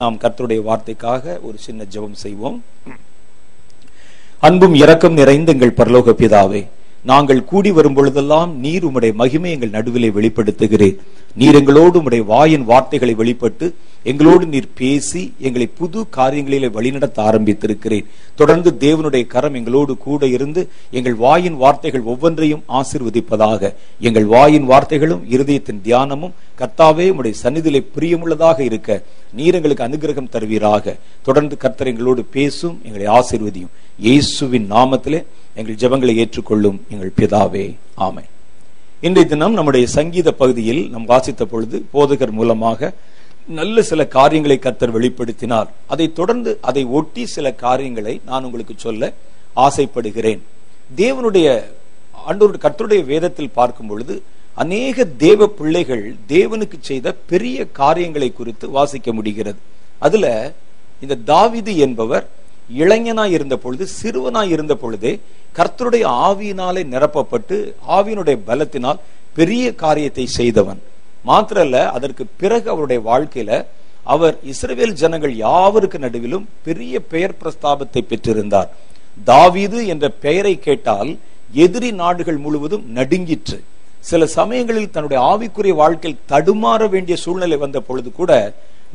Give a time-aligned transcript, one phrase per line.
[0.00, 2.58] நாம் கர்த்தருடைய வார்த்தைக்காக ஒரு சின்ன ஜெபம் செய்வோம்.
[4.40, 6.60] அன்பும் இரக்கம் நிறைந்த எங்கள் பரலோக பிதாவே
[7.04, 10.96] நாங்கள் கூடி வரும் பொழுதெல்லாம் நீர் உம்முடைய மகிமை எங்கள் நடுவிலே வெளிப்படுத்துகிறேன்
[11.36, 13.68] நீர் எங்களோடு உம்முடைய வாயின் வார்த்தைகளை வெளிப்பட்டு
[14.10, 18.06] எங்களோடு நீர் பேசி எங்களை புது காரியங்களிலே வழிநடத்த ஆரம்பித்திருக்கிறேன்.
[18.40, 20.62] தொடர்ந்து தேவனுடைய கரம் எங்களோடு கூட இருந்து
[20.98, 23.70] எங்கள் வாயின் வார்த்தைகள் ஒவ்வொன்றையும் ஆசிர்வதிப்பதாக.
[24.08, 29.02] எங்கள் வாயின் வார்த்தைகளும் இருதயத்தின் தியானமும் கர்த்தாவே உடைய சன்னிதிலே பிரியமுள்ளதாக இருக்க
[29.38, 30.96] நீர் எங்களுக்கு அனுகிரகம் தருவீராக.
[31.28, 33.74] தொடர்ந்து கர்த்தர் எங்களோடு பேசும் எங்களை ஆசிர்வதியும்.
[34.06, 35.22] இயேசுவின் நாமத்திலே
[35.58, 37.66] எங்கள் ஜெபங்களை ஏற்றுக்கொள்ளும் எங்கள் பிதாவே.
[38.06, 38.26] ஆமை
[39.06, 42.90] இன்றைய தினம் நம்முடைய சங்கீத பகுதியில் நாம் வாசித்த பொழுது போதகர் மூலமாக
[43.56, 45.68] நல்ல சில காரியங்களை கர்த்தர் வெளிப்படுத்தினார்.
[45.86, 49.12] அதை தொடர்ந்து அதை ஒட்டி சில காரியங்களை நான் உங்களுக்கு சொல்ல
[49.54, 50.42] ஆசைப்படுகிறேன்.
[50.96, 51.46] தேவனுடைய
[52.26, 54.22] அன்றோடு கர்த்தருடைய வேதத்தில் பார்க்கும் பொழுது
[54.54, 59.58] அநேக தேவ பிள்ளைகள் தேவனுக்கு செய்த பெரிய காரியங்களை குறித்து வாசிக்க முடிகிறது.
[59.98, 60.26] அதுல
[61.00, 62.26] இந்த தாவிது என்பவர்
[62.78, 65.20] இளைஞனாய் இருந்த பொழுது சிறுவனாய் இருந்த பொழுதே
[65.56, 67.56] கர்த்தருடைய ஆவியினாலே நிரப்பப்பட்டு
[67.96, 69.02] ஆவியினுடைய பலத்தினால்
[69.34, 70.80] பெரிய காரியத்தை செய்தவன்.
[71.26, 73.50] மாத்திரல்ல அதற்கு பிறகு அவருடைய வாழ்க்கையில
[74.14, 78.70] அவர் இஸ்ரேல் ஜனங்கள் யாவருக்கு நடுவிலும் பெரிய பெயர் பிரஸ்தாபத்தை பெற்றிருந்தார்.
[79.24, 81.10] தாவீது என்ற பெயரை கேட்டால்
[81.64, 83.58] எதிரி நாடுகள் முழுவதும் நடுங்கிற்று.
[84.08, 88.32] சில சமயங்களில் தன்னுடைய ஆவிக்குரிய வாழ்க்கையில் தடுமாற வேண்டிய சூழ்நிலை வந்த பொழுது கூட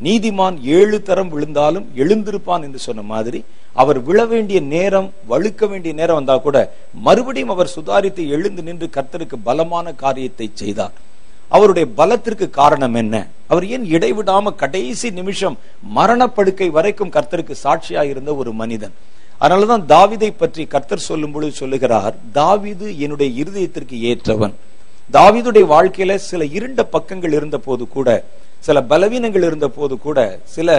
[0.05, 3.39] நீதிமான் ஏழு தரம் விழுந்தாலும் எழுந்திருப்பான் என்று சொன்ன மாதிரி
[3.81, 6.57] அவர் விழ வேண்டிய நேரம் வழுக்க வேண்டிய நேரம் வந்தா கூட
[7.07, 10.95] மறுபடியும் அவர் சுதாரித்து எழுந்து நின்று கர்த்தருக்கு பலமான காரியத்தை செய்தார்.
[11.53, 13.15] அவருடைய பலத்திற்கு காரணம் என்ன?
[13.51, 15.57] அவர் ஏன் இடைவிடாம கடைசி நிமிஷம்
[15.97, 18.93] மரணப்படுக்கை வரைக்கும் கர்த்தருக்கு சாட்சியாக இருந்த ஒரு மனிதன்.
[19.41, 24.55] அதனாலதான் தாவிதை பற்றி கர்த்தர் சொல்லும் பொழுது சொல்லுகிறார் தாவிது என்னுடைய இருதயத்திற்கு ஏற்றவன்.
[25.13, 28.09] தாவிதுடைய வாழ்க்கையில சில இருண்ட பக்கங்கள் இருந்த போது கூட
[28.67, 30.19] சில பலவீனங்கள் இருந்த போது கூட
[30.55, 30.69] சில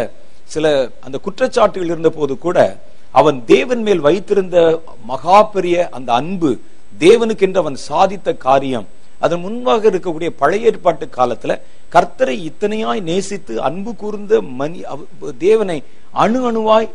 [0.54, 0.66] சில
[1.06, 2.58] அந்த குற்றச்சாட்டுகள் இருந்த போது கூட
[3.20, 4.56] அவன் தேவன் மேல் வைத்திருந்த
[5.10, 6.50] மகா பெரிய அந்த அன்பு
[7.00, 8.86] தேவனுக்கென்று அவன் சாதித்த காரியம்
[9.24, 11.52] அதன் முன்பாக இருக்கக்கூடிய பழைய ஏற்பாட்டு காலத்துல
[11.94, 14.80] கர்த்தரை இத்தனையாய் நேசித்து அன்பு கூர்ந்த மணி
[15.46, 15.78] தேவனை
[16.24, 16.88] அணு அணுவாய்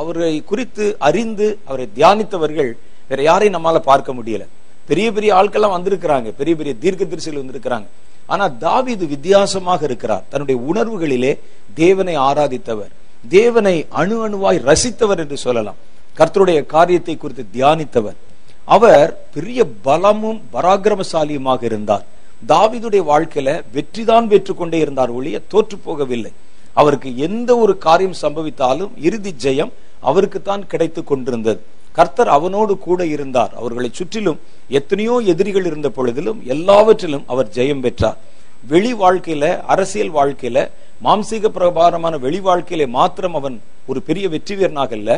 [0.00, 2.70] அவரை குறித்து அறிந்து அவரை தியானித்தவர்கள்
[3.10, 4.44] வேற யாரையும் நம்மால பார்க்க முடியல.
[4.90, 6.28] பெரிய பெரிய ஆட்கள்லாம் வந்திருக்கிறாங்க.
[6.40, 7.86] பெரிய பெரிய தீர்க்க தரிசிகள் வந்திருக்கிறாங்க.
[8.32, 10.24] ஆனா தாவிது வித்தியாசமாக இருக்கிறார்.
[10.30, 11.32] தன்னுடைய உணர்வுகளிலே
[11.82, 12.92] தேவனை ஆராதித்தவர்
[13.36, 15.80] தேவனை அணு அணுவாய் ரசித்தவர் என்று சொல்லலாம்.
[16.18, 18.18] கர்த்தருடைய காரியத்தை குறித்து தியானித்தவர்.
[18.74, 22.04] அவர் பெரிய பலமும் பராக்கிரமசாலியுமாக இருந்தார்.
[22.48, 26.32] தாவிதுடைய வாழ்க்கையில வெற்றிதான் பெற்று கொண்டே இருந்தார் ஒழிய தோற்று போகவில்லை.
[26.74, 31.60] அவருக்கு எந்த ஒரு காரியம் சம்பவித்தாலும் இறுதி ஜெயம் அவருக்குத்தான் கிடைத்து கொண்டிருந்தது.
[31.92, 33.52] கர்த்தர் அவனோடு கூட இருந்தார்.
[33.54, 38.18] அவர்களை சுற்றிலும் எத்தனையோ எதிரிகள் இருந்த பொழுதிலும் எல்லாவற்றிலும் அவர் ஜெயம் பெற்றார்.
[38.68, 40.58] வெளி வாழ்க்கையில அரசியல் வாழ்க்கையில
[41.04, 43.56] மாம்சீக பிரபாரமான வெளி வாழ்க்கையில மாத்திரம் அவன்
[43.86, 45.10] ஒரு பெரிய வெற்றி வீரனாக இல்ல.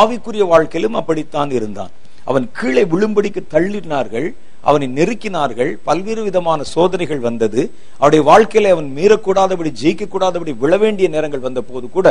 [0.00, 1.92] ஆவிக்குரிய வாழ்க்கையிலும் அப்படித்தான் இருந்தான்.
[2.24, 4.28] அவன் கீழே விழும்படிக்கு தள்ளினார்கள்
[4.70, 7.62] அவனை நெருக்கினார்கள் பல்வேறு விதமான சோதனைகள் வந்தது.
[7.98, 12.06] அவருடைய வாழ்க்கையில அவன் மீறக்கூடாதபடி ஜெயிக்க கூடாதபடி விழ வேண்டிய நேரங்கள் வந்த போது கூட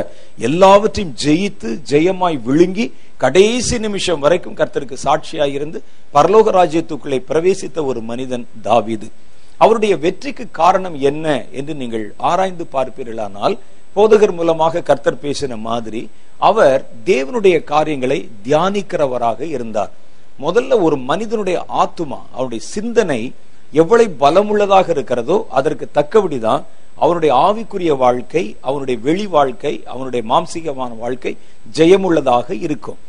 [0.48, 2.86] எல்லாவற்றையும் ஜெயித்து ஜெயமாய் விழுங்கி
[3.18, 5.80] கடைசி நிமிஷம் வரைக்கும் கர்த்தருக்கு சாட்சியாய் இருந்து
[6.14, 9.10] பரலோக ராஜ்யத்துக்குள்ளே பிரவேசித்த ஒரு மனிதன் தாவிது.
[9.58, 13.56] அவருடைய வெற்றிக்கு காரணம் என்ன என்று நீங்கள் ஆராய்ந்து பார்ப்பீர்களானால்
[13.96, 16.02] போதகர் மூலமாக கர்த்தர் பேசின மாதிரி
[16.50, 19.92] அவர் தேவனுடைய காரியங்களை தியானிக்கிறவராக இருந்தார்.
[20.46, 23.22] முதல்ல ஒரு மனிதனுடைய ஆத்துமா அவருடைய சிந்தனை
[23.72, 26.64] எவ்வளவு பலமுள்ளதாக இருக்கிறதோ அதற்கு தக்கபடிதான்
[26.96, 31.38] அவனுடைய ஆவிக்குரிய வாழ்க்கை அவனுடைய வெளி வாழ்க்கை அவனுடைய மாம்சீகமான வாழ்க்கை
[31.78, 33.00] ஜெயமுள்ளதாக இருக்கும்.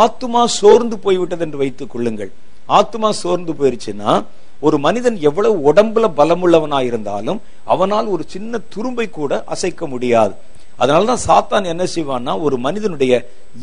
[0.00, 2.32] ஆத்துமா சோர்ந்து போய்விட்டது என்று வைத்துக் கொள்ளுங்கள்.
[2.68, 4.12] ஆத்துமா சோர்ந்து போயிருச்சுன்னா
[4.60, 10.34] ஒரு மனிதன் எவ்வளவு உடம்புல பலமுள்ளவனா இருந்தாலும் அவனால் ஒரு சின்ன துரும்பை கூட அசைக்க முடியாது.
[10.78, 13.12] அதனாலதான் சாத்தான் என்ன செய்வான்னா ஒரு மனிதனுடைய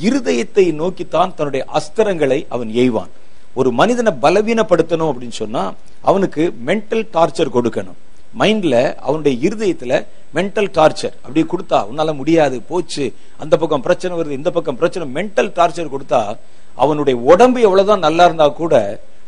[0.08, 3.12] இருதயத்தை நோக்கித்தான் தன்னுடைய அஸ்திரங்களை அவன் எய்வான்.
[3.54, 5.64] ஒரு மனிதனை பலவீனப்படுத்தணும் அப்படின்னு சொன்னா
[6.02, 8.00] அவனுக்கு மென்டல் டார்ச்சர் கொடுக்கணும்.
[8.42, 8.76] மைண்ட்ல
[9.08, 9.94] அவனுடைய இருதயத்துல
[10.36, 13.06] மென்டல் டார்ச்சர் அப்படி கொடுத்தா உன்னால முடியாது போச்சு
[13.38, 16.22] அந்த பக்கம் பிரச்சனை வருது இந்த பக்கம் பிரச்சனை மென்டல் டார்ச்சர் கொடுத்தா
[16.76, 18.76] அவனுடைய உடம்பு எவ்வளவுதான் நல்லா இருந்தா கூட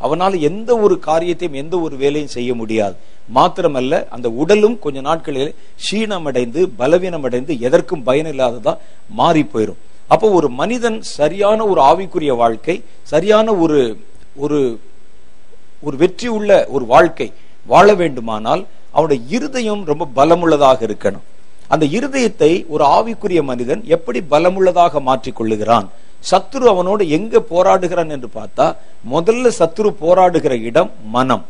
[0.05, 2.95] அவனால் எந்த ஒரு காரியத்தையும் எந்த ஒரு வேலையும் செய்ய முடியாது.
[3.35, 5.55] மாத்திரமல்ல அந்த உடலும் கொஞ்ச நாட்களில்
[5.85, 8.73] சீனமடைந்து பலவீனமடைந்து எதற்கும் பயன் இல்லாததா
[9.19, 9.81] மாறி போயிடும்
[10.13, 12.75] அப்போ ஒரு மனிதன் சரியான ஒரு ஆவிக்குரிய வாழ்க்கை
[13.13, 13.79] சரியான ஒரு
[14.43, 14.59] ஒரு
[15.87, 17.27] ஒரு வெற்றி உள்ள ஒரு வாழ்க்கை
[17.71, 18.61] வாழ வேண்டுமானால்
[18.95, 21.25] அவனுடைய இருதயம் ரொம்ப பலமுள்ளதாக இருக்கணும்.
[21.73, 25.87] அந்த இருதயத்தை ஒரு ஆவிக்குரிய மனிதன் எப்படி பலமுள்ளதாக மாற்றிக் கொள்ளுகிறான்?
[26.31, 28.65] சத்துரு அவனோடு எங்க போராடுகிறான் என்று பார்த்தா
[29.13, 31.43] முதல்ல சத்துரு போராடுகிற இடம் மனம்.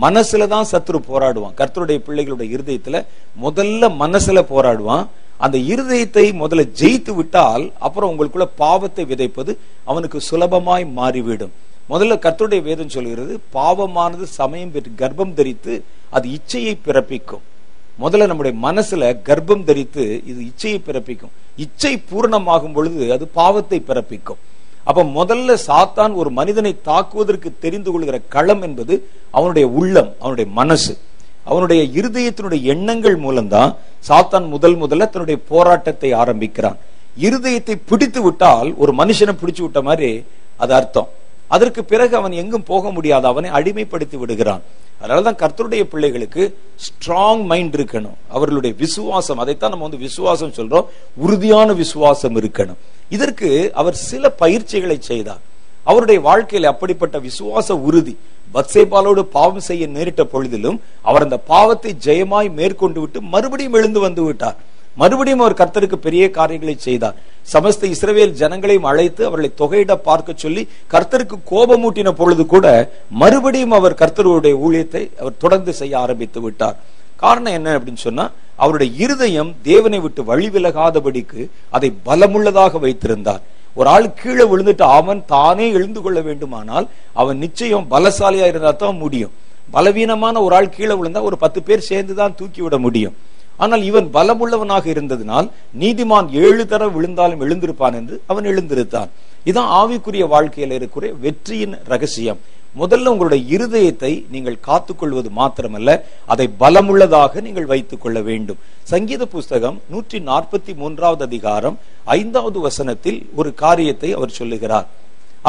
[0.00, 1.56] மனசுல தான் சத்துரு போராடுவான்.
[1.60, 2.98] கர்த்தருடைய பிள்ளைகளுடைய இருதயத்துல
[3.44, 5.04] முதல்ல மனசுல போராடுவான்.
[5.44, 9.52] அந்த இருதயத்தை முதல்ல ஜெயித்து விட்டால் அப்புறம் உங்களுக்குள்ள பாவத்தை விதைப்பது
[9.84, 11.52] அவனுக்கு சுலபமாய் மாறிவிடும்.
[11.90, 15.74] முதல்ல கர்த்தருடைய வேதம் சொல்கிறது பாவமானது சமயம் பெற்று கர்ப்பம் தரித்து
[16.10, 17.44] அது இச்சையை பிறப்பிக்கும்.
[18.00, 21.32] முதல்ல நம்முடைய மனசுல கர்ப்பம் தரித்து இது இச்சையை பிறப்பிக்கும்.
[21.56, 24.40] இச்சை பூரணமாகும் பொழுது அது பாவத்தை பிறப்பிக்கும்.
[24.84, 30.98] அப்ப முதல்ல சாத்தான் ஒரு மனிதனை தாக்குவதற்கு தெரிந்து கொள்கிற களம் என்பது அவனுடைய உள்ளம் அவனுடைய மனசு.
[31.44, 33.76] அவனுடைய இருதயத்தினுடைய எண்ணங்கள் மூலம்தான்
[34.08, 36.78] சாத்தான் முதல் முதல்ல தன்னுடைய போராட்டத்தை ஆரம்பிக்கிறான்.
[37.20, 40.24] இருதயத்தை பிடித்து விட்டால் ஒரு மனுஷனை பிடிச்சு விட்ட மாதிரி
[40.56, 41.08] அது அர்த்தம்.
[41.54, 43.26] அதற்கு பிறகு அவன் எங்கும் போக முடியாது.
[43.26, 44.62] அவனை அடிமைப்படுத்தி விடுகிறான்.
[45.02, 46.42] அதனாலதான் கர்த்தருடைய பிள்ளைகளுக்கு
[46.84, 48.18] ஸ்ட்ராங் மைண்ட் இருக்கணும்.
[48.28, 50.86] அவர்களுடைய விசுவாசம் அதைத்தான் நம்ம வந்து விசுவாசம் சொல்றோம்.
[51.16, 52.80] உறுதியான விசுவாசம் இருக்கணும்.
[53.08, 55.42] இதற்கு அவர் சில பயிற்சிகளை செய்தார்.
[55.84, 58.14] அவருடைய வாழ்க்கையில் அப்படிப்பட்ட விசுவாச உறுதி
[58.54, 64.58] பத்சேபாலோடு பாவம் செய்ய நேரிட்ட பொழுதிலும் அவர் அந்த பாவத்தை ஜெயமாய் மேற்கொண்டு விட்டு மறுபடியும் எழுந்து வந்து விட்டார்.
[65.00, 67.16] மறுபடியும் அவர் கர்த்தருக்கு பெரிய காரியங்களை செய்தார்.
[67.52, 70.62] சமஸ்த இஸ்ரவேல் ஜனங்களையும் அழைத்து அவர்களை தொகையிட பார்க்க சொல்லி
[70.92, 72.66] கர்த்தருக்கு கோபமூட்டின பொழுது கூட
[73.22, 76.76] மறுபடியும் அவர் கர்த்தருடைய ஊழியத்தை அவர் தொடர்ந்து செய்ய ஆரம்பித்து விட்டார்.
[77.22, 78.26] காரணம் என்ன அப்படின்னு சொன்னா
[78.62, 81.40] அவருடைய இருதயம் தேவனை விட்டு வழி விலகாதபடிக்கு
[81.76, 83.42] அதை பலமுள்ளதாக வைத்திருந்தார்.
[83.78, 86.86] ஒரு ஆள் கீழே விழுந்துட்டு அவன் தானே எழுந்து கொள்ள வேண்டுமானால்
[87.20, 89.32] அவன் நிச்சயம் பலசாலியா இருந்தா தான் முடியும்.
[89.74, 93.14] பலவீனமான ஒரு ஆள் கீழே விழுந்தா ஒரு பத்து பேர் சேர்ந்து தான் தூக்கி விட முடியும்.
[93.62, 95.48] ஆனால் இவன் பலமுள்ளவனாக இருந்ததினால்
[95.82, 99.10] நீதிமான் ஏழு தர விழுந்தாலும் எழுந்திருப்பான் என்று அவன் எழுந்திருத்தான்.
[99.50, 102.40] இதான் ஆவிக்குரிய வாழ்க்கையில் இருக்கிற வெற்றியின் ரகசியம்.
[102.80, 105.96] முதல்ல உங்களுடைய இருதயத்தை நீங்கள் காத்துக்கொள்வது மாத்திரமல்ல
[106.32, 108.60] அதை பலமுள்ளதாக நீங்கள் வைத்துக் கொள்ள வேண்டும்.
[108.92, 111.76] சங்கீத புஸ்தகம் நூற்றி நாற்பத்தி மூன்றாவது அதிகாரம்
[112.18, 114.86] ஐந்தாவது வசனத்தில் ஒரு காரியத்தை அவர் சொல்லுகிறார்.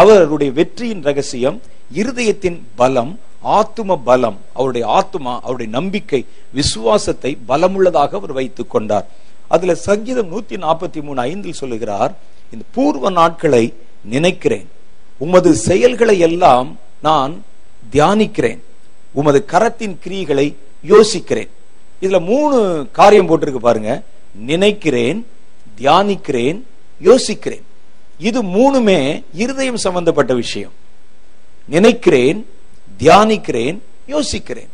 [0.02, 1.58] அவருடைய வெற்றியின் ரகசியம்
[2.02, 9.08] இருதயத்தின் பலம் ஆத்தும பலம் அவருடைய ஆத்துமா அவருடைய நம்பிக்கை விசுவாசத்தை பலமுள்ளதாக அவர் வைத்துக் கொண்டார்.
[9.48, 12.16] அதுல சங்கீதம் நூத்தி நாற்பத்தி மூணு ஐந்தில் சொல்லுகிறார்
[12.52, 13.74] இந்த பூர்வ நாட்களை
[14.04, 14.70] நினைக்கிறேன்.
[15.18, 17.44] உமது செயல்களை எல்லாம் நான்
[17.92, 18.60] தியானிக்கிறேன்.
[19.12, 20.56] உமது கரத்தின் கிரியைகளை
[20.88, 21.50] யோசிக்கிறேன்.
[22.02, 24.04] இதுல மூணு காரியம் போட்டிருக்கு பாருங்க.
[24.36, 25.26] நினைக்கிறேன்
[25.78, 26.62] தியானிக்கிறேன்
[27.04, 27.64] யோசிக்கிறேன்.
[28.18, 30.72] இது மூணுமே இருதயம் சம்பந்தப்பட்ட விஷயம்.
[31.66, 32.48] நினைக்கிறேன்
[33.02, 33.78] தியானிக்கிறேன்
[34.14, 34.70] யோசிக்கிறேன்.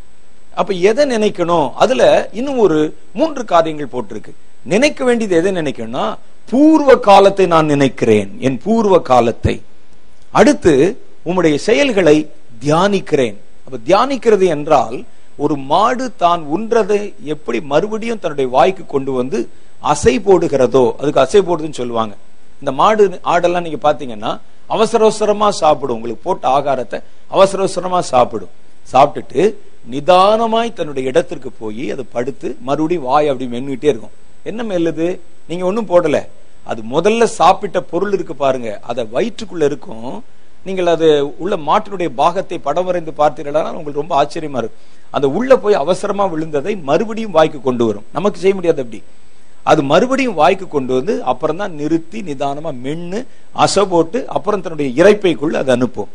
[0.60, 1.68] அப்ப எதை நினைக்கணும்?
[1.83, 2.04] அதுல
[2.39, 2.80] இன்னும் ஒரு
[3.19, 4.31] மூன்று காரியங்கள் போட்டிருக்கு.
[4.74, 6.06] நினைக்க வேண்டியது எதை நினைக்கணும்னா
[6.51, 9.56] பூர்வ காலத்தை நான் நினைக்கிறேன் என் பூர்வ காலத்தை.
[10.39, 10.74] அடுத்து
[11.27, 12.18] உம்முடைய செயல்களை
[12.63, 13.38] தியானிக்கிறேன்.
[13.66, 14.98] அப்ப தியானிக்கிறது என்றால்
[15.44, 17.01] ஒரு மாடு தான் உன்றதை
[17.33, 19.39] எப்படி மறுபடியும் தன்னுடைய வாய்க்கு கொண்டு வந்து
[19.92, 22.13] அசை போடுகிறதோ அதுக்கு அசை போடுதுன்னு சொல்லுவாங்க.
[22.62, 24.31] இந்த மாடு ஆடெல்லாம் நீங்க பாத்தீங்கன்னா
[24.75, 25.98] அவசர அவசரமா சாப்பிடும்.
[26.00, 26.98] உங்களுக்கு போட்ட ஆகாரத்தை
[27.36, 28.54] அவசர அவசரமா சாப்பிடும்.
[28.94, 29.44] சாப்பிட்டுட்டு
[29.94, 34.16] நிதானமாய் தன்னுடைய இடத்திற்கு போய் அது படுத்து மறுபடியும் வாய் அப்படி மென்னுகிட்டே இருக்கும்.
[34.50, 35.07] என்ன மெல்லுது?
[35.50, 36.18] நீங்க ஒன்றும் போடல.
[36.71, 38.69] அது முதல்ல சாப்பிட்ட பொருள் இருக்கு பாருங்க.
[38.89, 40.12] அதை வயிற்றுக்குள்ள இருக்கும்.
[40.66, 41.07] நீங்கள் அது
[41.44, 44.81] உள்ள மாட்டினுடைய பாகத்தை படம் வரைந்து பார்த்தீர்களா உங்களுக்கு ரொம்ப ஆச்சரியமா இருக்கும்.
[45.16, 48.06] அந்த உள்ள போய் அவசரமா விழுந்ததை மறுபடியும் வாய்க்கு கொண்டு வரும்.
[48.18, 49.00] நமக்கு செய்ய முடியாது அப்படி.
[49.69, 53.19] அது மறுபடியும் வாய்க்கு கொண்டு வந்து அப்புறம் தான் நிறுத்தி நிதானமா மென்னு
[53.63, 56.10] அசை போட்டு அப்புறம் தன்னுடைய இறைப்பைக்குள்ள அதை அனுப்பும்.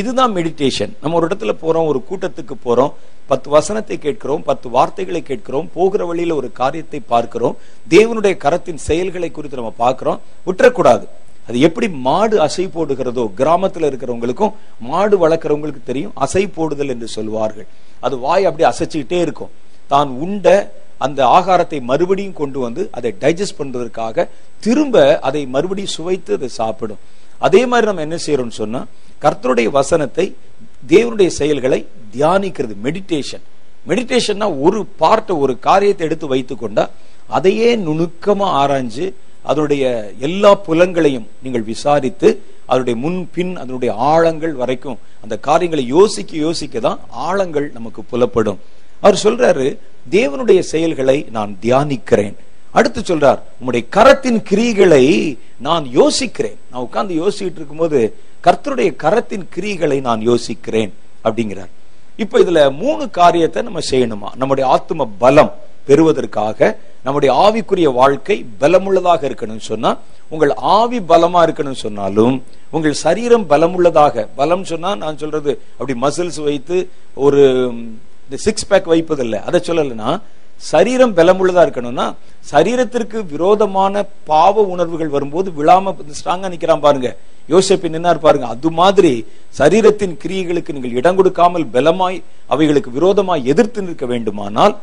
[0.00, 2.92] இதுதான் மெடிடேஷன் நம்ம ஒரு இடத்துல போறோம் ஒரு கூட்டத்துக்கு போறோம்
[3.30, 7.56] பத்து வசனத்தை கேட்கிறோம் பத்து வார்த்தைகளை கேட்கிறோம் போகிற வழியில ஒரு காரியத்தை பார்க்கிறோம்
[7.94, 11.04] தேவனுடைய கரத்தின் செயல்களை குறித்து நம்ம பார்க்கிறோம் விட்டுறக்கூடாது.
[11.48, 14.54] அது எப்படி மாடு அசை போடுகிறதோ கிராமத்தில் இருக்கிறவங்களுக்கும்
[14.90, 17.68] மாடு வளர்க்குறவங்களுக்கு தெரியும் அசை போடுதல் என்று சொல்வார்கள்.
[18.06, 19.52] அது வாய் அப்படி அசைச்சுக்கிட்டே இருக்கும்.
[19.92, 20.48] தான் உண்ட
[21.06, 24.26] அந்த ஆகாரத்தை மறுபடியும் கொண்டு வந்து அதை டைஜஸ்ட் பண்ணுறதுக்காக
[24.66, 27.00] திரும்ப அதை மறுபடியும் சுவைத்து அதை சாப்பிடும்.
[27.46, 28.80] அதே மாதிரி நம்ம என்ன செய்யறோம்னு சொன்னா
[29.24, 30.26] கர்த்தருடைய வசனத்தை
[30.92, 31.80] தேவனுடைய செயல்களை
[32.14, 33.44] தியானிக்கிறது மெடிடேஷன்
[33.90, 36.84] மெடிடேஷன்னா ஒரு பார்ட்டை ஒரு காரியத்தை எடுத்து வைத்து கொண்டா
[37.36, 39.06] அதையே நுணுக்கமா ஆராய்ஞ்சு
[39.50, 39.84] அதனுடைய
[40.26, 42.28] எல்லா புலங்களையும் நீங்கள் விசாரித்து
[42.70, 48.58] அதனுடைய முன் பின் அதனுடைய ஆழங்கள் வரைக்கும் அந்த காரியங்களை யோசிக்க யோசிக்க தான் ஆழங்கள் நமக்கு புலப்படும்.
[49.02, 49.66] அவர் சொல்றாரு
[50.10, 52.34] தேவனுடைய செயல்களை நான் தியானிக்கிறேன்.
[52.70, 56.58] அடுத்து சொல்றார் உம்முடைய கரத்தின் கிரிகளை நான் யோசிக்கிறேன்.
[56.70, 58.14] நான் உட்கார்ந்து யோசிச்சுட்டு இருக்கும்போது
[58.44, 60.92] கர்த்தருடைய கரத்தின் கிரிகளை நான் யோசிக்கிறேன்.
[61.24, 61.72] அப்படிங்கிறார்.
[62.16, 64.36] இப்ப இதுல மூணு காரியத்தை நம்ம செய்யணுமா?
[64.36, 69.98] நம்முடைய ஆத்ம பலம் பெறுவதற்காக நம்முடைய ஆவிக்குரிய வாழ்க்கை பலமுள்ளதாக இருக்கணும்னு சொன்னா
[70.28, 76.88] உங்கள் ஆவி பலமா இருக்கணும்னு சொன்னாலும் உங்கள் சரீரம் பலமுள்ளதாக பலம் சொன்னா நான் சொல்றது அப்படி மசில்ஸ் வைத்து
[77.14, 77.72] ஒரு
[78.30, 79.38] இந்த சிக்ஸ் பேக் வைப்பதில்லை.
[79.48, 80.10] அதை சொல்லலைன்னா
[80.72, 82.04] சரீரம் பலமுள்ளதா இருக்கணும்னா
[82.50, 87.08] சரீரத்திற்கு விரோதமான பாவ உணர்வுகள் வரும்போது விழாம ஸ்ட்ராங்கா நிக்கிறான் பாருங்க.
[87.52, 88.46] யோசிப்பு நின்னார் பாருங்க.
[88.54, 89.12] அது மாதிரி
[89.58, 92.18] சரீரத்தின் கிரியைகளுக்கு நீங்கள் இடம் கொடுக்காமல் பலமாய்
[92.54, 94.74] அவைகளுக்கு விரோதமாய் எதிர்த்து நிற்க வேண்டுமானால்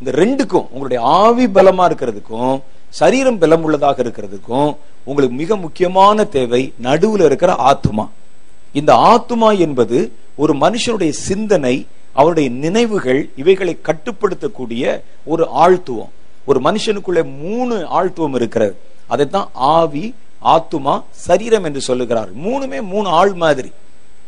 [0.00, 2.56] இந்த ரெண்டுக்கும் உங்களுடைய ஆவி பலமா இருக்கிறதுக்கும்
[3.00, 4.70] சரீரம் பலம் உள்ளதாக இருக்கிறதுக்கும்
[5.10, 8.06] உங்களுக்கு மிக முக்கியமான தேவை நடுவுல இருக்கிற ஆத்துமா.
[8.80, 9.98] இந்த ஆத்துமா என்பது
[10.42, 11.74] ஒரு மனுஷனுடைய சிந்தனை
[12.14, 16.12] அவருடைய நினைவுகள் இவைகளை கட்டுப்படுத்தக்கூடிய ஒரு ஆழ்த்துவம்.
[16.44, 18.74] ஒரு மனுஷனுக்குள்ளே மூணு ஆழ்த்துவம் இருக்கிறது.
[19.06, 22.30] அதைத்தான் ஆவி ஆத்துமா சரீரம் என்று சொல்லுகிறார்.
[22.44, 23.70] மூணுமே மூணு ஆள் மாதிரி.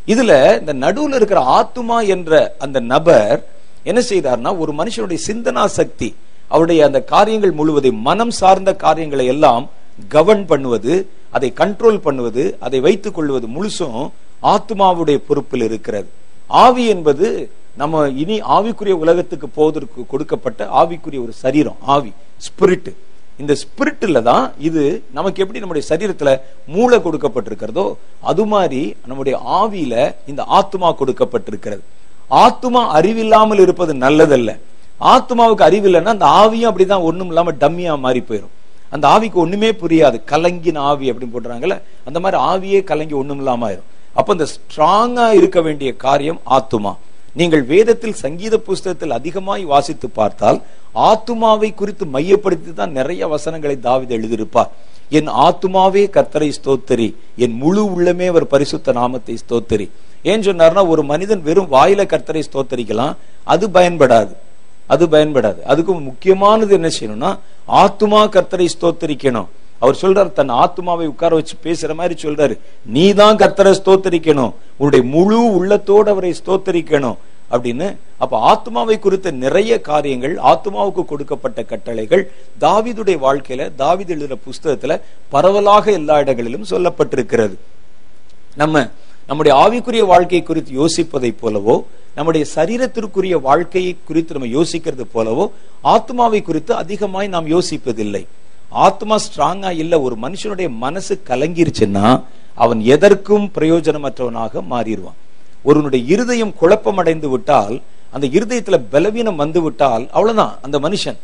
[0.06, 3.38] இதுல இந்த நடுவில் இருக்கிற ஆத்துமா என்ற அந்த நபர்
[3.82, 6.08] என்ன செய்தார்னா ஒரு மனுஷனுடைய சிந்தனா சக்தி
[6.48, 9.64] அவருடைய அந்த காரியங்கள் முழுவதையும் மனம் சார்ந்த காரியங்களை எல்லாம்
[10.10, 10.94] கவர்ன் பண்ணுவது
[11.30, 14.10] அதை கண்ட்ரோல் பண்ணுவது அதை வைத்துக் கொள்வது முழுசும்
[14.42, 16.08] ஆத்மாவுடைய பொறுப்பில் இருக்கிறது.
[16.46, 22.12] ஆவி என்பது நம்ம இனி ஆவிக்குரிய உலகத்துக்கு போவதற்கு கொடுக்கப்பட்ட ஆவிக்குரிய ஒரு சரீரம் ஆவி
[22.46, 22.90] ஸ்பிரிட்
[23.40, 24.82] இந்த ஸ்பிரிட்ல தான் இது
[25.16, 26.30] நமக்கு எப்படி நம்முடைய சரீரத்துல
[26.74, 27.84] மூளை கொடுக்கப்பட்டிருக்கிறதோ
[28.30, 29.94] அது மாதிரி நம்முடைய ஆவியில
[30.30, 31.82] இந்த ஆத்மா கொடுக்கப்பட்டிருக்கிறது.
[32.44, 34.52] ஆத்மா அறிவில்லாமல் இருப்பது நல்லதல்ல.
[35.14, 38.54] ஆத்மாவுக்கு அறிவில்லைன்னா அந்த ஆவியும் அப்படிதான் ஒண்ணும் இல்லாம டம்மியா மாறி போயிடும்
[38.94, 40.18] அந்த ஆவிக்கு ஒண்ணுமே புரியாது.
[40.32, 41.76] கலங்கின ஆவி அப்படின்னு போடுறாங்கல்ல
[42.08, 43.88] அந்த மாதிரி ஆவியே கலங்கி ஒண்ணும் இல்லாம ஆயிரும்.
[44.18, 46.92] அப்ப இந்த ஸ்ட்ராங்கா இருக்க வேண்டிய காரியம் ஆத்துமா.
[47.38, 50.58] நீங்கள் வேதத்தில் சங்கீத புஸ்தகத்தில் அதிகமாய் வாசித்து பார்த்தால்
[51.08, 54.70] ஆத்துமாவை குறித்து மையப்படுத்தி தான் நிறைய வசனங்களை தாவித எழுதியிருப்பார்.
[55.18, 57.08] என் ஆத்துமாவே கர்த்தரை ஸ்தோத்தரி
[57.44, 59.86] என் முழு உள்ளமே அவர் பரிசுத்த நாமத்தை ஸ்தோத்தரி.
[60.30, 63.14] ஏன் சொன்னார்னா ஒரு மனிதன் வெறும் வாயில கர்த்தரை ஸ்தோத்தரிக்கலாம்
[63.52, 64.32] அது பயன்படாது.
[64.92, 65.60] அது பயன்படாது.
[65.72, 67.30] அதுக்கு முக்கியமானது என்ன செய்யணும்னா
[67.82, 69.48] ஆத்துமா கர்த்தரை ஸ்தோத்தரிக்கணும்.
[69.78, 72.54] அவர் சொல்றாரு தன் ஆத்மாவை உட்கார வச்சு பேசுற மாதிரி சொல்றாரு.
[72.96, 74.52] நீ தான் கர்த்தரை ஸ்தோத்தரிக்கணும்.
[74.76, 77.18] உன்னுடைய முழு உள்ளத்தோடு அவரை ஸ்தோத்தரிக்கணும்
[77.50, 77.88] அப்படின்னு.
[78.18, 82.22] அப்ப ஆத்மாவை குறித்த நிறைய காரியங்கள் ஆத்மாவுக்கு கொடுக்கப்பட்ட கட்டளைகள்
[82.60, 87.56] தாவிதுடைய வாழ்க்கையில தாவிது எழுதுற புஸ்தகத்துல பரவலாக எல்லா இடங்களிலும் சொல்லப்பட்டிருக்கிறது.
[88.62, 88.88] நம்ம
[89.28, 91.76] நம்முடைய ஆவிக்குரிய வாழ்க்கை குறித்து யோசிப்பதை போலவோ
[92.14, 95.46] நம்முடைய சரீரத்திற்குரிய வாழ்க்கையை குறித்து நம்ம யோசிக்கிறது போலவோ
[95.94, 98.22] ஆத்மாவை குறித்து அதிகமாய் நாம் யோசிப்பதில்லை.
[98.70, 102.22] ஆத்மா ஸ்ட்ராங்கா இல்ல ஒரு மனுஷனுடைய மனசு கலங்கிருச்சுன்னா
[102.54, 105.18] அவன் எதற்கும் பிரயோஜனமற்றவனாக மாறிடுவான்.
[105.62, 111.16] ஒருவனுடைய இருதயம் குழப்பமடைந்து விட்டால் அந்த இருதயத்துல பலவீனம் வந்து விட்டால் அவ்வளவுதான் அந்த மனுஷன்.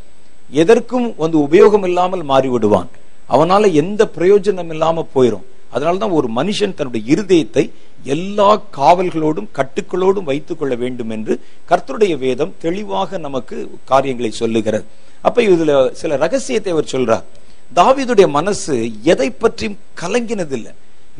[0.51, 2.89] எதற்கும் வந்து உபயோகம் இல்லாமல் மாறி விடுவான்
[3.29, 5.47] அவனால எந்த பிரயோஜனம் இல்லாம போயிரும்.
[5.71, 7.71] அதனால்தான் ஒரு மனுஷன் தன்னுடைய இருதயத்தை
[8.05, 14.85] எல்லா காவல்களோடும் கட்டுக்களோடும் வைத்துக் கொள்ள வேண்டும் என்று கர்த்தருடைய வேதம் தெளிவாக நமக்கு காரியங்களை சொல்லுகிறது.
[15.27, 17.27] அப்ப இதுல சில ரகசியத்தை அவர் சொல்றார்.
[17.79, 18.75] தாவீதுடைய மனசு
[19.13, 20.73] எதை பற்றியும் கலங்கினதில்லை.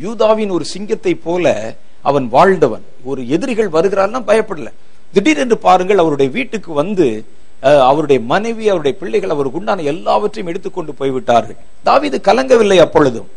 [0.05, 1.55] யூதாவின் ஒரு சிங்கத்தை போல
[2.11, 2.85] அவன் வாழ்ந்தவன்.
[3.11, 4.71] ஒரு எதிரிகள் வருகிறார்னா பயப்படல.
[5.15, 7.07] திடீரென்று பாருங்கள் அவருடைய வீட்டுக்கு வந்து
[7.91, 11.59] அவருடைய மனைவி அவருடைய பிள்ளைகள் அவருக்கு உண்டான எல்லாவற்றையும் எடுத்துக்கொண்டு போய்விட்டார்கள்.
[11.89, 13.29] தாவீது கலங்கவில்லை அப்பொழுதும்.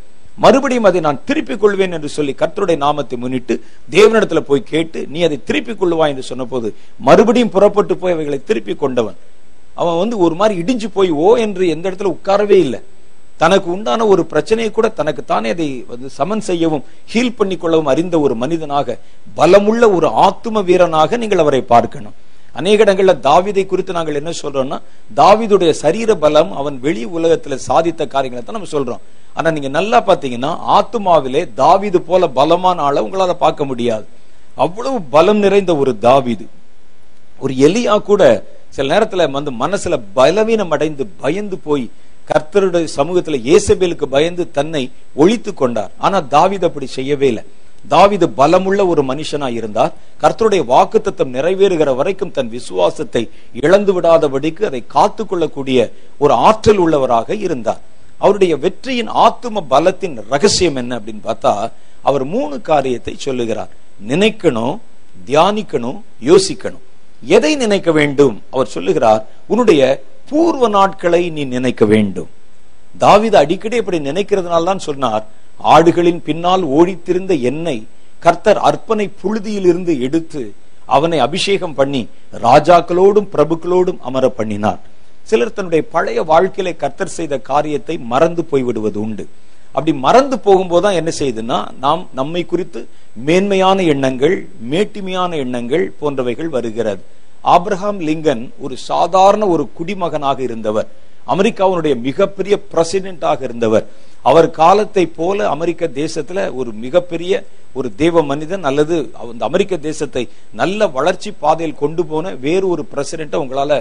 [0.43, 3.53] மறுபடியும் அதை நான் திருப்பிக் கொள்வேன் என்று சொல்லி கர்த்தருடைய நாமத்தை முன்னிட்டு
[3.95, 6.69] தேவனிடத்துல போய் கேட்டு நீ அதை திருப்பிக் கொள்ளுவாய் என்று சொன்னபோது
[7.07, 9.17] மறுபடியும் புறப்பட்டு போய் அவைகளை திருப்பிக் கொண்டவன்.
[9.79, 12.79] அவன் வந்து ஒரு மாதிரி இடிஞ்சு போய் ஓ என்று எந்த இடத்துல உட்காரவே இல்லை.
[13.41, 18.15] தனக்கு உண்டான ஒரு பிரச்சனையை கூட தனக்கு தானே அதை வந்து சமன் செய்யவும் ஹீல் பண்ணி கொள்ளவும் அறிந்த
[18.25, 18.97] ஒரு மனிதனாக
[19.39, 22.15] பலமுள்ள ஒரு ஆத்தும வீரனாக நீங்கள் அவரை பார்க்கணும்.
[22.59, 24.77] அநேக இடங்கள்ல தாவீதை குறித்து நாங்கள் என்ன சொல்றோம்னா
[25.19, 29.01] தாவீதுடைய சரீர பலம் அவன் வெளி உலகத்துல சாதித்த காரியங்களை தான் நம்ம சொல்றோம்.
[29.37, 34.05] ஆனா நீங்க நல்லா பாத்தீங்கன்னா ஆத்துமாவிலே தாவிது போல பலமான ஆளை உங்களால பார்க்க முடியாது.
[34.65, 36.45] அவ்வளவு பலம் நிறைந்த ஒரு தாவிது.
[37.43, 38.23] ஒரு எலியா கூட
[38.75, 41.85] சில நேரத்துல வந்து மனசுல பலவீனம் அடைந்து பயந்து போய்
[42.29, 44.81] கர்த்தருடைய சமூகத்துல இயேசபேலுக்கு பயந்து தன்னை
[45.21, 45.91] ஒழித்து கொண்டார்.
[46.05, 47.43] ஆனா தாவித அப்படி செய்யவே இல்லை.
[47.89, 49.91] தாவிது பலமுள்ள ஒரு மனுஷனா இருந்தார்.
[50.21, 53.23] கர்த்தருடைய வாக்குத்தத்தம் நிறைவேறுகிற வரைக்கும் தன் விசுவாசத்தை
[53.61, 55.79] இழந்து விடாதபடிக்கு அதை காத்து கொள்ளக்கூடிய
[56.23, 57.81] ஒரு ஆற்றல் உள்ளவராக இருந்தார்.
[58.17, 61.53] அவருடைய வெற்றியின் ஆத்தும பலத்தின் ரகசியம் என்ன அப்படின்னு பார்த்தா
[62.09, 63.71] அவர் மூணு காரியத்தை சொல்லுகிறார்.
[64.07, 64.75] நினைக்கணும்
[65.27, 65.99] தியானிக்கணும்
[66.31, 66.83] யோசிக்கணும்.
[67.35, 68.35] எதை நினைக்க வேண்டும்?
[68.51, 69.81] அவர் சொல்லுகிறார் உன்னுடைய
[70.29, 72.29] பூர்வ நாட்களை நீ நினைக்க வேண்டும்.
[72.99, 75.23] தாவித அடிக்கடி இப்படி நினைக்கிறதுனால தான் சொன்னார்
[75.73, 77.77] ஆடுகளின் பின்னால் ஓடித்திருந்த என்னை
[78.19, 80.53] கர்த்தர் அர்ப்பனை புழுதியிலிருந்து எடுத்து
[80.85, 82.01] அவனை அபிஷேகம் பண்ணி
[82.45, 84.81] ராஜாக்களோடும் பிரபுக்களோடும் அமர பண்ணினார்.
[85.23, 89.25] சிலர் தன்னுடைய பழைய வாழ்க்கையில கர்த்தர் செய்த காரியத்தை மறந்து போய்விடுவது உண்டு.
[89.75, 92.81] அப்படி மறந்து போகும்போது தான் என்ன செய்யுதுன்னா நாம் நம்மை குறித்து
[93.27, 94.35] மேன்மையான எண்ணங்கள்
[94.71, 97.01] மேட்டிமையான எண்ணங்கள் போன்றவைகள் வருகிறது.
[97.55, 100.87] ஆப்ரஹாம் லிங்கன் ஒரு சாதாரண ஒரு குடிமகனாக இருந்தவர்.
[101.33, 103.85] அமெரிக்காவுடைய மிகப்பெரிய பிரசிடென்டாக இருந்தவர்.
[104.29, 107.33] அவர் காலத்தை போல அமெரிக்க தேசத்துல ஒரு மிகப்பெரிய
[107.79, 108.95] ஒரு தேவ மனிதன் அல்லது
[109.31, 110.23] அந்த அமெரிக்க தேசத்தை
[110.61, 113.79] நல்ல வளர்ச்சி பாதையில் கொண்டு போன வேறு ஒரு பிரசிடென்ட்டை உங்களால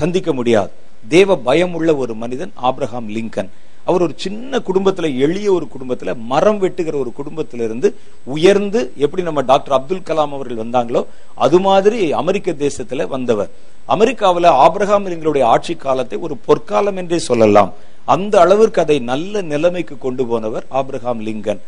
[0.00, 0.72] சந்திக்க முடியாது.
[1.14, 3.50] தேவ பயம் உள்ள ஒரு மனிதன் ஆப்ரஹாம் லிங்கன்.
[3.88, 7.88] அவர் ஒரு சின்ன குடும்பத்துல எளிய ஒரு குடும்பத்துல மரம் வெட்டுகிற ஒரு குடும்பத்திலிருந்து
[8.34, 11.02] உயர்ந்து எப்படி நம்ம டாக்டர் அப்துல் கலாம் அவர்கள் வந்தாங்களோ
[11.46, 13.50] அது மாதிரி அமெரிக்க தேசத்துல வந்தவர்.
[13.94, 17.72] அமெரிக்காவில் ஆப்ரஹாம் லிங்களுடைய ஆட்சி காலத்தை ஒரு பொற்காலம் என்றே சொல்லலாம்.
[18.14, 21.60] அந்த அளவிற்கு அதை நல்ல நிலைமைக்கு கொண்டு போனவர் ஆப்ரஹாம் லிங்கன்.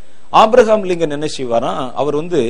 [0.42, 2.40] ஆப்ரஹாம் லிங்கன் என்ன செய்வாராம் அவர் வந்து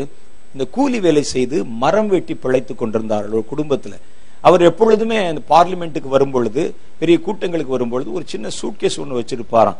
[0.52, 3.96] இந்த கூலி வேலை செய்து மரம் வெட்டி பிழைத்து கொண்டிருந்தார்கள் ஒரு குடும்பத்துல.
[4.40, 9.76] அவர் எப்பொழுதுமே அந்த பார்லிமெண்ட்டுக்கு வரும்பொழுது பெரிய கூட்டங்களுக்கு வரும்பொழுது ஒரு சின்ன சூட்கேஸ் ஒன்று வச்சிருப்பாராம்.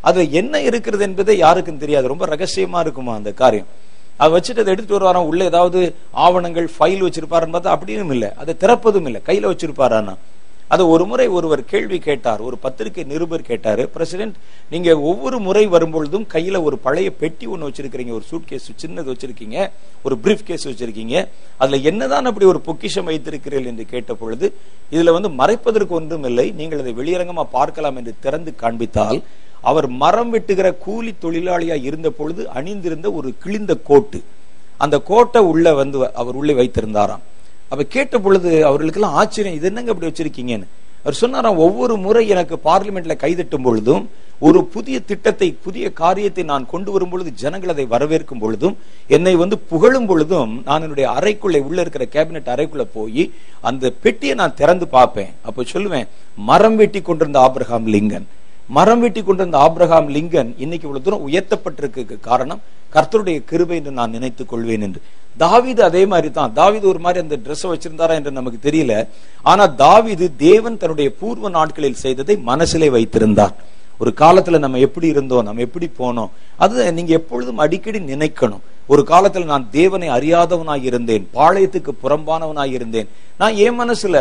[0.00, 2.08] அதுல என்ன இருக்கிறது என்பதே யாருக்கும் தெரியாது.
[2.08, 3.66] ரொம்ப ரகசியமா இருக்குமா அந்த காரியம்.
[4.16, 5.26] அதை வச்சுட்டு அதை எடுத்துட்டு வருவாராம்.
[5.30, 8.34] உள்ள ஏதாவது ஆவணங்கள் ஃபைல் வச்சிருப்பாருன்னு பார்த்தா அப்படியும் இல்லை.
[8.34, 9.20] அதை திறப்பதும் இல்லை.
[9.26, 10.14] கையில வச்சிருப்பாரானா
[10.72, 12.40] அது ஒரு முறை ஒருவர் கேள்வி கேட்டார்.
[12.48, 14.36] ஒரு பத்திரிகை நிருபர் கேட்டார் பிரசிடென்ட்
[14.72, 19.58] நீங்க ஒவ்வொரு முறை வரும்பொழுதும் கையில ஒரு பழைய பெட்டி ஒன்று வச்சிருக்கீங்க ஒரு சூட் கேஸ் சின்னது வச்சிருக்கீங்க
[20.04, 21.16] ஒரு பிரீஃப் கேஸ் வச்சிருக்கீங்க
[21.58, 24.48] அதுல என்னதான் அப்படி ஒரு பொக்கிஷம் வைத்திருக்கிறீர்கள் என்று கேட்ட பொழுது
[24.94, 29.20] இதுல வந்து மறைப்பதற்கு ஒன்றும் இல்லை நீங்கள் அதை வெளியரங்கமா பார்க்கலாம் என்று திறந்து காண்பித்தால்
[29.70, 34.20] அவர் மரம் வெட்டுகிற கூலி தொழிலாளியா இருந்த பொழுது அணிந்திருந்த ஒரு கிழிந்த கோட்டு.
[34.84, 37.24] அந்த கோட்டை உள்ள வந்து அவர் உள்ளே வைத்திருந்தாராம்.
[37.72, 40.68] அப்ப கேட்ட பொழுது அவர்களுக்கெல்லாம் ஆச்சரியம் இது என்னங்க அப்படி வச்சிருக்கீங்கன்னு?
[41.02, 44.02] அவர் சொன்னாராம் ஒவ்வொரு முறை எனக்கு பார்லிமெண்ட்ல கைதட்டும் பொழுதும்
[44.46, 48.74] ஒரு புதிய திட்டத்தை புதிய காரியத்தை நான் கொண்டு வரும் பொழுது ஜனங்கள் அதை வரவேற்கும் பொழுதும்
[49.16, 53.24] என்னை வந்து புகழும் பொழுதும் நான் என்னுடைய அறைக்குள்ளே உள்ள இருக்கிற கேபினெட் அறைக்குள்ள போய்
[53.70, 55.32] அந்த பெட்டியை நான் திறந்து பார்ப்பேன்.
[55.48, 56.10] அப்ப சொல்லுவேன்
[56.50, 58.26] மரம் வெட்டி கொண்டிருந்த ஆப்ரஹாம் லிங்கன்.
[58.78, 62.60] மரம் வெட்டி கொண்டிருந்த ஆப்ரஹாம் லிங்கன் இன்னைக்கு இவ்வளவு தூரம் உயர்த்தப்பட்டிருக்கு காரணம்
[62.94, 65.00] கர்த்தருடைய கிருபை என்று நான் நினைத்துக் கொள்வேன் என்று.
[65.42, 68.94] தாவிது அதே மாதிரி தான் தாவிது ஒரு மாதிரி அந்த ட்ரெஸ் வச்சிருந்தாரா என்று நமக்கு தெரியல.
[69.50, 73.54] ஆனா தாவிது தேவன் தன்னுடைய பூர்வ நாட்களில் செய்ததை மனசிலே வைத்திருந்தார்.
[74.02, 76.30] ஒரு காலத்துல நம்ம எப்படி இருந்தோம் நம்ம எப்படி போனோம்
[76.64, 78.62] அது நீங்க எப்பொழுதும் அடிக்கடி நினைக்கணும்.
[78.92, 83.08] ஒரு காலத்துல நான் தேவனை அறியாதவனாய் இருந்தேன் பாளையத்துக்கு புறம்பானவனாய் இருந்தேன்.
[83.40, 84.16] நான் என் மனசுல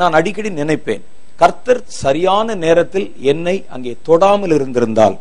[0.00, 1.04] நான் அடிக்கடி நினைப்பேன்.
[1.42, 5.16] கர்த்தர் சரியான நேரத்தில் என்னை அங்கே தொடாமல் இருந்திருந்தால்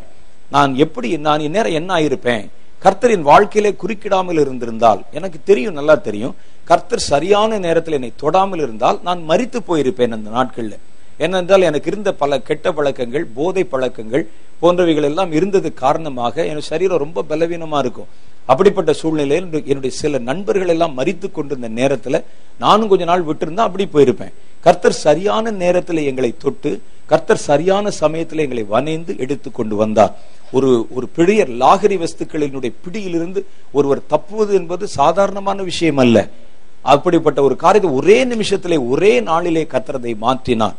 [0.56, 2.44] நான் எப்படி நான் இந்நேரம் என்ன ஆயிருப்பேன்?
[2.84, 6.38] கர்த்தரின் வாழ்க்கையிலே குறுக்கிடாமல் இருந்திருந்தால் எனக்கு தெரியும் நல்லா தெரியும்
[6.70, 10.76] கர்த்தர் சரியான நேரத்தில் என்னை தொடாமல் இருந்தால் நான் மறித்து போயிருப்பேன் அந்த நாட்கள்ல.
[11.26, 14.24] ஏனென்றால் எனக்கு இருந்த பல கெட்ட பழக்கங்கள் போதை பழக்கங்கள்
[14.62, 18.10] போன்றவைகள் எல்லாம் இருந்தது காரணமாக என் சரீரம் ரொம்ப பலவீனமா இருக்கும்.
[18.52, 22.20] அப்படிப்பட்ட சூழ்நிலையில் என்னுடைய சில நண்பர்கள் எல்லாம் மறித்து கொண்டிருந்த நேரத்துல
[22.64, 24.34] நானும் கொஞ்ச நாள் விட்டிருந்தா அப்படி போயிருப்பேன்.
[24.66, 26.72] கர்த்தர் சரியான நேரத்தில் எங்களை தொட்டு
[27.12, 30.14] கர்த்தர் சரியான சமயத்தில் எங்களை வனைந்து எடுத்து கொண்டு வந்தார்.
[30.58, 33.42] ஒரு ஒரு பெரிய லாகரி வஸ்துக்களினுடைய பிடியிலிருந்து
[33.78, 36.18] ஒருவர் தப்புவது என்பது சாதாரணமான விஷயம் அல்ல
[36.94, 40.78] அப்படிப்பட்ட ஒரு காரியத்தை ஒரே நிமிஷத்திலே ஒரே நாளிலே கர்த்தரதை மாற்றினார்.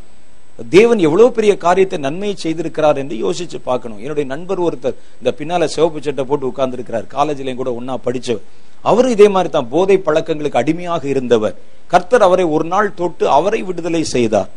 [0.75, 4.01] தேவன் எவ்வளவு பெரிய காரியத்தை நன்மையை செய்திருக்கிறார் என்று யோசிச்சு பார்க்கணும்.
[4.05, 8.45] என்னுடைய நண்பர் ஒருத்தர் இந்த பின்னால சிவப்பு சட்டை போட்டு உட்கார்ந்து இருக்கிறார் காலேஜ்லயும் கூட ஒன்னா படிச்சவர்.
[8.91, 11.55] அவரும் இதே மாதிரி தான் போதை பழக்கங்களுக்கு அடிமையாக இருந்தவர்.
[11.93, 14.51] கர்த்தர் அவரை ஒரு நாள் தொட்டு அவரை விடுதலை செய்தார்.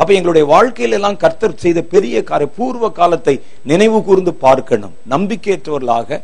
[0.00, 4.94] அப்ப எங்களுடைய வாழ்க்கையில எல்லாம் கர்த்தர் செய்த பெரிய காரிய பூர்வ காலத்தை நினைவு கூர்ந்து பார்க்கணும்.
[5.10, 6.20] நம்பிக்கையற்றவர்களாக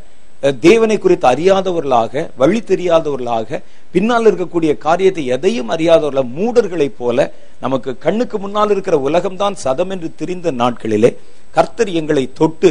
[0.60, 3.60] தேவனை குறித்து அறியாதவர்களாக வழி தெரியாதவர்களாக
[3.92, 7.18] பின்னால் இருக்கக்கூடிய காரியத்தை எதையும் அறியாதவர்கள மூடர்களைப் போல
[7.60, 11.10] நமக்கு கண்ணுக்கு முன்னால் இருக்கிற உலகம்தான் சதம் என்று தெரிந்த நாட்களிலே
[11.56, 12.70] கர்த்தர் எங்களை தொட்டு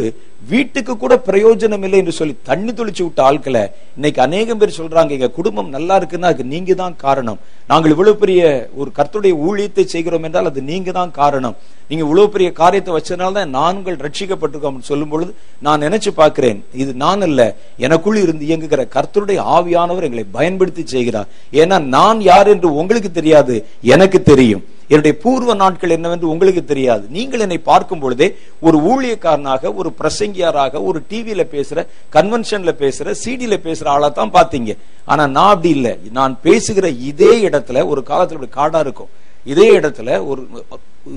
[0.50, 3.62] வீட்டுக்கு கூட பிரயோஜனம் இல்லை என்று சொல்லி தண்ணி தொளிச்சு விட்ட ஆட்களை
[3.98, 7.40] இன்னைக்கு அநேகம் பேர் சொல்றாங்க எங்க குடும்பம் நல்லா இருக்குன்னா அதுக்கு நீங்க தான் காரணம்.
[7.72, 8.42] நாங்கள் இவ்வளவு பெரிய
[8.82, 11.56] ஒரு கர்த்தருடைய ஊழியத்தை செய்கிறோம் என்றால் அது நீங்க தான் காரணம்.
[11.90, 15.32] நீங்க இவ்வளவு பெரிய காரியத்தை வச்சதுனால தான் நாங்கள் ரட்சிக்கப்பட்டிருக்கோம் சொல்லும் பொழுது
[15.68, 17.42] நான் நினைச்சு பார்க்கிறேன் இது நான் அல்ல
[17.88, 21.30] எனக்குள் இருந்து இயங்குகிற கர்த்தருடைய ஆவியானவர் எங்களை பயன்படுத்தி செய்கிறார்.
[21.64, 23.58] ஏன்னா நான் யார் என்று உங்களுக்கு தெரியாது
[23.96, 24.66] எனக்கு தெரியும்.
[24.88, 27.06] என்னுடைய பூர்வ நாட்கள் என்னவென்று உங்களுக்கு தெரியாது.
[27.18, 28.28] நீங்கள் என்னை பார்க்கும் பொழுதே
[28.60, 34.74] ஒரு ஊழியக்காரனாக ஒரு பிரசங்கியாராக ஒரு டிவியில பேசுற கன்வென்ஷன்ல பேசுற சிடியில பேசுற ஆளா தான் பாத்தீங்க.
[35.06, 35.94] ஆனா நான் அப்படி இல்லை.
[36.20, 39.12] நான் பேசுகிற இதே இடத்துல ஒரு காலத்துல இப்படி காடா இருக்கும்.
[39.54, 40.42] இதே இடத்துல ஒரு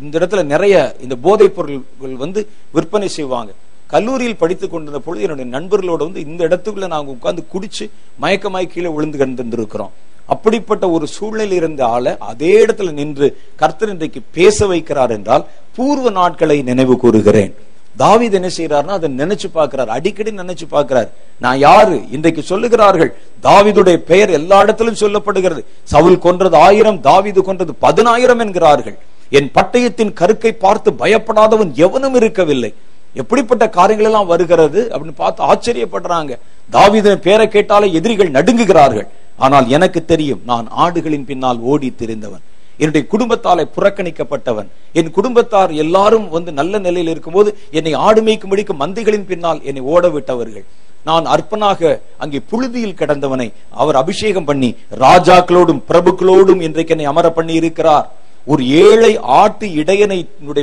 [0.03, 2.41] இந்த இடத்துல நிறைய இந்த போதைப் பொருள்கள் வந்து
[2.73, 3.53] விற்பனை செய்வாங்க.
[3.93, 7.85] கல்லூரியில் படித்து கொண்டிருந்த பொழுது என்னுடைய நண்பர்களோட வந்து இந்த இடத்துக்குள்ள நாங்கள் உட்காந்து குடிச்சு
[8.23, 9.95] மயக்கமாய் கீழே விழுந்து கண்டிருக்கிறோம்
[10.29, 15.45] அப்படிப்பட்ட ஒரு சூழ்நிலை இருந்த ஆளை அதே இடத்துல நின்று கர்த்தர் இன்றைக்கு பேச வைக்கிறார் என்றால்
[15.77, 17.53] பூர்வ நாட்களை நினைவு கூறுகிறேன்.
[17.99, 19.89] தாவித் என்ன செய்யறாருன்னா அதை நினைச்சு பார்க்கிறார்.
[19.89, 21.09] அடிக்கடி நினைச்சு பார்க்கிறார்.
[21.41, 21.97] நான் யாரு?
[22.11, 23.11] இன்றைக்கு சொல்லுகிறார்கள்
[23.43, 25.63] தாவிதுடைய பெயர் எல்லா இடத்திலும் சொல்லப்படுகிறது.
[25.83, 28.99] சவுல் கொன்றது ஆயிரம் தாவிது கொன்றது பதினாயிரம் என்கிறார்கள்.
[29.31, 32.75] என் பட்டயத்தின் கருக்கை பார்த்து பயப்படாதவன் எவனும் இருக்கவில்லை.
[33.15, 36.33] எப்படிப்பட்ட காரியங்கள் எல்லாம் வருகிறது அப்படின்னு பார்த்து ஆச்சரியப்படுறாங்க.
[36.73, 39.09] தாவிதன் பேரை கேட்டாலே எதிரிகள் நடுங்குகிறார்கள்.
[39.45, 42.45] ஆனால் எனக்கு தெரியும் நான் ஆடுகளின் பின்னால் ஓடி திரிந்தவன்.
[42.83, 44.69] என்னுடைய குடும்பத்தாலே புறக்கணிக்கப்பட்டவன்.
[44.99, 50.67] என் குடும்பத்தார் எல்லாரும் வந்து நல்ல நிலையில் இருக்கும்போது என்னை ஆடு மேய்க்கும்படிக்கு மந்தைகளின் பின்னால் என்னை ஓட விட்டவர்கள்
[51.09, 51.81] நான் அற்பனாக
[52.23, 53.49] அங்கே புழுதியில் கிடந்தவனை
[53.83, 54.71] அவர் அபிஷேகம் பண்ணி
[55.05, 58.09] ராஜாக்களோடும் பிரபுக்களோடும் இன்றைக்கு என்னை அமர பண்ணி இருக்கிறார்
[58.53, 60.19] ஒரு ஏழை ஆட்டு இடையனை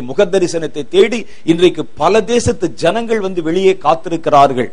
[0.09, 1.19] முக தரிசனத்தை தேடி
[1.51, 4.69] இன்றைக்கு பல தேசத்து ஜனங்கள் வந்து வெளியே காத்திருக்கிறார்கள்.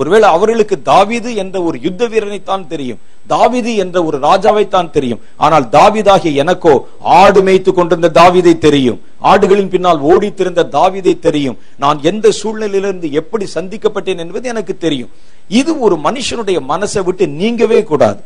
[0.00, 3.00] ஒருவேளை அவர்களுக்கு தாவீது என்ற ஒரு யுத்த வீரனைத்தான் தெரியும்.
[3.32, 5.20] தாவிது என்ற ஒரு ராஜாவைத்தான் தெரியும்.
[5.44, 6.74] ஆனால் தாவிதாகிய எனக்கோ
[7.20, 8.98] ஆடு மேய்த்து கொண்டிருந்த தாவிதை தெரியும்.
[9.30, 11.56] ஆடுகளின் பின்னால் ஓடி திருந்த தாவீதை தெரியும்.
[11.84, 15.12] நான் எந்த சூழ்நிலையிலிருந்து எப்படி சந்திக்கப்பட்டேன் என்பது எனக்கு தெரியும்.
[15.60, 18.20] இது ஒரு மனுஷனுடைய மனசை விட்டு நீங்கவே கூடாது.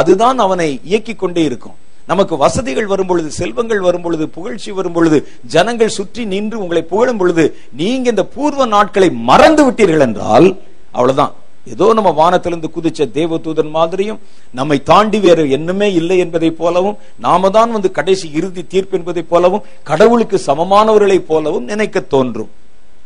[0.00, 1.76] அதுதான் அவனை இயக்கிக் கொண்டே இருக்கும்.
[2.10, 5.18] நமக்கு வசதிகள் வரும் பொழுது செல்வங்கள் வரும் பொழுது புகழ்ச்சி வரும் பொழுது
[5.54, 7.44] ஜனங்கள் சுற்றி நின்று உங்களை புகழும் பொழுது
[7.80, 10.48] நீங்க இந்த பூர்வ நாட்களை மறந்து விட்டீர்கள் என்றால்
[10.94, 11.32] அவ்வளவுதான்.
[11.72, 14.20] ஏதோ நம்ம வானத்திலிருந்து குதிச்ச தேவதூதன் மாதிரியும்
[14.58, 19.66] நம்மை தாண்டி வேற என்னமே இல்லை என்பதை போலவும் நாம தான் வந்து கடைசி இறுதி தீர்ப்பு என்பதை போலவும்
[19.90, 22.50] கடவுளுக்கு சமமானவர்களை போலவும் நினைக்க தோன்றும்.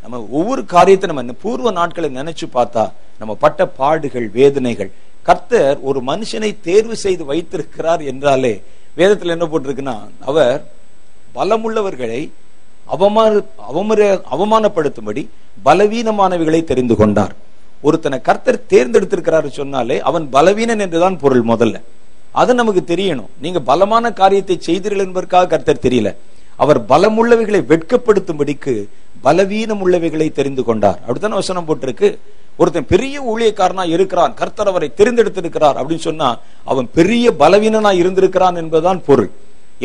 [0.03, 2.85] நம்ம ஒவ்வொரு காரியத்தை நம்ம பூர்வ நாட்களை நினைச்சு பார்த்தா
[3.20, 4.90] நம்ம பட்ட பாடுகள் வேதனைகள்
[5.29, 8.55] கர்த்தர் ஒரு மனுஷனை தேர்வு செய்து வைத்திருக்கிறார் என்றாலே
[8.99, 9.96] வேதத்தில் என்ன போட்டிருக்குன்னா
[10.31, 10.61] அவர்
[11.37, 12.20] பலமுள்ளவர்களை
[12.94, 13.33] அவமான
[13.70, 14.01] அவமர
[14.35, 15.22] அவமானப்படுத்தும்படி
[15.64, 17.35] பலவீனமானவைகளை தெரிந்து கொண்டார்.
[17.87, 21.77] ஒருத்தனை கர்த்தர் தேர்ந்தெடுத்திருக்கிறாரு சொன்னாலே அவன் பலவீனன் என்றுதான் பொருள் முதல்ல.
[22.42, 23.31] அது நமக்கு தெரியணும்.
[23.44, 26.11] நீங்க பலமான காரியத்தை செய்தீர்கள் என்பதற்காக கர்த்தர் தெரியல.
[26.62, 28.75] அவர் பலமுள்ளவைகளை வெட்கப்படுத்தும்படிக்கு
[29.27, 30.99] பலவீனம் உள்ளவைகளை தெரிந்து கொண்டார்.
[31.05, 32.09] அப்படித்தான வசனம் போட்டிருக்கு?
[32.61, 34.35] ஒருத்தன் பெரிய ஊழியக்காரனா இருக்கிறான்.
[34.40, 36.29] கர்த்தர் அவரை தெரிந்தெடுத்திருக்கிறார் அப்படின்னு சொன்னா
[36.72, 39.31] அவன் பெரிய பலவீனனா இருந்திருக்கிறான் என்பதுதான் பொருள்.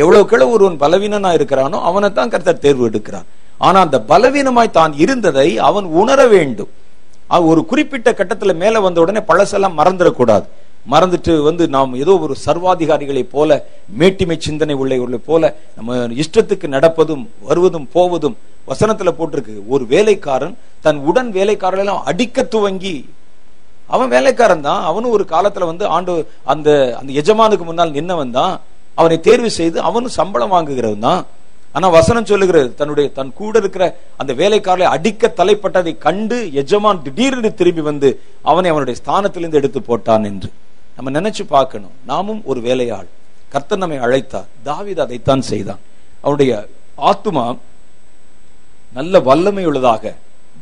[0.01, 3.27] எவ்வளவுக்கள ஒருவன் பலவீனனா இருக்கிறானோ அவனைத்தான் கர்த்தர் தேர்வு எடுக்கிறான்
[3.67, 6.71] ஆனா அந்த பலவீனமாய் தான் இருந்ததை அவன் உணர வேண்டும்.
[7.52, 10.46] ஒரு குறிப்பிட்ட கட்டத்துல மேல வந்த உடனே பழசெல்லாம் மறந்துடக்கூடாது.
[10.94, 13.50] மறந்துட்டு வந்து நாம் ஏதோ ஒரு சர்வாதிகாரிகளை போல
[14.00, 15.44] மேட்டிமை சிந்தனை உள்ளவர்களை போல
[15.78, 18.38] நம்ம இஷ்டத்துக்கு நடப்பதும் வருவதும் போவதும்
[18.72, 19.56] வசனத்துல போட்டிருக்கு.
[19.74, 22.96] ஒரு வேலைக்காரன் தன் உடன் வேலைக்காரர்களெல்லாம் அடிக்க துவங்கி
[23.96, 26.13] அவன் வேலைக்காரன் தான் அவனும் ஒரு காலத்துல வந்து ஆண்டு
[26.54, 28.54] அந்த அந்த எஜமானுக்கு முன்னால் நின்னவன் தான்
[29.00, 31.22] அவனை தேர்வு செய்து அவனும் சம்பளம் வாங்குகிறவன் தான்.
[31.71, 37.81] ஆனா வசனம் சொல்லுகிறது தன்னுடைய தன் கூட இருக்கிற அந்த வேலைக்காரரை அடிக்க தலைப்பட்டதை கண்டு எஜமான் திடீரென்று திரும்பி
[37.81, 40.51] வந்து அவனை அவனுடைய ஸ்தானத்திலிருந்து எடுத்து போட்டான் என்று.
[40.95, 41.91] நம்ம நினைச்சு பார்க்கணும்.
[42.05, 43.07] நாமும் ஒரு வேலையாள்.
[43.49, 44.45] கர்த்தர் நம்மை அழைத்தார்.
[44.65, 45.79] தாவித அதைத்தான் செய்தான்.
[46.21, 47.57] அவனுடைய ஆத்துமா
[48.93, 50.15] நல்ல வல்லமை உள்ளதாக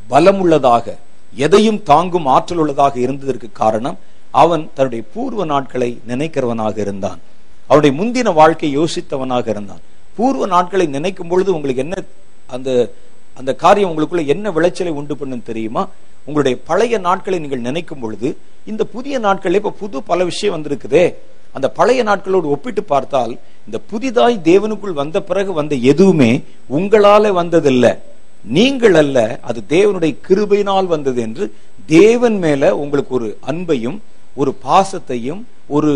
[0.08, 0.98] பலம் உள்ளதாக
[1.36, 3.98] எதையும் தாங்கும் ஆற்றல் உள்ளதாக இருந்ததற்கு காரணம்
[4.32, 7.20] அவன் தன்னுடைய பூர்வ நாட்களை நினைக்கிறவனாக இருந்தான்.
[7.68, 9.80] அவனுடைய முந்தின வாழ்க்கை யோசித்தவனாக இருந்தான்.
[10.20, 11.98] பூர்வ நாட்களை நினைக்கும் பொழுது உங்களுக்கு என்ன
[12.56, 12.70] அந்த
[13.40, 15.84] அந்த காரியம் உங்களுக்குள்ள என்ன விளைச்சலை உண்டு பண்ணும் தெரியுமா?
[16.28, 18.30] உங்களுடைய பழைய நாட்களை நீங்கள் நினைக்கும் பொழுது
[18.72, 21.04] இந்த புதிய நாட்கள் இப்ப புது பல விஷயம் வந்திருக்குதே.
[21.56, 23.34] அந்த பழைய நாட்களோடு ஒப்பிட்டு பார்த்தால்
[23.68, 26.32] இந்த புதிதாய் தேவனுக்குள் வந்த பிறகு வந்த எதுவுமே
[26.78, 27.94] உங்களால வந்ததில்லை.
[28.58, 29.18] நீங்கள் அல்ல
[29.50, 31.46] அது தேவனுடைய கிருபையினால் வந்தது என்று
[31.96, 33.98] தேவன் மேல உங்களுக்கு ஒரு அன்பையும்
[34.42, 35.42] ஒரு பாசத்தையும்
[35.76, 35.94] ஒரு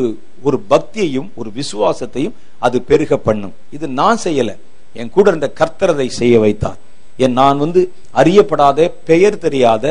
[0.48, 3.54] ஒரு பக்தியையும் ஒரு விசுவாசத்தையும் அது பெருக பண்ணும்.
[3.76, 4.52] இது நான் செய்யல.
[5.00, 6.80] என் கூட இருந்த கர்த்தரதை செய்ய வைத்தார்.
[7.24, 7.82] என் நான் வந்து
[8.22, 9.86] அறியப்படாத பெயர் தெரியாத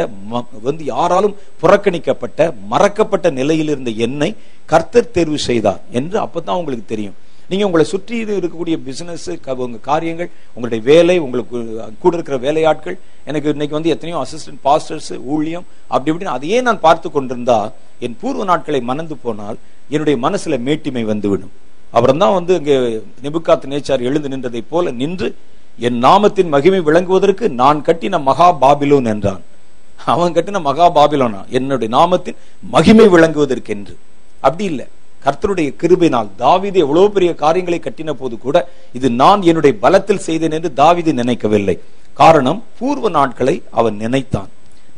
[0.68, 2.40] வந்து யாராலும் புறக்கணிக்கப்பட்ட
[2.72, 4.30] மறக்கப்பட்ட நிலையில் இருந்த என்னை
[4.72, 7.16] கர்த்தர் தேர்வு செய்தார் என்று அப்பதான் உங்களுக்கு தெரியும்.
[7.50, 9.26] நீங்க உங்களை சுற்றி இருக்கக்கூடிய பிசினஸ்
[9.64, 11.58] உங்க காரியங்கள் உங்களுடைய வேலை உங்களுக்கு
[12.02, 12.96] கூட இருக்கிற வேலையாட்கள்
[13.30, 17.58] எனக்கு இன்னைக்கு வந்து எத்தனையோ அசிஸ்டன்ட் பாஸ்டர்ஸ் ஊழியம் அப்படி இப்படின்னு அதையே நான் பார்த்து கொண்டிருந்தா
[18.06, 19.58] என் பூர்வ நாட்களை மணந்து போனால்
[19.94, 21.52] என்னுடைய மனசுல மேட்டிமை வந்துவிடும்.
[21.96, 22.76] அப்புறம் தான் வந்து இங்கே
[23.24, 25.28] நிபுகாத்து நேச்சார் எழுந்து நின்றதை போல நின்று
[25.86, 29.42] என் நாமத்தின் மகிமை விளங்குவதற்கு நான் கட்டின மகா பாபிலோன் என்றான்.
[30.12, 31.40] அவன் கட்டின மகா பாபிலோனா?
[31.58, 32.38] என்னுடைய நாமத்தின்
[32.74, 33.94] மகிமை விளங்குவதற்கென்று.
[34.46, 34.86] அப்படி இல்லை.
[35.24, 38.56] கர்த்தருடைய கிருபைனால் தாவிது எவ்வளவு பெரிய காரியங்களை கட்டின போது கூட
[38.98, 41.76] இது நான் என்னுடைய பலத்தில் செய்தேன் என்று தாவிது நினைக்கவில்லை.
[42.20, 44.50] காரணம் பூர்வ நாட்களை அவன் நினைத்தான்.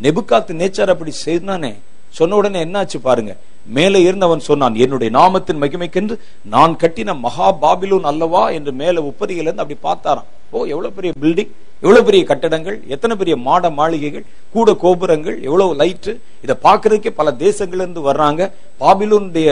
[0.04, 1.72] நெபுக்காத்து நேச்சர் அப்படி செய்தானே
[2.18, 3.32] சொன்ன உடனே என்னாச்சு பாருங்க.
[3.76, 6.16] மேலே இருந்து அவன் சொன்னான் என்னுடைய நாமத்தின் மகிமைக்கென்று
[6.54, 8.42] நான் கட்டின மகா பாபிலூன் அல்லவா?
[8.56, 10.28] என்று மேல உப்பரியில இருந்து அப்படி பார்த்தாராம்.
[10.54, 11.52] ஓ எவ்வளவு பெரிய பில்டிங்
[11.84, 16.12] எவ்வளவு பெரிய கட்டடங்கள் எத்தனை பெரிய மாட மாளிகைகள் கூட கோபுரங்கள் எவ்வளவு லைட்டு
[16.44, 18.50] இதை பார்க்கறதுக்கே பல தேசங்கள்ல இருந்து வர்றாங்க.
[18.82, 19.48] பாபிலூனுடைய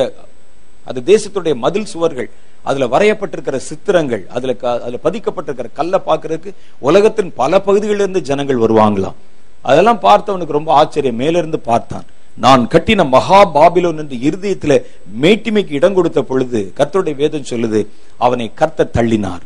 [0.84, 2.30] அது தேசத்துடைய மதில் சுவர்கள்
[2.62, 9.14] அதுல வரையப்பட்டிருக்கிற சித்திரங்கள் அதுல அதுல பதிக்கப்பட்டிருக்கிற கல்லை பாக்குறதுக்கு உலகத்தின் பல பகுதிகளிலிருந்து ஜனங்கள் வருவாங்களாம்.
[9.60, 11.16] அதெல்லாம் பார்த்தவனுக்கு ரொம்ப ஆச்சரியம்.
[11.16, 12.04] மேலிருந்து பார்த்தான்.
[12.36, 14.82] நான் கட்டின மகா பாபிலோன் என்று இருதயத்துல
[15.20, 19.40] மேட்டிமைக்கு இடம் கொடுத்த பொழுது கர்த்தருடைய வேதம் சொல்லுது அவனை கர்த்த தள்ளினார்.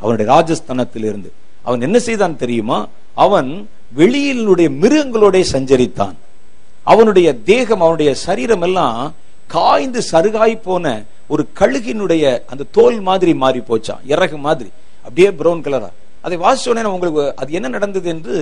[0.00, 1.30] அவனுடைய ராஜஸ்தானத்திலிருந்து.
[1.62, 2.88] அவன் என்ன செய்தான் தெரியுமா?
[3.14, 6.14] அவன் வெளியிலுடைய மிருகங்களோட சஞ்சரித்தான்.
[6.82, 9.14] அவனுடைய தேகம் அவனுடைய சரீரம் எல்லாம்
[9.54, 10.94] காய்ந்து சருகாய் போன
[11.32, 14.70] ஒரு கழுகினுடைய அந்த தோல் மாதிரி மாறி போச்சான் இறகு மாதிரி.
[15.06, 15.90] அப்படியே ப்ரௌன் கலரா
[16.26, 18.36] அதை வாசிச்சோடனே உங்களுக்கு அது என்ன நடந்தது என்று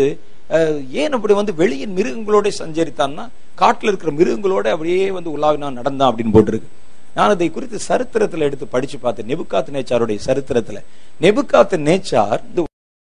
[1.02, 3.24] ஏன் அப்படி வந்து வெளியின் மிருகங்களோட சஞ்சரித்தான்னா
[3.60, 6.70] காட்டில் இருக்கிற மிருகங்களோட அப்படியே வந்து உலாவினான் நடந்தான் அப்படின்னு போட்டிருக்கு.
[7.16, 9.28] நான் அதை குறித்து சரித்திரத்தில் எடுத்து படிச்சு பார்த்தேன்.
[9.32, 10.80] நெபுக்காத்து நேச்சாருடைய சரித்திரத்தில்.
[11.24, 12.64] நெபுக்காத்து நேச்சார் இந்த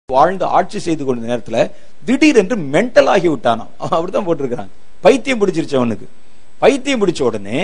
[0.08, 1.62] வாழ்ந்து ஆட்சி செய்து கொண்ட நேரத்தில்
[2.08, 3.72] திடீரென்று மென்டல் ஆகி விட்டானாம்.
[3.94, 4.72] அப்படிதான் போட்டிருக்கிறாங்க
[5.06, 6.06] பைத்தியம் பிடிச்சிருச்சு அவனுக்கு.
[6.64, 7.60] பைத்தியம் பிடிச்ச உடனே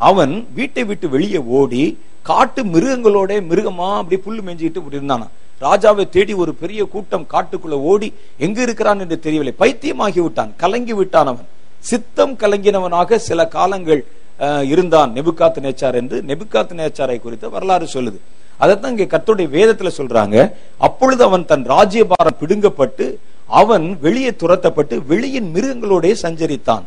[0.00, 1.84] அவன் வீட்டை விட்டு வெளியே ஓடி
[2.22, 5.26] காட்டு மிருகங்களோட மிருகமா அப்படி புல்லு மேய்ஞ்சிக்கிட்டு இப்படி இருந்தானா
[5.60, 9.54] ராஜாவை தேடி ஒரு பெரிய கூட்டம் காட்டுக்குள்ள ஓடி எங்க இருக்கிறான் என்று தெரியவில்லை.
[9.58, 10.54] பைத்தியமாகி விட்டான்.
[10.56, 11.48] கலங்கி விட்டான் அவன்.
[11.80, 14.00] சித்தம் கலங்கினவனாக சில காலங்கள்
[14.40, 16.22] அஹ், இருந்தான் நெபுக்காத்து நேச்சார் என்று.
[16.26, 18.18] நெபுக்காத்து நேச்சாரை குறித்த வரலாறு சொல்லுது.
[18.58, 20.36] அதைத்தான் இங்க கத்துடைய வேதத்துல சொல்றாங்க.
[20.78, 23.06] அப்பொழுது அவன் தன் ராஜ்யபாரம் பிடுங்கப்பட்டு
[23.52, 26.84] அவன் வெளியே துரத்தப்பட்டு வெளியின் மிருகங்களோட சஞ்சரித்தான்.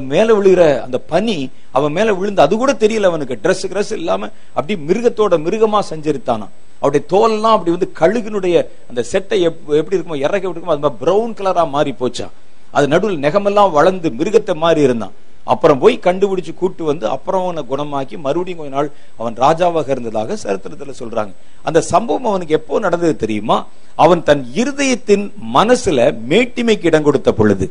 [0.00, 3.38] மேல விழுகிற அந்த பனி அவன் மேல விழுந்து அது கூட தெரியல அவனுக்கு.
[3.42, 6.48] ட்ரெஸ் கிரஸ் இல்லாம அப்படி மிருகத்தோட மிருகமா சஞ்சரித்தானா.
[6.80, 11.34] அவருடைய தோலெல்லாம் அப்படி வந்து கழுகுனுடைய அந்த செட்டை எப்- எப்படி இருக்குமோ இறக்க இருக்குமோ அது மாதிரி பிரவுன்
[11.34, 12.30] கலரா மாறி போச்சான்
[12.70, 15.12] அது நடுவில் நெகமெல்லாம் வளர்ந்து மிருகத்தை மாறி இருந்தான்.
[15.44, 20.92] அப்புறம் போய் கண்டுபிடிச்சு கூட்டு வந்து அப்புறம் அவனை குணமாக்கி மறுபடியும் கொஞ்ச நாள் அவன் ராஜாவாக இருந்ததாக சரித்திரத்துல
[20.98, 21.32] சொல்றாங்க.
[21.62, 23.66] அந்த சம்பவம் அவனுக்கு எப்போ நடந்தது தெரியுமா?
[23.94, 27.70] அவன் தன் இருதயத்தின் மனசுல மேட்டிமைக்கு இடம் கொடுத்த பொழுது.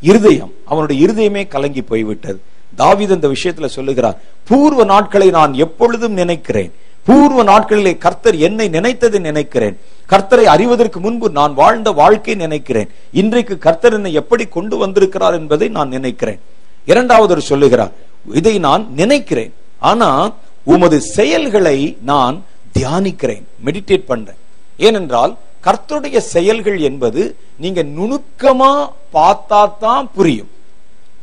[0.00, 2.40] இருதயம் அவனுடைய இருதயமே கலங்கி போய்விட்டது.
[2.76, 6.72] தாவீது இந்த விஷயத்துல சொல்லுகிறார் பூர்வ நாட்களை நான் எப்பொழுதும் நினைக்கிறேன்.
[7.04, 9.78] பூர்வ நாட்களிலே கர்த்தர் என்னை நினைத்ததை நினைக்கிறேன்.
[10.10, 12.88] கர்த்தரை அறிவதற்கு முன்பு நான் வாழ்ந்த வாழ்க்கை நினைக்கிறேன்.
[13.12, 16.40] இன்றைக்கு கர்த்தர் என்னை எப்படி கொண்டு வந்திருக்கிறார் என்பதை நான் நினைக்கிறேன்.
[16.86, 17.92] இரண்டாவது சொல்லுகிறார்
[18.32, 19.52] இதை நான் நினைக்கிறேன்.
[19.78, 20.32] ஆனா
[20.62, 22.44] உமது செயல்களை நான்
[22.78, 23.42] தியானிக்கிறேன்.
[23.64, 24.36] மெடிடேட் பண்றேன்.
[24.76, 25.36] ஏனென்றால்
[25.66, 27.22] கர்த்தருடைய செயல்கள் என்பது
[27.64, 28.72] நீங்க நுணுக்கமா
[29.16, 30.50] பார்த்தா தான் புரியும்.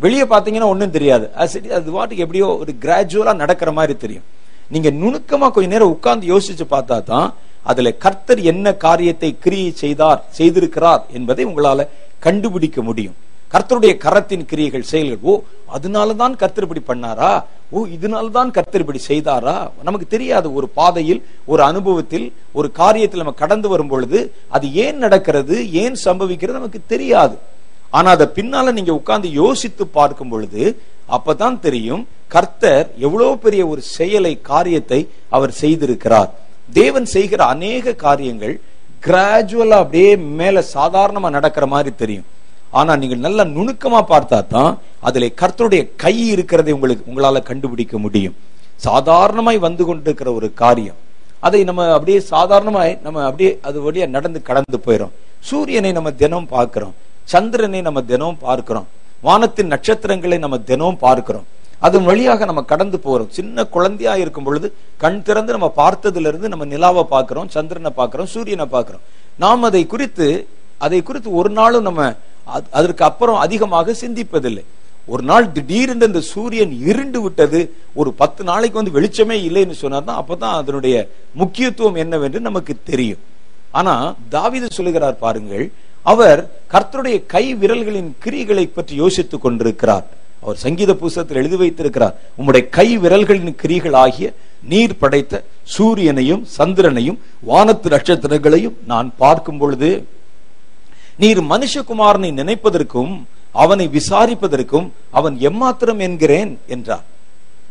[0.04, 1.26] வெளியே பார்த்தீங்கன்னா ஒன்றும் தெரியாது.
[1.40, 4.26] அது சரி அது வாட்டுக்கு எப்படியோ ஒரு கிராஜுவலா நடக்கிற மாதிரி தெரியும்.
[4.74, 7.30] நீங்க நுணுக்கமா கொஞ்ச நேரம் உட்கார்ந்து யோசிச்சு பார்த்தா தான்
[7.72, 11.88] அதுல கர்த்தர் என்ன காரியத்தை கிரியை செய்தார் செய்திருக்கிறார் என்பதை உங்களால
[12.26, 13.18] கண்டுபிடிக்க முடியும்.
[13.54, 15.20] கர்த்தருடைய கரத்தின் கிரியைகள் செயல்கள்.
[15.22, 15.34] ஓ
[15.76, 17.32] அதனாலதான் கர்த்தர் இப்படி பண்ணாரா?
[17.70, 19.56] ஓ இதனாலதான் கர்த்தர் இப்படி செய்தாரா?
[19.84, 20.48] நமக்கு தெரியாது.
[20.54, 26.60] ஒரு பாதையில் ஒரு அனுபவத்தில் ஒரு காரியத்தில் நம்ம கடந்து வரும் பொழுது அது ஏன் நடக்கிறது ஏன் சம்பவிக்கிறது
[26.60, 27.38] நமக்கு தெரியாது.
[27.90, 30.64] ஆனா அதை பின்னால நீங்க உட்கார்ந்து யோசித்து பார்க்கும் பொழுது
[31.18, 36.32] அப்பதான் தெரியும் கர்த்தர் எவ்வளவு பெரிய ஒரு செயலை காரியத்தை அவர் செய்திருக்கிறார்.
[36.74, 38.56] தேவன் செய்கிற அநேக காரியங்கள்
[39.06, 42.28] கிராஜுவலா அப்படியே மேல சாதாரணமா நடக்கிற மாதிரி தெரியும்.
[42.80, 44.72] ஆனா நீங்கள் நல்ல நுணுக்கமா பார்த்தா தான்
[45.08, 48.36] அதுல கர்த்தருடைய கை இருக்கிறதை உங்களுக்கு உங்களால கண்டுபிடிக்க முடியும்.
[48.86, 50.98] சாதாரணமாய் வந்து கொண்டிருக்கிற ஒரு காரியம்.
[51.48, 55.14] அதை நம்ம அப்படியே சாதாரணமாய் நம்ம அப்படியே அது வழியா நடந்து கடந்து போயிடும்
[55.50, 56.96] சூரியனை நம்ம தினம் பார்க்கிறோம்.
[57.34, 58.88] சந்திரனை நம்ம தினம் பார்க்கிறோம்.
[59.28, 61.46] வானத்தின் நட்சத்திரங்களை நம்ம தினம் பார்க்கிறோம்.
[61.88, 63.32] அதன் வழியாக நம்ம கடந்து போறோம்.
[63.38, 64.68] சின்ன குழந்தையா இருக்கும் பொழுது
[65.04, 69.04] கண் திறந்து நம்ம பார்த்ததுல இருந்து நம்ம நிலாவை பார்க்கிறோம் சந்திரனை பார்க்கிறோம் சூரியனை பார்க்கிறோம்.
[69.44, 70.28] நாம் அதை குறித்து
[70.86, 72.02] அதை குறித்து ஒரு நாளும் நம்ம
[72.78, 74.64] அதற்கு அப்புறம் அதிகமாக சிந்திப்பதில்லை.
[75.14, 77.60] ஒரு நாள் திடீரென்று இந்த சூரியன் இருண்டு விட்டது
[78.00, 79.78] ஒரு பத்து நாளைக்கு வந்து வெளிச்சமே இல்லைன்னு
[80.10, 80.96] தான் அப்பதான் அதனுடைய
[81.42, 83.22] முக்கியத்துவம் என்னவென்று நமக்கு தெரியும்.
[83.80, 83.94] ஆனா
[84.36, 85.66] தாவீது சொல்லுகிறார் பாருங்கள்
[86.12, 86.42] அவர்
[86.74, 90.06] கர்த்தருடைய கை விரல்களின் கிரிகளை பற்றி யோசித்துக் கொண்டிருக்கிறார்.
[90.44, 92.16] அவர் சங்கீத புஸ்தகத்தில் எழுதி வைத்திருக்கிறார்.
[92.40, 94.28] உம்முடைய கை விரல்களின் கிரிகள் ஆகிய
[94.72, 95.44] நீர் படைத்த
[95.76, 97.18] சூரியனையும் சந்திரனையும்
[97.50, 99.90] வானத்து நட்சத்திரங்களையும் நான் பார்க்கும் பொழுது
[101.18, 107.04] நீர் மனுஷகுமாரனை நினைப்பதற்கும் அவனை விசாரிப்பதற்கும் அவன் எம்மாத்திரம் என்கிறேன் என்றார்.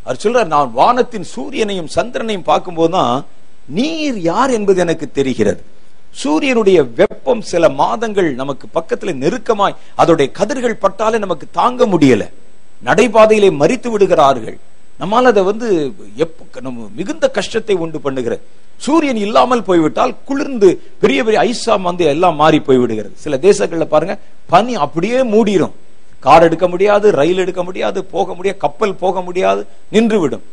[0.03, 3.23] அவர் சொல்றார் நான் வானத்தின் சூரியனையும் சந்திரனையும் பார்க்கும்போதுதான்
[3.67, 5.63] நீர் யார் என்பது எனக்கு தெரிகிறது.
[6.11, 12.29] சூரியனுடைய வெப்பம் சில மாதங்கள் நமக்கு பக்கத்துல நெருக்கமாய் அதோடைய கதிர்கள் பட்டாலே நமக்கு தாங்க முடியல.
[12.85, 14.57] நடைபாதையிலே மறித்து விடுகிறார்கள்.
[15.01, 15.67] நம்மால் அதை வந்து
[16.23, 18.35] எப் நம்ம மிகுந்த கஷ்டத்தை உண்டு பண்ணுகிற.
[18.85, 20.69] சூரியன் இல்லாமல் போய்விட்டால் குளிர்ந்து
[21.03, 23.13] பெரிய பெரிய ஐஸா வந்து எல்லாம் மாறி போய்விடுகிறது.
[23.25, 24.15] சில தேசங்கள்ல பாருங்க
[24.53, 25.75] பனி அப்படியே மூடிடும்
[26.25, 29.61] கார் எடுக்க முடியாது ரயில் எடுக்க முடியாது போக முடியாது கப்பல் போக முடியாது
[29.95, 30.45] நின்று விடும்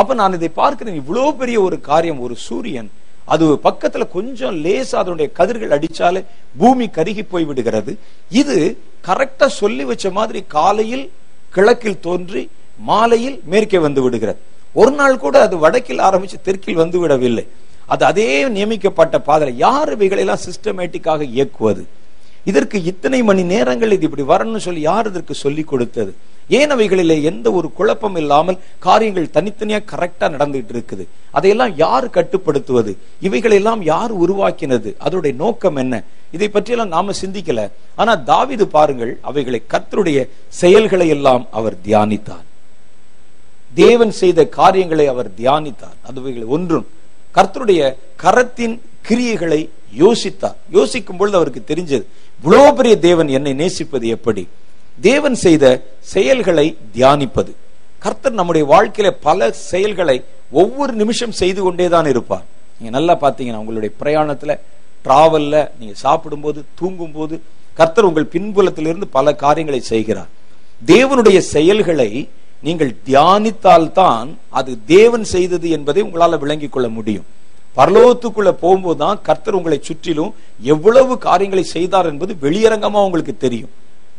[0.00, 2.90] அப்ப நான் இதை பார்க்கிறேன் இவ்வளவு பெரிய ஒரு காரியம் ஒரு சூரியன்.
[3.34, 6.20] அது பக்கத்துல கொஞ்சம் லேசா அதனுடைய கதிர்கள் அடிச்சாலே
[6.60, 7.92] பூமி கருகி போய் விடுகிறது
[8.42, 8.56] இது
[9.08, 11.04] கரெக்டா சொல்லி வச்ச மாதிரி காலையில்
[11.54, 12.42] கிழக்கில் தோன்றி
[12.88, 14.40] மாலையில் மேற்கே வந்து விடுகிறது
[14.80, 17.44] ஒரு நாள் கூட அது வடக்கில் ஆரம்பிச்சு தெற்கில் வந்து விடவில்லை.
[17.86, 21.82] அது அதே நியமிக்கப்பட்ட பாதையில் யார் இவைகளெல்லாம் சிஸ்டமேட்டிக்காக இயக்குவது?
[22.50, 26.12] இதற்கு இத்தனை மணி நேரங்கள் இது இப்படி வரணும்னு சொல்லி யார் இதற்கு சொல்லி கொடுத்தது?
[26.58, 31.04] ஏன் அவைகளிலே எந்த ஒரு குழப்பம் இல்லாமல் காரியங்கள் தனித்தனியா கரெக்டா நடந்துகிட்டு இருக்குது?
[31.30, 32.96] அதையெல்லாம் யார் கட்டுப்படுத்துவது?
[33.20, 34.92] இவைகளெல்லாம் யார் உருவாக்கினது?
[35.06, 36.02] அதோடைய நோக்கம் என்ன?
[36.32, 37.70] இதை பற்றியெல்லாம் நாம சிந்திக்கல.
[37.96, 42.46] ஆனா தாவிது பாருங்கள் அவைகளை கத்தருடைய செயல்களை எல்லாம் அவர் தியானித்தார்.
[43.74, 45.96] தேவன் செய்த காரியங்களை அவர் தியானித்தார்.
[46.10, 46.86] அதுவைகள் ஒன்றும்
[47.34, 50.54] கர்த்தருடைய கரத்தின் கிரியைகளை யோசித்தார்.
[50.70, 52.04] யோசிக்கும் பொழுது அவருக்கு தெரிஞ்சது
[52.44, 54.48] இவ்வளோ பெரிய தேவன் என்னை நேசிப்பது எப்படி?
[55.00, 57.52] தேவன் செய்த செயல்களை தியானிப்பது.
[57.98, 62.44] கர்த்தர் நம்முடைய வாழ்க்கையில பல செயல்களை ஒவ்வொரு நிமிஷம் செய்து கொண்டேதான் இருப்பார்.
[62.78, 64.58] நீங்க நல்லா பாத்தீங்கன்னா உங்களுடைய பிரயாணத்துல
[65.04, 67.40] டிராவல்ல நீங்க சாப்பிடும்போது தூங்கும் போது
[67.74, 70.28] கர்த்தர் உங்கள் பின்புலத்திலிருந்து பல காரியங்களை செய்கிறார்.
[70.86, 72.28] தேவனுடைய செயல்களை
[72.66, 77.26] நீங்கள் தியானித்தால் தான் அது தேவன் செய்தது என்பதை உங்களால விளங்கிக் கொள்ள முடியும்.
[77.76, 80.32] பரலோகத்துக்குள்ள போகும்போதுதான் கர்த்தர் உங்களை சுற்றிலும்
[80.74, 83.70] எவ்வளவு காரியங்களை செய்தார் என்பது வெளியரங்கமா உங்களுக்கு தெரியும்.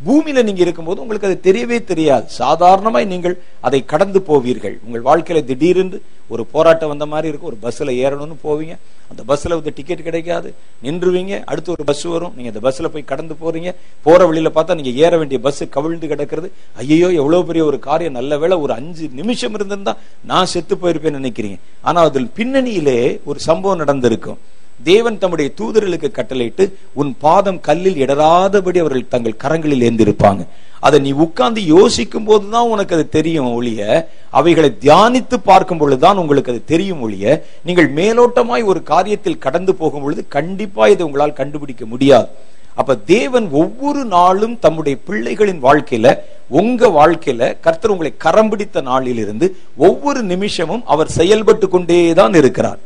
[0.06, 2.24] பூமியில நீங்க இருக்கும்போது உங்களுக்கு அது தெரியவே தெரியாது.
[2.28, 4.80] சாதாரணமாய் நீங்கள் அதை கடந்து போவீர்கள்.
[4.86, 7.52] உங்கள் வாழ்க்கையில திடீரென்று ஒரு போராட்டம் வந்த மாதிரி இருக்கும்.
[7.52, 8.78] ஒரு பஸ்ல ஏறணும்னு போவீங்க.
[9.10, 10.54] அந்த பஸ்ல வந்து டிக்கெட் கிடைக்காது.
[10.84, 11.44] நின்றுவீங்க.
[11.44, 12.34] அடுத்து ஒரு பஸ் வரும்.
[12.36, 13.76] நீங்க அந்த பஸ்ல போய் கடந்து போறீங்க.
[14.04, 16.52] போற வழியில பார்த்தா நீங்க ஏற வேண்டிய பஸ் கவிழ்ந்து கிடக்கிறது.
[16.76, 18.14] ஐயோ எவ்வளவு பெரிய ஒரு காரியம்.
[18.14, 21.60] நல்ல வேளை ஒரு அஞ்சு நிமிஷம் இருந்திருந்தா நான் செத்து போயிருப்பேன்னு நினைக்கிறீங்க.
[21.82, 24.38] ஆனா அதில் பின்னணியிலே ஒரு சம்பவம் நடந்திருக்கும்.
[24.84, 30.44] தேவன் தம்முடைய தூதர்களுக்கு கட்டளையிட்டு உன் பாதம் கல்லில் இடராதபடி அவர்கள் தங்கள் கரங்களில் ஏந்திருப்பாங்க.
[30.88, 33.82] அதை நீ உட்கார்ந்து யோசிக்கும் போதுதான் உனக்கு அது தெரியும் ஒழிய
[34.39, 37.26] அவைகளை தியானித்து பார்க்கும் பொழுதுதான் உங்களுக்கு அது தெரியும் ஒழிய
[37.67, 42.30] நீங்கள் மேலோட்டமாய் ஒரு காரியத்தில் கடந்து போகும் பொழுது கண்டிப்பா இதை உங்களால் கண்டுபிடிக்க முடியாது.
[42.82, 46.17] அப்ப தேவன் ஒவ்வொரு நாளும் தம்முடைய பிள்ளைகளின் வாழ்க்கையில
[46.60, 49.48] உங்க வாழ்க்கையில கர்த்தர் உங்களை கரம் பிடித்த நாளிலிருந்து
[49.88, 52.80] ஒவ்வொரு நிமிஷமும் அவர் செயல்பட்டு கொண்டேதான் இருக்கிறார்.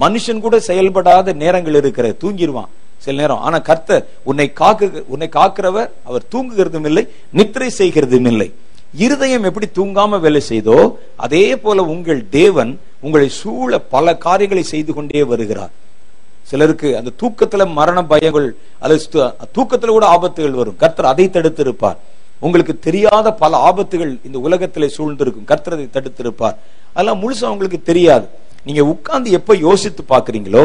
[0.00, 2.70] மனுஷன் கூட செயல்படாத நேரங்கள் இருக்கிற தூங்கிடுவான்
[3.04, 3.42] சில நேரம்.
[3.46, 8.48] ஆனா கர்த்தர் உன்னை காக்கு உன்னை காக்கிறவர் அவர் தூங்குகிறதும் இல்லை நித்திரை செய்கிறதும் இல்லை.
[8.94, 10.76] இருதயம் எப்படி தூங்காம வேலை செய்தோ
[11.16, 15.70] அதே போல உங்கள் தேவன் உங்களை சூழ பல காரியங்களை செய்து கொண்டே வருகிறார்.
[16.42, 18.48] சிலருக்கு அந்த தூக்கத்துல மரண பயங்கள்
[18.78, 19.04] அல்லது
[19.56, 20.76] தூக்கத்துல கூட ஆபத்துகள் வரும்.
[20.76, 21.98] கர்த்தர் அதை தடுத்திருப்பார்.
[22.38, 25.44] உங்களுக்கு தெரியாத பல ஆபத்துகள் இந்த உலகத்திலே சூழ்ந்திருக்கும்.
[25.44, 26.56] கர்த்தர் அதை தடுத்திருப்பார்.
[26.92, 28.28] அதெல்லாம் முழுசா உங்களுக்கு தெரியாது.
[28.66, 30.64] நீங்க உட்கார்ந்து எப்ப யோசித்து பார்க்கிறீங்களோ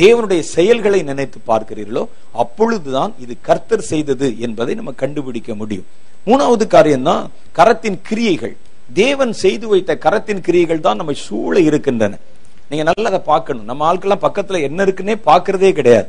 [0.00, 2.02] தேவனுடைய செயல்களை நினைத்து பார்க்கிறீர்களோ
[2.42, 5.86] அப்பொழுதுதான் இது கர்த்தர் செய்தது என்பதை நம்ம கண்டுபிடிக்க முடியும்.
[6.26, 8.54] மூணாவது காரியம் தான் கரத்தின் கிரியைகள்.
[9.02, 12.18] தேவன் செய்து வைத்த கரத்தின் கிரியைகள் தான் நம்ம சூழ இருக்கின்றன.
[12.70, 13.64] நீங்க நல்லா அதை பார்க்கணும்.
[13.70, 16.08] நம்ம ஆட்கள்லாம் பக்கத்துல என்ன இருக்குன்னே பாக்குறதே கிடையாது.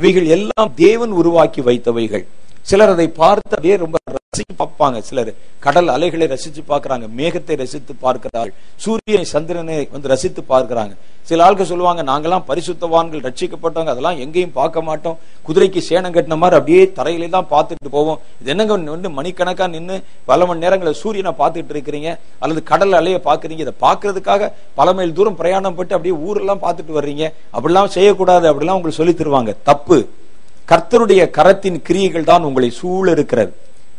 [0.00, 2.24] இவைகள் எல்லாம் தேவன் உருவாக்கி வைத்தவைகள்.
[2.70, 3.98] சிலர் அதை பார்த்து ரொம்ப
[4.42, 4.98] பார்ப்பாங்க.
[5.08, 7.06] சிலர் கடல் அலைகளை ரசிச்சு பார்க்கறாங்க.
[7.18, 8.54] மேகத்தை ரசித்து பார்க்கிறார்கள்.
[8.84, 10.94] சூரியனை சந்திரனை வந்து ரசித்து பார்க்கிறாங்க.
[11.28, 15.16] சில ஆள்கள் சொல்லுவாங்க நாங்கெல்லாம் பரிசுத்தவான்கள் ரட்சிக்கப்பட்டவங்க அதெல்லாம் எங்கேயும் பார்க்க மாட்டோம்.
[15.46, 18.18] குதிரைக்கு சேனம் கட்டின மாதிரி அப்படியே தரையிலே தான் பார்த்துட்டு போவோம்.
[18.40, 19.96] இது என்னங்க வந்து மணிக்கணக்கா நின்னு
[20.30, 22.18] பல மணி நேரங்களில் சூரியனை பார்த்துட்டு இருக்கிறீங்க?
[22.38, 23.64] அல்லது கடல் அலையை பார்க்குறீங்க?
[23.66, 27.32] இதை பார்க்கறதுக்காக பல மைல் தூரம் பிரயாணம் பட்டு அப்படியே ஊரெல்லாம் பார்த்துட்டு வர்றீங்க.
[27.52, 28.48] அப்படிலாம் செய்யக்கூடாது.
[28.50, 29.56] அப்படிலாம் உங்களுக்கு சொல்லி தருவாங்க.
[29.70, 30.08] தப்பு.
[30.70, 33.52] கர்த்தருடைய கரத்தின் கிரியைகள் தான் உங்களை சூழ இருக்கிறது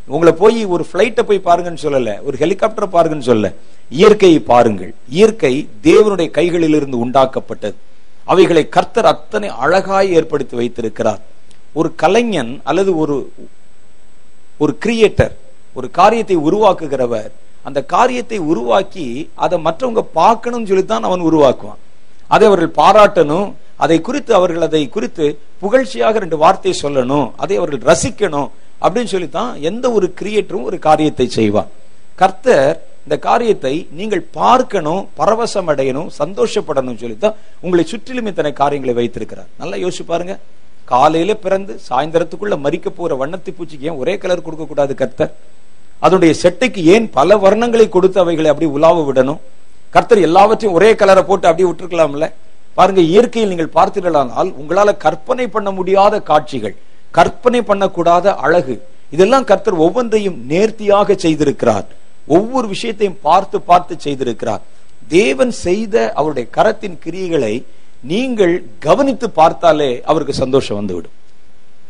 [0.07, 3.53] உங்களை போய் ஒரு பிளைட்டை போய் பாருங்கன்னு சொல்லல ஒரு ஹெலிகாப்டர் பாருங்கன்னு சொல்லல.
[3.89, 4.93] இயற்கையை பாருங்கள்.
[5.09, 7.73] இயற்கை தேவனுடைய கைகளிலிருந்து உண்டாக்கப்பட்டது.
[8.23, 11.21] அவைகளை கர்த்தர் அத்தனை அழகாய் ஏற்படுத்தி வைத்திருக்கிறார்.
[11.73, 13.31] ஒரு கலைஞன் அல்லது ஒரு
[14.57, 15.33] ஒரு கிரியேட்டர்
[15.73, 17.31] ஒரு காரியத்தை உருவாக்குகிறவர்
[17.63, 21.81] அந்த காரியத்தை உருவாக்கி அதை மற்றவங்க பார்க்கணும்னு சொல்லி தான் அவன் உருவாக்குவான்.
[22.27, 23.53] அதை அவர்கள் பாராட்டணும்.
[23.75, 28.49] அதை குறித்து அவர்கள் அதை குறித்து புகழ்ச்சியாக ரெண்டு வார்த்தை சொல்லணும் அதை அவர்கள் ரசிக்கணும்
[28.84, 31.71] அப்படின்னு சொல்லித்தான் எந்த ஒரு கிரியேட்டரும் ஒரு காரியத்தை செய்வான்
[32.21, 32.75] கர்த்தர்
[33.06, 39.49] இந்த காரியத்தை நீங்கள் பார்க்கணும் பரவசம் அடையணும் சந்தோஷப்படணும் சொல்லித்தான் உங்களை சுற்றிலும் இத்தனை காரியங்களை வைத்திருக்கிறார்.
[39.62, 40.36] நல்லா யோசிச்சு பாருங்க.
[40.91, 45.32] காலையில பிறந்து சாயந்தரத்துக்குள்ள மறிக்க போற வண்ணத்தி பூச்சிக்கு ஏன் ஒரே கலர் கொடுக்க கூடாது கர்த்தர்?
[46.06, 49.39] அதனுடைய செட்டைக்கு ஏன் பல வர்ணங்களை கொடுத்து அவைகளை அப்படி உலாவ விடணும்?
[49.95, 52.28] கர்த்தர் எல்லாவற்றையும் ஒரே கலரை போட்டு அப்படியே விட்டுருக்கலாம்ல?
[52.77, 56.75] பாருங்க இயற்கையில் நீங்கள் பார்த்தீர்களானால் உங்களால கற்பனை பண்ண முடியாத காட்சிகள்
[57.17, 58.75] கற்பனை பண்ணக்கூடாத அழகு
[59.15, 61.85] இதெல்லாம் கர்த்தர் ஒவ்வொன்றையும் நேர்த்தியாக செய்திருக்கிறார்.
[62.38, 64.63] ஒவ்வொரு விஷயத்தையும் பார்த்து பார்த்து செய்திருக்கிறார்.
[65.15, 67.53] தேவன் செய்த அவருடைய கரத்தின் கிரியைகளை
[68.11, 68.53] நீங்கள்
[68.88, 71.15] கவனித்து பார்த்தாலே அவருக்கு சந்தோஷம் வந்துவிடும்.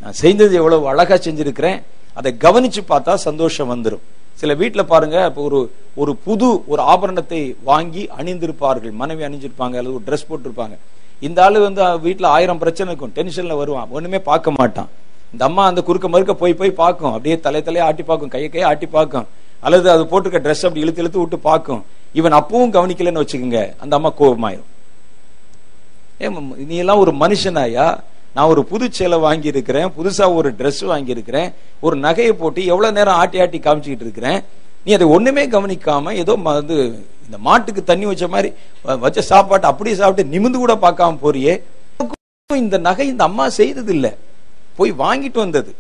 [0.02, 1.80] நான் செய்தது எவ்வளவு அழகா செஞ்சிருக்கிறேன்
[2.20, 4.04] அதை கவனிச்சு பார்த்தா சந்தோஷம் வந்துடும்
[4.40, 5.60] சில வீட்டில் பாருங்க இப்போ ஒரு
[6.02, 8.94] ஒரு புது ஒரு ஆபரணத்தை வாங்கி அணிந்திருப்பார்கள்.
[9.02, 10.76] மனைவி அணிஞ்சிருப்பாங்க அல்லது ஒரு ட்ரெஸ் போட்டிருப்பாங்க.
[11.28, 13.92] இந்த ஆள் வந்து வீட்டில் ஆயிரம் பிரச்சனை இருக்கும் டென்ஷனில் வருவான்.
[13.98, 14.90] ஒன்றுமே பார்க்க மாட்டான்.
[15.34, 17.14] இந்த அம்மா அந்த குறுக்க மறுக்க போய் போய் பார்க்கும்.
[17.16, 18.32] அப்படியே தலை தலையை ஆட்டி பார்க்கும்.
[18.34, 19.28] கையை கையை ஆட்டி பார்க்கும்.
[19.66, 21.82] அல்லது அது போட்டிருக்க ட்ரெஸ் அப்படி இழுத்து இழுத்து விட்டு பார்க்கும்.
[22.20, 23.62] இவன் அப்பவும் கவனிக்கலன்னு வச்சுக்கோங்க.
[23.84, 24.70] அந்த அம்மா கோபமாயிரும்.
[26.22, 26.28] ஏ
[26.72, 27.88] நீ எல்லாம் ஒரு மனுஷனாயா?
[28.36, 32.94] நான் ஒரு புது சேலை வாங்கி இருக்கிறேன் புதுசா ஒரு ட்ரெஸ் வாங்கி இருக்கிறேன் ஒரு நகையை போட்டு எவ்வளவு
[32.94, 34.44] நேரம் ஆட்டி ஆட்டி காமிச்சுக்கிட்டு இருக்கிறேன்.
[34.86, 36.76] நீ அதை ஒண்ணுமே கவனிக்காம ஏதோ ம- வந்து
[37.26, 38.54] இந்த மாட்டுக்கு தண்ணி வச்ச மாதிரி
[39.00, 41.62] வச்ச சாப்பாட்டு அப்படியே சாப்பிட்டு நிமிந்து கூட பார்க்காம போறியே.
[42.54, 44.12] இந்த நகை இந்த அம்மா செய்தது இல்லை
[44.76, 45.76] போய் வாங்கிட்டு வந்தது.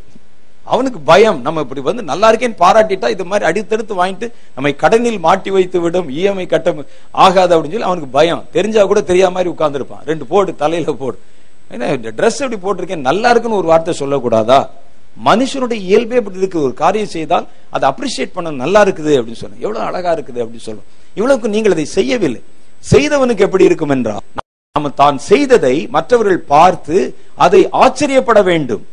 [0.64, 1.41] அவனுக்கு பயம்.
[1.41, 6.10] நம்ம இப்படி வந்து நல்லா இருக்கேன்னு பாராட்டிட்டா இது மாதிரி அடுத்தடுத்து வாங்கிட்டு நம்மை கடனில் மாட்டி வைத்து விடும்
[6.10, 6.76] இஎம்ஐ கட்ட
[7.12, 8.45] ஆகாது அப்படின்னு சொல்லி அவனுக்கு பயம்.
[8.51, 10.06] தெரிஞ்சா கூட தெரியாத மாதிரி உட்கார்ந்துருப்பான்.
[10.06, 11.20] ரெண்டு போடு தலையில போடு.
[11.74, 11.88] ஏன்னா
[12.18, 13.05] ட்ரெஸ் எப்படி போட்டிருக்கேன்?
[13.09, 14.59] நல்லா இருக்குன்னு ஒரு வார்த்தை சொல்லக்கூடாதா?
[15.28, 16.66] மனுஷனுடைய இயல்பே இப்படி இருக்கு.
[16.68, 17.45] ஒரு காரியம் செய்தால்
[17.76, 19.63] அதை அப்ரிஷியேட் பண்ண நல்லா இருக்குது அப்படின்னு சொல்லணும்.
[19.66, 20.89] எவ்வளவு அழகா இருக்குது அப்படின்னு சொல்லணும்.
[21.20, 22.41] இவ்வளவுக்கு நீங்கள் அதை செய்யவில்லை.
[22.93, 24.26] செய்தவனுக்கு எப்படி இருக்கும் என்றால்
[24.76, 26.97] நாம தான் செய்ததை மற்றவர்கள் பார்த்து
[27.45, 28.84] அதை ஆச்சரியப்பட வேண்டும்.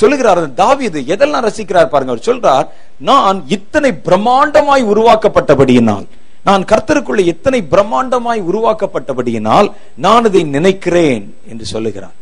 [0.00, 2.12] சொல்லுகிறார் தாவிது எதெல்லாம் ரசிக்கிறார் பாருங்க.
[2.14, 2.66] அவர் சொல்றார்
[3.08, 6.06] நான் இத்தனை பிரம்மாண்டமாய் உருவாக்கப்பட்டபடியினால்
[6.44, 12.14] நான் கர்த்தருக்குள்ள எத்தனை பிரம்மாண்டமாய் உருவாக்கப்பட்டபடியினால் நான் அதை நினைக்கிறேன் என்று சொல்லுகிறான்.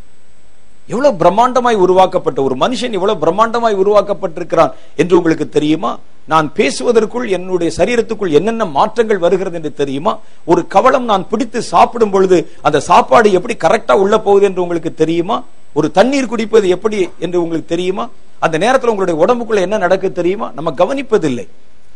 [0.86, 5.98] எவ்வளவு பிரம்மாண்டமாய் உருவாக்கப்பட்ட ஒரு மனுஷன் எவ்வளவு பிரம்மாண்டமாய் உருவாக்கப்பட்டிருக்கிறான் என்று உங்களுக்கு தெரியுமா?
[6.26, 10.18] நான் பேசுவதற்குள் என்னுடைய சரீரத்துக்குள் என்னென்ன மாற்றங்கள் வருகிறது என்று தெரியுமா?
[10.44, 15.44] ஒரு கவளம் நான் பிடித்து சாப்பிடும் பொழுது அந்த சாப்பாடு எப்படி கரெக்டா உள்ள போகுது என்று உங்களுக்கு தெரியுமா?
[15.72, 18.08] ஒரு தண்ணீர் குடிப்பது எப்படி என்று உங்களுக்கு தெரியுமா?
[18.38, 20.50] அந்த நேரத்தில் உங்களுடைய உடம்புக்குள்ள என்ன நடக்கு தெரியுமா?
[20.54, 21.46] நம்ம கவனிப்பதில்லை.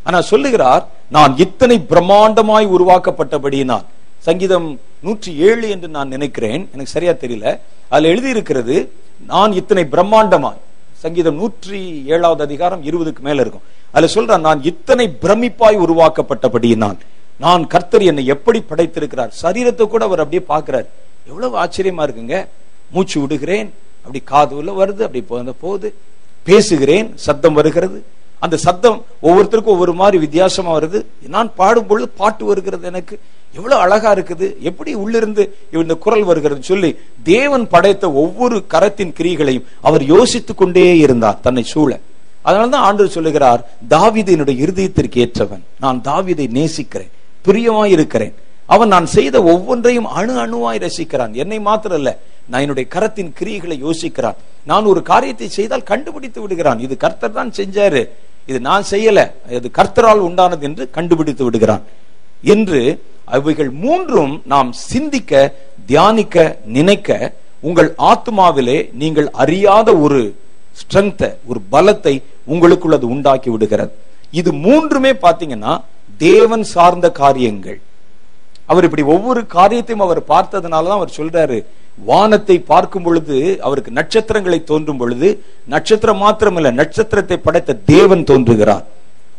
[0.07, 3.84] ஆனா சொல்லுகிறார் நான் இத்தனை பிரம்மாண்டமாய் உருவாக்கப்பட்டபடியினால்.
[4.18, 7.61] சங்கீதம் நூற்றி ஏழு என்று நான் நினைக்கிறேன் எனக்கு சரியா தெரியல.
[7.88, 8.92] அதுல எழுதியிருக்கிறது
[9.26, 10.57] நான் இத்தனை பிரம்மாண்டமாய்.
[10.92, 13.61] சங்கீதம் நூற்றி ஏழாவது அதிகாரம் இருபதுக்கு மேல இருக்கும்.
[13.90, 16.96] அதுல சொல்றான் நான் இத்தனை பிரமிப்பாய் உருவாக்கப்பட்டபடியினால்.
[17.38, 19.32] நான் கர்த்தர் என்னை எப்படி படைத்திருக்கிறார்.
[19.42, 20.86] சரீரத்தை கூட அவர் அப்படியே பார்க்கிறார்.
[21.26, 22.46] எவ்வளவு ஆச்சரியமா இருக்குங்க.
[22.90, 25.94] மூச்சு விடுகிறேன் அப்படி காது உள்ள வருது அப்படி போ- போகுது
[26.42, 28.04] பேசுகிறேன் சத்தம் வருகிறது.
[28.39, 31.05] அந்த சத்தம் ஒவ்வொருத்தருக்கும் ஒவ்வொரு மாதிரி வித்தியாசமா வருது.
[31.28, 33.18] நான் பாடும் பொழுது பாட்டு வருகிறது எனக்கு.
[33.55, 34.59] எவ்வளவு அழகா இருக்குது.
[34.59, 41.41] எப்படி உள்ளிருந்து இந்த குரல் வருகிறது சொல்லி தேவன் படைத்த ஒவ்வொரு கரத்தின் கிரிகளையும் அவர் யோசித்து கொண்டே இருந்தார்
[41.41, 41.99] தன்னை சூழ.
[42.45, 45.61] அதனாலதான் ஆண்டு சொல்லுகிறார் தாவீது என்னுடைய இருதயத்திற்கு ஏற்றவன்.
[45.80, 47.11] நான் தாவிதை நேசிக்கிறேன்.
[47.45, 48.34] பிரியமாய் இருக்கிறேன்.
[48.66, 51.32] அவன் நான் செய்த ஒவ்வொன்றையும் அணு அணுவாய் ரசிக்கிறான்.
[51.32, 52.18] என்னை மாத்திரம் இல்ல
[52.49, 54.34] நான் என்னுடைய கரத்தின் கிரியைகளை யோசிக்கிறான்.
[54.71, 56.81] நான் ஒரு காரியத்தை செய்தால் கண்டுபிடித்து விடுகிறான்.
[56.87, 58.03] இது கர்த்தர் தான் செஞ்சாரு.
[58.51, 59.21] இது நான் செய்யல.
[59.59, 61.85] இது கர்த்தரால் உண்டானது என்று கண்டுபிடித்து விடுகிறான்.
[62.55, 62.81] என்று
[63.37, 65.33] அவைகள் மூன்றும் நாம் சிந்திக்க
[65.91, 66.37] தியானிக்க
[66.77, 67.11] நினைக்க
[67.69, 70.21] உங்கள் ஆத்மாவிலே நீங்கள் அறியாத ஒரு
[70.81, 72.14] ஸ்ட்ரென்த்தை ஒரு பலத்தை
[72.53, 73.93] உங்களுக்குள் அது உண்டாக்கி விடுகிறது.
[74.41, 75.75] இது மூன்றுமே பாத்தீங்கன்னா
[76.27, 77.79] தேவன் சார்ந்த காரியங்கள்.
[78.71, 81.59] அவர் இப்படி ஒவ்வொரு காரியத்தையும் அவர் பார்த்ததுனாலதான் அவர் சொல்றாரு
[82.09, 83.37] வானத்தை பார்க்கும் பொழுது
[83.67, 85.29] அவருக்கு நட்சத்திரங்களை தோன்றும் பொழுது
[85.75, 88.85] நட்சத்திரம் மாத்திரமல்ல நட்சத்திரத்தை படைத்த தேவன் தோன்றுகிறார்.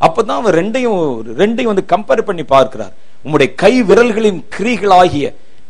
[0.06, 1.02] அப்பதான் அவர் ரெண்டையும்
[1.42, 2.94] ரெண்டையும் வந்து கம்பேர் பண்ணி பார்க்கிறார்.
[3.26, 5.28] உம்முடைய கை விரல்களின் கிரிகளாகிய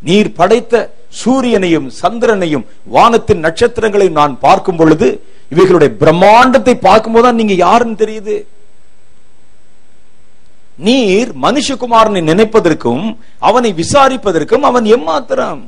[0.08, 0.74] நீர் படைத்த
[1.22, 5.08] சூரியனையும் சந்திரனையும் வானத்தின் நட்சத்திரங்களையும் நான் பார்க்கும் பொழுது
[5.54, 8.36] இவைகளுடைய பிரம்மாண்டத்தை பார்க்கும்போதுதான் நீங்க யாருன்னு தெரியுது?
[10.78, 15.62] நீர் மனுஷகுமாரனை நினைப்பதற்கும் அவனை விசாரிப்பதற்கும் அவன் எம்மாத்திரம்.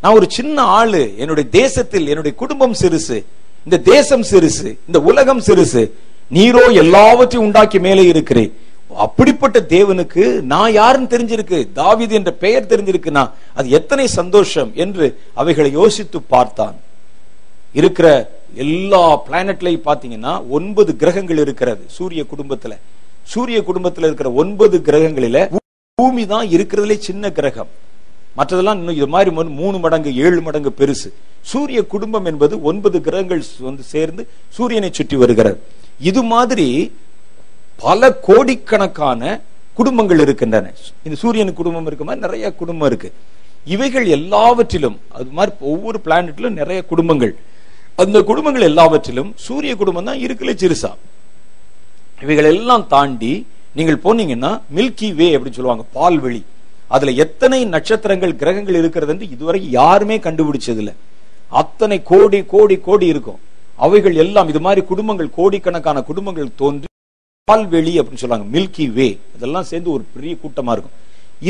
[0.00, 3.24] நான் ஒரு சின்ன ஆளு என்னுடைய தேசத்தில் என்னுடைய குடும்பம் சிறுசு
[3.64, 5.82] இந்த தேசம் சிறுசு இந்த உலகம் சிறுசு
[6.32, 8.52] நீரோ எல்லாவற்றையும் உண்டாக்கி மேலே இருக்கிறேன்.
[8.96, 11.58] அப்படிப்பட்ட தேவனுக்கு நான் யாருன்னு தெரிஞ்சிருக்கு?
[11.74, 16.76] தாவிது என்ற பெயர் தெரிஞ்சிருக்குன்னா அது எத்தனை சந்தோஷம் என்று அவைகளை யோசித்து பார்த்தான்.
[17.72, 18.08] இருக்கிற
[18.54, 22.74] எல்லா பிளானட்லையும் பார்த்தீங்கன்னா ஒன்பது கிரகங்கள் இருக்கிறது சூரிய குடும்பத்துல.
[23.26, 25.56] சூரிய குடும்பத்துல இருக்கிற ஒன்பது கிரகங்களில
[25.94, 27.66] பூமி தான் இருக்கிறதுலே சின்ன கிரகம்.
[28.36, 31.12] மற்றதெல்லாம் இன்னும் இது மாதிரி மூணு- மூணு மடங்கு ஏழு மடங்கு பெருசு.
[31.42, 35.60] சூரிய குடும்பம் என்பது ஒன்பது கிரகங்கள் வந்து சேர்ந்து சூரியனை சுற்றி வருகிறது.
[36.00, 36.92] இது மாதிரி
[37.76, 39.40] பல கோடிக்கணக்கான
[39.74, 40.72] குடும்பங்கள் இருக்கின்றன.
[41.02, 43.12] இந்த சூரியன் குடும்பம் இருக்க மாதிரி நிறைய குடும்பம் இருக்கு.
[43.64, 47.36] இவைகள் எல்லாவற்றிலும் அது மாதிரி ஒவ்வொரு பிளானட்லும் நிறைய குடும்பங்கள்.
[47.96, 50.94] அந்த குடும்பங்கள் எல்லாவற்றிலும் சூரிய குடும்பம் தான் இருக்கல சிறுசா.
[52.24, 53.32] இவைகள் எல்லாம் தாண்டி
[53.78, 56.40] நீங்கள் போனீங்கன்னா மில்கி வே அப்படின்னு சொல்லுவாங்க பால்வெளி.
[56.94, 60.92] அதுல எத்தனை நட்சத்திரங்கள் கிரகங்கள் இருக்கிறது என்று இதுவரை யாருமே கண்டுபிடிச்சது
[61.60, 63.40] அத்தனை கோடி கோடி கோடி இருக்கும்.
[63.84, 66.88] அவைகள் எல்லாம் இது மாதிரி குடும்பங்கள் கோடிக்கணக்கான குடும்பங்கள் தோன்றி
[67.50, 70.94] பால்வெளி அப்படின்னு சொல்லுவாங்க மில்கி வே இதெல்லாம் சேர்ந்து ஒரு பெரிய கூட்டமா இருக்கும்.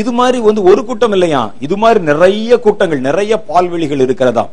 [0.00, 1.42] இது மாதிரி வந்து ஒரு கூட்டம் இல்லையா?
[1.66, 4.44] இது மாதிரி நிறைய கூட்டங்கள் நிறைய பால்வெளிகள் இருக்கிறதா?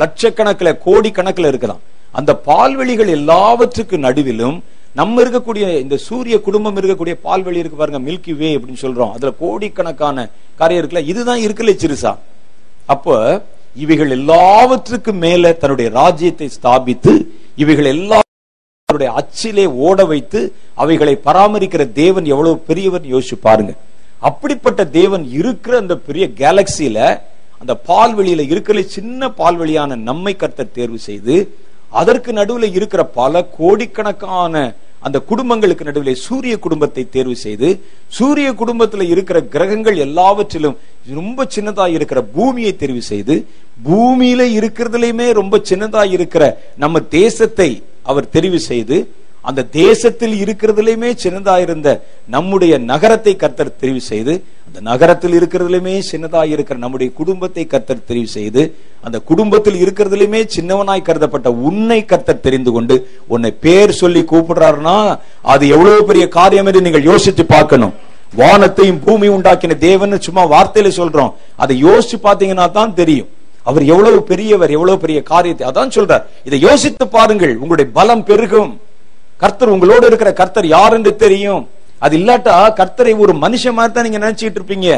[0.00, 1.80] லட்சக்கணக்கில் கோடி கணக்கில் இருக்கலாம்.
[2.18, 4.58] அந்த பால்வெளிகள் எல்லாவற்றுக்கு நடுவிலும்
[4.98, 9.12] நம்ம இருக்கக்கூடிய இந்த சூரிய குடும்பம் இருக்கக்கூடிய பால்வெளி இருக்கு பாருங்க மில்கி வே அப்படின்னு சொல்றோம்.
[9.16, 10.26] அதுல கோடிக்கணக்கான
[10.60, 12.12] காரியம் இருக்குல்ல இதுதான் இருக்குல்ல சிறுசா.
[12.94, 13.14] அப்போ
[13.84, 17.12] இவைகள் எல்லாவற்றுக்கும் மேல தன்னுடைய ராஜ்யத்தை ஸ்தாபித்து
[17.62, 18.18] இவைகள் எல்லா
[18.88, 20.40] அவருடைய அச்சிலே ஓட வைத்து
[20.82, 23.72] அவைகளை பராமரிக்கிற தேவன் எவ்வளவு பெரியவர் யோசிச்சு பாருங்க.
[24.28, 26.98] அப்படிப்பட்ட தேவன் இருக்கிற அந்த பெரிய கேலக்சியில
[27.60, 31.36] அந்த பால்வெளியில இருக்கிற சின்ன பால்வெளியான நம்மை கர்த்தர் தேர்வு செய்து
[32.00, 34.54] அதற்கு நடுவில் இருக்கிற பல கோடிக்கணக்கான
[35.02, 37.68] அந்த குடும்பங்களுக்கு நடுவிலே சூரிய குடும்பத்தை தேர்வு செய்து
[38.08, 40.76] சூரிய குடும்பத்தில் இருக்கிற கிரகங்கள் எல்லாவற்றிலும்
[41.10, 43.36] ரொம்ப சின்னதா இருக்கிற பூமியை தெரிவு செய்து
[43.84, 46.44] பூமியில இருக்கிறதுலயுமே ரொம்ப சின்னதா இருக்கிற
[46.76, 47.70] நம்ம தேசத்தை
[48.02, 48.96] அவர் தெரிவு செய்து
[49.48, 51.88] அந்த தேசத்தில் இருக்கிறதுலையுமே சின்னதாயிருந்த
[52.34, 54.34] நம்முடைய நகரத்தை கர்த்தர் தெரிவு செய்து
[54.66, 58.62] அந்த நகரத்தில் இருக்கிறதுலையுமே சின்னதாக இருக்கிற நம்முடைய குடும்பத்தை கர்த்தர் தெரிவு செய்து
[59.06, 62.96] அந்த குடும்பத்தில் இருக்கிறதுலையுமே சின்னவனாய் கருதப்பட்ட உன்னை கர்த்தர் தெரிந்து கொண்டு
[63.34, 64.96] உன்னை பேர் சொல்லி கூப்பிடுறாருன்னா
[65.54, 67.94] அது எவ்வளவு பெரிய காரியம் என்று நீங்கள் யோசித்து பார்க்கணும்.
[68.40, 71.32] வானத்தையும் பூமி உண்டாக்கின தேவன் சும்மா வார்த்தையில சொல்றோம்.
[71.62, 73.30] அதை யோசிச்சு பாத்தீங்கன்னா தான் தெரியும்.
[73.68, 76.26] அவர் எவ்வளவு பெரியவர் எவ்வளவு பெரிய காரியத்தை அதான் சொல்றார்.
[76.48, 78.70] இதை யோசித்து பாருங்கள் உங்களுடைய பலம் பெருகும்.
[79.42, 81.62] கர்த்தர் உங்களோடு இருக்கிற கர்த்தர் யார் என்று தெரியும்.
[82.04, 84.88] அது இல்லாட்டா கர்த்தரை ஒரு மனுஷன் மாதிரி தான் நீங்க நினைச்சிட்டு இருப்பீங்க.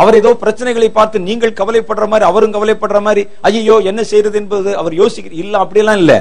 [0.00, 4.94] அவர் ஏதோ பிரச்சனைகளை பார்த்து நீங்கள் கவலைப்படுற மாதிரி அவரும் கவலைப்படுற மாதிரி ஐயோ என்ன செய்யறது என்பது அவர்
[5.00, 6.12] யோசிக்கிற இல்ல அப்படியெல்லாம் இல்ல.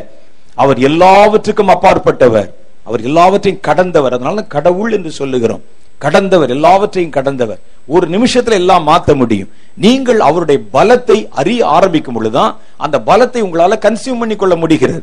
[0.64, 2.50] அவர் எல்லாவற்றுக்கும் அப்பாற்பட்டவர்.
[2.88, 4.14] அவர் எல்லாவற்றையும் கடந்தவர்.
[4.14, 5.64] அதனால கடவுள் என்று சொல்லுகிறோம்.
[5.98, 7.60] கடந்தவர் எல்லாவற்றையும் கடந்தவர்.
[7.96, 9.50] ஒரு நிமிஷத்துல எல்லாம் மாத்த முடியும்.
[9.86, 15.02] நீங்கள் அவருடைய பலத்தை அறிய ஆரம்பிக்கும் பொழுதுதான் அந்த பலத்தை உங்களால கன்சியூம் பண்ணி கொள்ள முடிகிறது.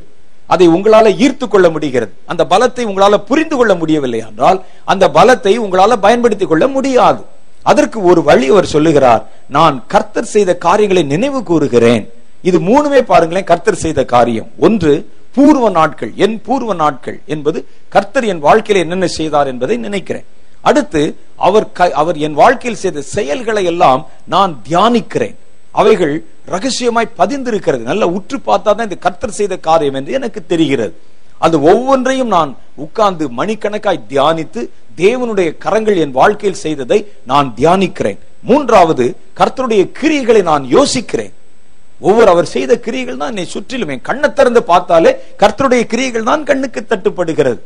[0.49, 2.12] அதை உங்களால ஈர்த்து கொள்ள முடிகிறது.
[2.26, 7.24] அந்த பலத்தை உங்களால புரிந்து கொள்ள முடியவில்லை என்றால் அந்த பலத்தை உங்களால பயன்படுத்திக் கொள்ள முடியாது.
[7.62, 12.11] அதற்கு ஒரு வழி அவர் சொல்லுகிறார் நான் கர்த்தர் செய்த காரியங்களை நினைவு கூறுகிறேன்.
[12.42, 14.51] இது மூணுமே பாருங்களேன் கர்த்தர் செய்த காரியம்.
[14.59, 20.24] ஒன்று பூர்வ நாட்கள் என் பூர்வ நாட்கள் என்பது கர்த்தர் என் வாழ்க்கையில என்னென்ன செய்தார் என்பதை நினைக்கிறேன்.
[20.61, 25.34] அடுத்து அவர் க- அவர் என் வாழ்க்கையில் செய்த செயல்களை எல்லாம் நான் தியானிக்கிறேன்.
[25.80, 26.14] அவைகள்
[26.54, 27.82] ரகசியமாய் பதிந்திருக்கிறது.
[27.90, 30.94] நல்ல உற்று பார்த்தா தான் இந்த கர்த்தர் செய்த காரியம் என்று எனக்கு தெரிகிறது.
[31.46, 32.52] அது ஒவ்வொன்றையும் நான்
[32.84, 34.62] உட்கார்ந்து மணிக்கணக்காய் தியானித்து
[35.02, 36.98] தேவனுடைய கரங்கள் என் வாழ்க்கையில் செய்ததை
[37.30, 38.18] நான் தியானிக்கிறேன்.
[38.48, 39.04] மூன்றாவது
[39.40, 41.32] கர்த்தருடைய கிரியைகளை நான் யோசிக்கிறேன்.
[42.08, 45.12] ஒவ்வொரு அவர் செய்த கிரியைகள் தான் என்னை சுற்றிலும் என் கண்ணை திறந்து பார்த்தாலே
[45.42, 47.58] கர்த்தருடைய கிரியைகள் தான் கண்ணுக்கு தட்டுப்படுகிறது.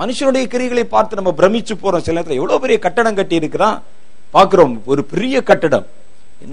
[0.00, 2.04] மனுஷனுடைய கிரியைகளை பார்த்து நம்ம பிரமிச்சு போறோம்.
[2.06, 3.76] சில நேரத்தில் எவ்வளவு பெரிய கட்டடம் கட்டி இருக்கிறான்
[4.34, 5.86] பாக்குறோம் ஒரு பெரிய கட்டடம்.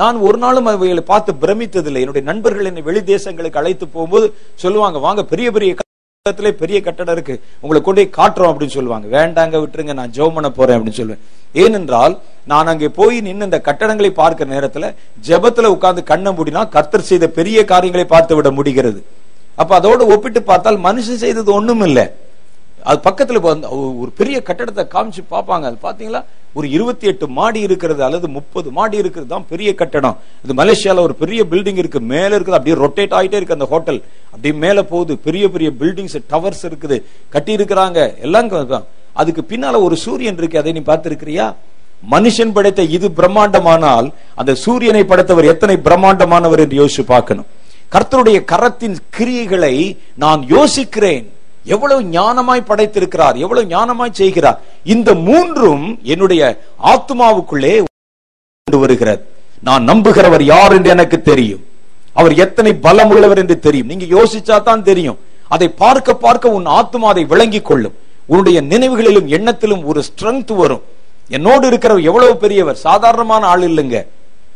[0.01, 2.01] நான் ஒரு நாளும் அவைகளை பார்த்து பிரமித்ததில்லை.
[2.03, 4.27] என்னுடைய நண்பர்கள் என்னை வெளி தேசங்களுக்கு அழைத்து போகும்போது
[4.63, 7.35] சொல்லுவாங்க வாங்க பெரிய பெரிய கட்டத்திலே பெரிய கட்டடம் இருக்கு.
[7.63, 9.07] உங்களை கொண்டு போய் காட்டுறோம் அப்படின்னு சொல்லுவாங்க.
[9.17, 11.23] வேண்டாங்க விட்டுருங்க நான் ஜெபம் பண்ண போறேன் அப்படின்னு சொல்லுவேன்.
[11.63, 12.13] ஏனென்றால்
[12.51, 14.85] நான் அங்கே போய் நின்று இந்த கட்டடங்களை பார்க்கிற நேரத்துல
[15.27, 19.01] ஜெபத்துல உட்கார்ந்து கண்ணை மூடினா கர்த்தர் செய்த பெரிய காரியங்களை பார்த்து விட முடிகிறது.
[19.61, 22.05] அப்ப அதோடு ஒப்பிட்டு பார்த்தால் மனுஷன் செய்தது ஒண்ணும் இல்லை
[22.89, 23.39] அது பக்கத்தில்
[24.01, 25.63] ஒரு பெரிய கட்டடத்தை காமிச்சு பார்ப்பாங்க.
[25.69, 26.21] அது பார்த்தீங்களா
[26.59, 30.17] ஒரு இருபத்தி எட்டு மாடி இருக்கிறது அல்லது முப்பது மாடி இருக்கிறது தான் பெரிய கட்டடம்.
[30.43, 31.99] இது மலேசியாவில் ஒரு பெரிய பில்டிங் இருக்கு.
[32.13, 32.57] மேலே இருக்குது.
[32.59, 33.99] அப்படியே ரொட்டேட் ஆகிட்டே இருக்கு அந்த ஹோட்டல்
[34.33, 35.15] அப்படியே மேலே போகுது.
[35.27, 36.99] பெரிய பெரிய பில்டிங்ஸ் டவர்ஸ் இருக்குது.
[37.35, 38.51] கட்டி இருக்கிறாங்க எல்லாம்
[39.21, 40.61] அதுக்கு பின்னால ஒரு சூரியன் இருக்கு.
[40.61, 41.47] அதை நீ பார்த்திருக்கிறியா?
[42.13, 44.07] மனுஷன் படைத்த இது பிரம்மாண்டமானால்
[44.39, 47.47] அந்த சூரியனை படைத்தவர் எத்தனை பிரம்மாண்டமானவர் என்று யோசிச்சு பார்க்கணும்.
[47.93, 49.75] கர்த்தருடைய கரத்தின் கிரியைகளை
[50.23, 51.25] நான் யோசிக்கிறேன்.
[51.65, 54.61] எவ்வளவு ஞானமாய் படைத்திருக்கிறார் எவ்வளவு ஞானமாய் செய்கிறார்.
[54.83, 57.83] இந்த மூன்றும் என்னுடைய ஆத்மாவுக்குள்ளே
[58.63, 59.25] கொண்டு வருகிறது.
[59.61, 61.65] நான் நம்புகிறவர் யார் என்று எனக்கு தெரியும்.
[62.13, 63.87] அவர் எத்தனை பலம் உள்ளவர் என்று தெரியும்.
[63.87, 65.19] நீங்க யோசிச்சா தான் தெரியும்.
[65.47, 67.93] அதை பார்க்க பார்க்க உன் ஆத்மா அதை விளங்கிக் கொள்ளும்.
[68.25, 70.81] உன்னுடைய நினைவுகளிலும் எண்ணத்திலும் ஒரு ஸ்ட்ரென்த் வரும்.
[71.29, 72.75] என்னோடு இருக்கிறவர் எவ்வளவு பெரியவர்?
[72.75, 74.05] சாதாரணமான ஆள் இல்லைங்க.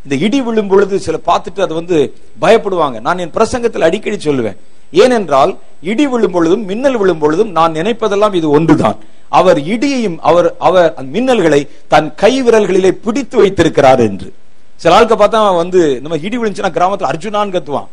[0.04, 3.02] இந்த இடி விழும் பொழுது சில பார்த்துட்டு அது வந்து பயப்படுவாங்க.
[3.02, 4.58] நான் என் பிரசங்கத்தில் அடிக்கடி சொல்லுவேன்.
[4.92, 8.98] ஏனென்றால் இடி விழும் பொழுதும் மின்னல் விழும் பொழுதும் நான் நினைப்பதெல்லாம் இது ஒன்றுதான்.
[9.30, 14.34] அவர் இடியையும் அவர் அவர் அந்த மின்னல்களை தன் கை விரல்களிலே பிடித்து வைத்திருக்கிறார் என்று.
[14.76, 17.88] சில ஆளுக்க பார்த்தா வந்து இந்த மாதிரி இடி விழுந்துச்சுன்னா கிராமத்தில் அர்ஜுனான்னு கத்துவான்.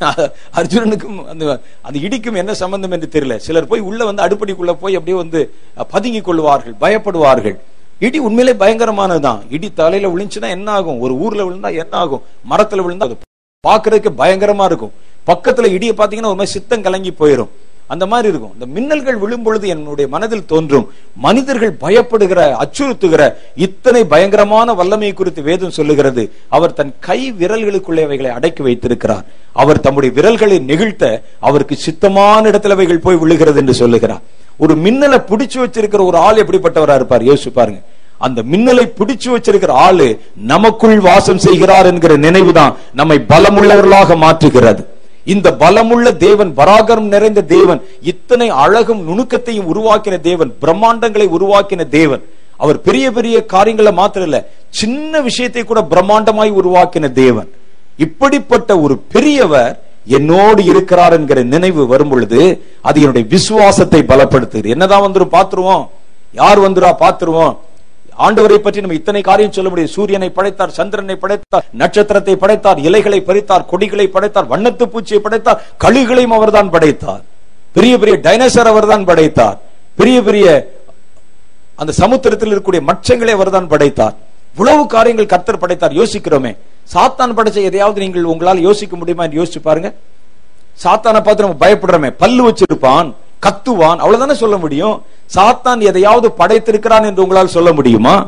[0.58, 3.36] அர்ஜுனனுக்கும் அந்த அந்த இடிக்கும் என்ன சம்பந்தம் என்று தெரியல.
[3.36, 7.56] சிலர் போய் உள்ள வந்து அடுப்படிக்குள்ள போய் அப்படியே வந்து பதுங்கி பதுங்கிக் கொள்வார்கள் பயப்படுவார்கள்.
[7.98, 9.40] இடி உண்மையிலே பயங்கரமானதுதான்.
[9.50, 13.16] இடி தலையில விழுந்துச்சுன்னா என்ன ஆகும் ஒரு ஊர்ல விழுந்தா என்ன ஆகும் மரத்துல விழுந்தா அது
[13.68, 14.92] பாக்குறதுக்கு பயங்கரமா இருக்கும்.
[15.26, 17.48] பக்கத்துல இடியை பாத்தீங்கன்னா ஒரு மாதிரி சித்தம் கலங்கி போயிடும்
[17.86, 18.52] அந்த மாதிரி இருக்கும்.
[18.58, 20.92] இந்த மின்னல்கள் விழும் பொழுது என்னுடைய மனதில் தோன்றும்.
[21.16, 26.32] மனிதர்கள் பயப்படுகிற அச்சுறுத்துகிற இத்தனை பயங்கரமான வல்லமை குறித்து வேதம் சொல்லுகிறது.
[26.48, 29.24] அவர் தன் கை விரல்களுக்குள்ளே அவைகளை அடக்கி வைத்திருக்கிறார்.
[29.52, 34.20] அவர் தம்முடைய விரல்களை நெகிழ்த்த அவருக்கு சித்தமான இடத்துல அவைகள் போய் விழுகிறது என்று சொல்லுகிறார்.
[34.56, 37.22] ஒரு மின்னலை பிடிச்சு வச்சிருக்கிற ஒரு ஆள் எப்படிப்பட்டவரா இருப்பார்?
[37.22, 37.80] யோசிச்சு பாருங்க.
[38.18, 44.84] அந்த மின்னலை பிடிச்சு வச்சிருக்கிற ஆளு நமக்குள் வாசம் செய்கிறார் என்கிற நினைவுதான் நம்மை பலமுள்ளவர்களாக மாற்றுகிறது.
[45.24, 52.22] இந்த பலமுள்ள தேவன் பராகரம் நிறைந்த தேவன் இத்தனை அழகும் நுணுக்கத்தையும் உருவாக்கின தேவன் பிரம்மாண்டங்களை உருவாக்கின தேவன்.
[52.56, 57.48] அவர் பெரிய பெரிய காரியங்களை மாத்திரம் இல்ல சின்ன விஷயத்தை கூட பிரம்மாண்டமாய் உருவாக்கின தேவன்.
[57.96, 64.64] இப்படிப்பட்ட ஒரு பெரியவர் என்னோடு இருக்கிறார் என்கிற நினைவு வரும் பொழுது அது என்னுடைய விசுவாசத்தை பலப்படுத்துது.
[64.64, 65.86] என்னதான் வந்துடும் பாத்துருவோம்
[66.32, 67.58] யார் வந்துடா பாத்துருவோம்
[68.26, 69.92] ஆண்டவரை பற்றி நம்ம இத்தனை காரியம் சொல்ல முடியும்.
[69.96, 76.72] சூரியனை படைத்தார் சந்திரனை படைத்தார் நட்சத்திரத்தை படைத்தார் இலைகளை பறித்தார் கொடிகளை படைத்தார் வண்ணத்து பூச்சியை படைத்தார் கழுகுகளையும் அவர்தான்
[76.74, 77.22] படைத்தார்.
[77.76, 79.56] பெரிய பெரிய டைனோசர் அவர்தான் படைத்தார்.
[80.00, 80.46] பெரிய பெரிய
[81.80, 84.14] அந்த சமுத்திரத்தில் இருக்கக்கூடிய மச்சங்களை அவர்தான் படைத்தார்.
[84.54, 85.96] இவ்வளவு காரியங்கள் கர்த்தர் படைத்தார்.
[86.00, 86.52] யோசிக்கிறோமே.
[86.94, 89.90] சாத்தான் படைச்ச எதையாவது நீங்கள் உங்களால் யோசிக்க முடியுமா என்று யோசிச்சு பாருங்க.
[90.84, 92.10] சாத்தானை பார்த்து நம்ம பயப்படுறோமே.
[92.22, 93.10] பல்லு வச்சிருப்பான்.
[93.46, 94.00] கத்துவான்.
[94.02, 95.02] அவ்வளவுதானே சொல்ல முடியும்?
[95.34, 98.26] சாத்தான் எதையாவது படைத்திருக்கிறான் என்று உங்களால் சொல்ல முடியுமா?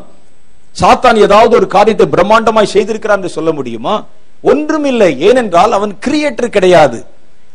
[0.81, 4.03] சாத்தான் ஏதாவது ஒரு காரியத்தை பிரம்மாண்டமாய் செய்திருக்கிறான் என்று சொல்ல முடியுமா?
[4.41, 5.19] ஒன்றுமில்லை.
[5.19, 7.05] ஏனென்றால் அவன் கிரியேட்டர் கிடையாது.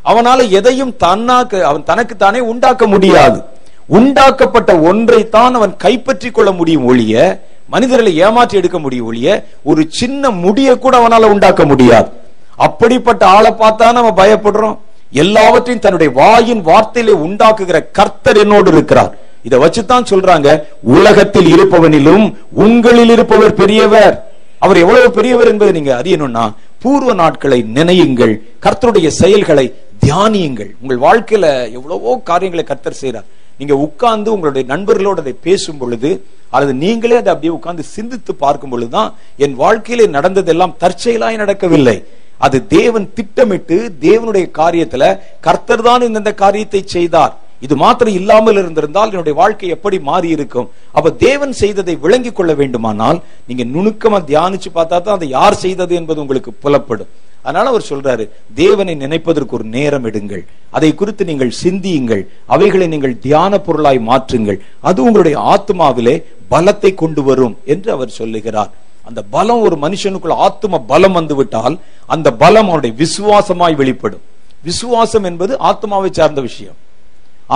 [0.04, 3.42] அவனால எதையும் தன்னாக்க அவன் தனக்கு தானே உண்டாக்க முடியாது.
[3.86, 10.30] உண்டாக்கப்பட்ட ஒன்றை தான் அவன் கைப்பற்றிக் கொள்ள முடியும் ஒழிய மனிதர்களை ஏமாற்றி எடுக்க முடியும் ஒழிய ஒரு சின்ன
[10.30, 12.08] முடிய கூட அவனால உண்டாக்க முடியாது.
[12.56, 14.78] அப்படிப்பட்ட ஆளை பார்த்தா நம்ம பயப்படுறோம்.
[15.12, 19.12] எல்லாவற்றையும் தன்னுடைய வாயின் வார்த்தையிலே உண்டாக்குகிற கர்த்தர் என்னோடு இருக்கிறார்.
[19.42, 20.48] இதை வச்சுதான் சொல்றாங்க
[20.82, 22.24] உலகத்தில் இருப்பவனிலும்
[22.64, 24.16] உங்களில் இருப்பவர் பெரியவர்.
[24.58, 26.44] அவர் எவ்வளவு பெரியவர் என்பதை நீங்க அறியணும்னா
[26.82, 28.34] பூர்வ நாட்களை நினையுங்கள்
[28.64, 29.66] கர்த்தருடைய செயல்களை
[30.04, 30.70] தியானியுங்கள்.
[30.82, 33.28] உங்கள் வாழ்க்கையில எவ்வளவோ காரியங்களை கர்த்தர் செய்யறார்
[33.58, 36.10] நீங்க உட்கார்ந்து உங்களுடைய நண்பர்களோடு அதை பேசும் பொழுது
[36.50, 42.04] அல்லது நீங்களே அதை அப்படியே உட்கார்ந்து சிந்தித்து பார்க்கும் பொழுதுதான் என் வாழ்க்கையிலே நடந்ததெல்லாம் தற்செயலாய் நடக்கவில்லை.
[42.46, 43.76] அது தேவன் திட்டமிட்டு
[44.06, 45.04] தேவனுடைய காரியத்துல
[45.46, 47.34] கர்த்தர் தான் இந்த காரியத்தை செய்தார்.
[47.66, 53.18] இது மாத்திரம் இல்லாமல் இருந்திருந்தால் என்னுடைய வாழ்க்கை எப்படி மாறி இருக்கும் அப்ப தேவன் செய்ததை விளங்கிக் கொள்ள வேண்டுமானால்
[53.48, 57.10] நீங்க நுணுக்கமா தியானிச்சு பார்த்தா தான் அதை யார் செய்தது என்பது உங்களுக்கு புலப்படும்.
[57.42, 58.24] அதனால அவர் சொல்றாரு
[58.60, 60.42] தேவனை நினைப்பதற்கு ஒரு நேரம் எடுங்கள்.
[60.76, 62.22] அதை குறித்து நீங்கள் சிந்தியுங்கள்.
[62.54, 64.58] அவைகளை நீங்கள் தியான பொருளாய் மாற்றுங்கள்.
[64.88, 66.14] அது உங்களுடைய ஆத்மாவிலே
[66.52, 68.70] பலத்தை கொண்டு வரும் என்று அவர் சொல்லுகிறார்.
[69.08, 71.76] அந்த பலம் ஒரு மனுஷனுக்குள்ள ஆத்ம பலம் வந்து விட்டால்
[72.14, 74.24] அந்த பலம் அவனுடைய விசுவாசமாய் வெளிப்படும்.
[74.68, 76.76] விசுவாசம் என்பது ஆத்மாவை சார்ந்த விஷயம்.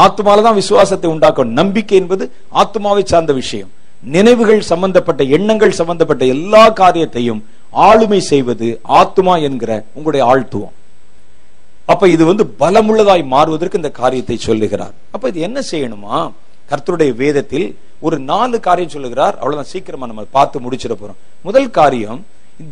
[0.03, 1.50] ஆத்மால தான் விசுவாசத்தை உண்டாக்கும்.
[1.61, 2.24] நம்பிக்கை என்பது
[2.62, 3.70] ஆத்மாவை சார்ந்த விஷயம்.
[4.16, 7.42] நினைவுகள் சம்பந்தப்பட்ட எண்ணங்கள் சம்பந்தப்பட்ட எல்லா காரியத்தையும்
[7.88, 8.68] ஆளுமை செய்வது
[9.00, 10.76] ஆத்மா என்கிற உங்களுடைய ஆழ்த்துவம்.
[11.92, 14.94] அப்ப இது வந்து பலமுள்ளதாய் மாறுவதற்கு இந்த காரியத்தை சொல்லுகிறார்.
[15.11, 16.16] அப்ப இது என்ன செய்யணுமா?
[16.72, 17.66] கர்த்தருடைய வேதத்தில்
[18.06, 19.34] ஒரு நாலு காரியம் சொல்லுகிறார்.
[19.34, 21.18] அவ்வளவுதான் சீக்கிரமா நம்ம பார்த்து முடிச்சிட போறோம்.
[21.46, 22.20] முதல் காரியம்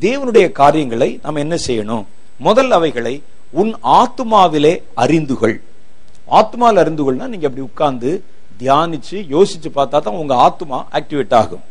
[0.05, 2.05] தேவனுடைய காரியங்களை நம்ம என்ன செய்யணும்?
[2.47, 3.15] முதல் அவைகளை
[3.61, 5.57] உன் ஆத்மாவிலே அறிந்துகள்.
[6.39, 8.11] ஆத்மாவில் அறிந்துகள்னா நீங்க அப்படி உட்கார்ந்து
[8.61, 11.65] தியானிச்சு யோசிச்சு பார்த்தா தான் உங்க ஆத்மா ஆக்டிவேட் ஆகும்.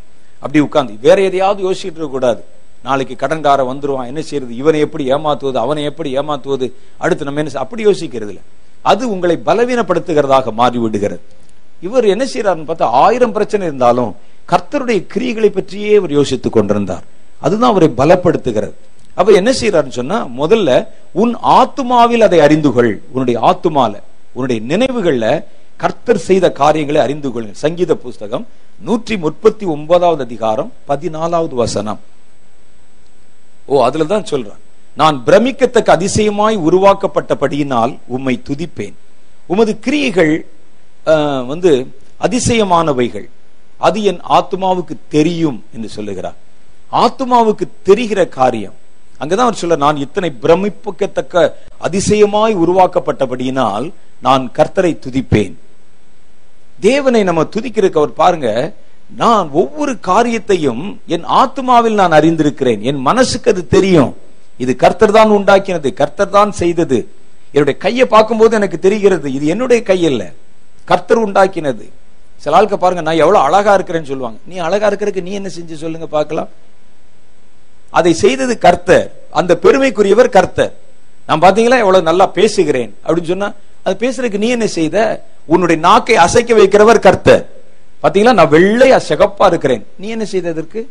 [0.43, 2.41] அப்படி உட்கார்ந்து வேற எதையாவது யோசிச்சுட்டு இருக்க கூடாது.
[2.87, 4.53] நாளைக்கு கடன்கார வந்துருவான் என்ன செய்யறது?
[4.61, 5.57] இவனை எப்படி ஏமாத்துவது?
[5.65, 6.67] அவனை எப்படி ஏமாத்துவது?
[6.97, 8.45] அடுத்து நம்ம என்ன அப்படி யோசிக்கிறது இல்லை
[8.91, 11.23] அது உங்களை பலவீனப்படுத்துகிறதாக மாறிவிடுகிறது.
[11.81, 14.15] இவர் என்ன செய்யறாருன்னு பார்த்தா ஆயிரம் பிரச்சனை இருந்தாலும்
[14.51, 17.03] கர்த்தருடைய கிரியைகளை பற்றியே அவர் யோசித்துக் கொண்டிருந்தார்.
[17.39, 18.75] அதுதான் அவரை பலப்படுத்துகிறது.
[19.13, 23.93] அப்ப என்ன செய்யறாருன்னு சொன்னா முதல்ல உன் ஆத்துமாவில் அதை அறிந்துகொள் உன்னுடைய ஆத்துமால
[24.33, 25.43] உன்னுடைய நினைவுகள்ல
[25.77, 28.47] கர்த்தர் செய்த காரியங்களை அறிந்து கொள்ளுங்க சங்கீத புஸ்தகம்
[28.81, 31.99] நூற்றி முப்பத்தி ஒன்பதாவது அதிகாரம் பதினாலாவது வசனம்.
[33.65, 34.61] ஓ அதுலதான் சொல்றான்.
[34.95, 38.95] நான் பிரமிக்கத்தக்க அதிசயமாய் உருவாக்கப்பட்டபடியினால் உம்மை துதிப்பேன்.
[39.47, 40.33] உமது கிரியைகள்
[41.51, 41.71] வந்து
[42.25, 43.27] அதிசயமானவைகள்.
[43.77, 46.37] அது என் ஆத்மாவுக்கு தெரியும் என்று சொல்லுகிறார்.
[46.91, 48.75] ஆத்மாவுக்கு தெரிகிற காரியம்.
[49.21, 51.55] அங்கதான் அவர் சொல்ல நான் இத்தனை பிரமிப்புக்கத்தக்க
[51.87, 53.91] அதிசயமாய் உருவாக்கப்பட்டபடியினால்
[54.21, 55.55] நான் கர்த்தரை துதிப்பேன்.
[56.79, 58.49] தேவனை நம்ம துதிக்கிறதுக்கு அவர் பாருங்க
[59.15, 60.83] நான் ஒவ்வொரு காரியத்தையும்
[61.15, 62.81] என் ஆத்மாவில் நான் அறிந்திருக்கிறேன்.
[62.81, 64.11] என் மனசுக்கு அது தெரியும்.
[64.57, 66.99] இது கர்த்தர் தான் உண்டாக்கினது கர்த்தர் தான் செய்தது.
[67.53, 70.23] என்னுடைய கையை பார்க்கும்போது எனக்கு தெரிகிறது இது என்னுடைய கையல்ல.
[70.91, 71.85] கர்த்தர் உண்டாக்கினது.
[72.43, 74.37] சில ஆளுக்கு பாருங்க நான் எவ்வளவு அழகா இருக்கிறேன்னு சொல்லுவாங்க.
[74.49, 76.49] நீ அழகா இருக்கிறதுக்கு நீ என்ன செஞ்சு சொல்லுங்க பார்க்கலாம்.
[77.99, 79.07] அதை செய்தது கர்த்தர்.
[79.39, 80.73] அந்த பெருமைக்குரியவர் கர்த்தர்.
[81.27, 83.49] நான் பாத்தீங்களா எவ்வளவு நல்லா பேசுகிறேன் அப்படின்னு சொன்னா
[83.85, 84.97] அது பேசுறதுக்கு நீ என்ன செய்த?
[85.53, 87.43] உன்னுடைய நாக்கை அசைக்க வைக்கிறவர் கர்த்தர்.
[88.03, 89.83] பாத்தீங்களா நான் வெள்ளையா சிகப்பா இருக்கிறேன்.
[90.01, 90.81] நீ என்ன செய்ததற்கு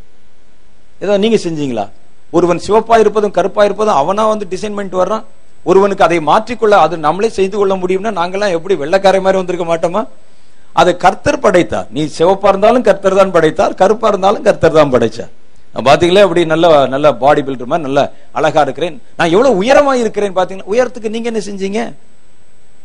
[1.04, 1.84] ஏதோ நீங்க செஞ்சீங்களா?
[2.36, 5.24] ஒருவன் சிவப்பா இருப்பதும் கருப்பா இருப்பதும் அவனா வந்து டிசைன் பண்ணிட்டு வர்றான்?
[5.64, 10.06] ஒருவனுக்கு அதை மாற்றிக்கொள்ள அது நம்மளே செய்து கொள்ள முடியும்னா நாங்கெல்லாம் எப்படி வெள்ளக்காரை மாதிரி வந்திருக்க மாட்டோமா?
[10.72, 11.86] அதை கர்த்தர் படைத்தார்.
[11.90, 15.30] நீ சிவப்பா இருந்தாலும் கர்த்தர் தான் படைத்தார் கருப்பா இருந்தாலும் கர்த்தர் தான் படைச்சார்.
[15.74, 19.00] பாத்தீங்களா அப்படி நல்ல நல்ல பாடி பில்டர் மாதிரி நல்ல அழகா இருக்கிறேன்.
[19.16, 20.68] நான் எவ்வளவு உயரமா இருக்கிறேன் பாத்தீங்களா?
[20.72, 21.92] உயரத்துக்கு நீங்க என்ன செஞ்சீங்க?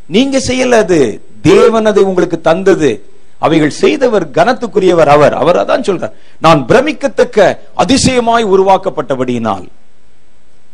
[0.08, 1.22] நீங்க செய்யல அது.
[1.42, 3.06] தேவன் அதை உங்களுக்கு தந்தது.
[3.40, 5.34] அவைகள் செய்தவர் கனத்துக்குரியவர் அவர்.
[5.34, 6.12] அவர் அதான் சொல்றார்.
[6.40, 9.68] நான் பிரமிக்கத்தக்க அதிசயமாய் உருவாக்கப்பட்டபடியினால்.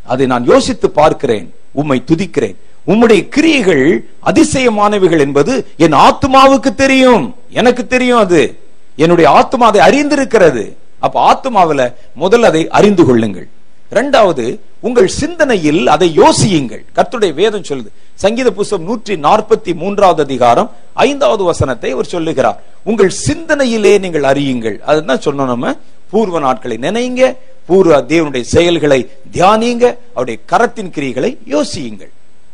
[0.06, 1.54] அதை நான் யோசித்து பார்க்கிறேன்.
[1.72, 2.55] உம்மை துதிக்கிறேன்.
[2.88, 7.36] உம்முடைய கிரியைகள் அதிசயமானவைகள் என்பது என் ஆத்மாவுக்கு தெரியும்.
[7.49, 8.57] எனக்கு தெரியும் அது.
[8.95, 10.74] என்னுடைய ஆத்மா அதை அறிந்திருக்கிறது.
[10.99, 13.47] அப்ப ஆத்மாவில முதல் அதை அறிந்து கொள்ளுங்கள்.
[13.91, 16.86] இரண்டாவது உங்கள் சிந்தனையில் அதை யோசியுங்கள்.
[16.95, 17.88] கர்த்துடைய வேதம் சொல்லுது.
[18.13, 22.63] சங்கீத புஸ்தம் நூற்றி நாற்பத்தி மூன்றாவது அதிகாரம் ஐந்தாவது வசனத்தை அவர் சொல்லுகிறார்.
[22.84, 24.80] உங்கள் சிந்தனையிலே நீங்கள் அறியுங்கள்.
[24.80, 25.76] அதுதான் சொன்னோம் நம்ம.
[26.09, 27.36] பூர்வ நாட்களை நினைங்க.
[27.70, 28.99] பூர்வ தேவனுடைய செயல்களை
[29.36, 32.11] தியானியுங்க அவருடைய கரத்தின் கிரிகளை யோசியுங்கள்.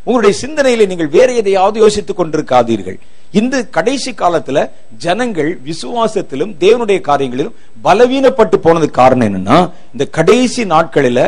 [0.08, 2.98] உங்களுடைய சிந்தனையில நீங்கள் வேற எதையாவது யோசித்துக் கொண்டிருக்காதீர்கள்.
[3.40, 4.58] இந்த கடைசி காலத்துல
[5.06, 9.58] ஜனங்கள் விசுவாசத்திலும் தேவனுடைய காரியங்களிலும் பலவீனப்பட்டு போனது காரணம் என்னன்னா
[9.94, 11.20] இந்த கடைசி நாட்களில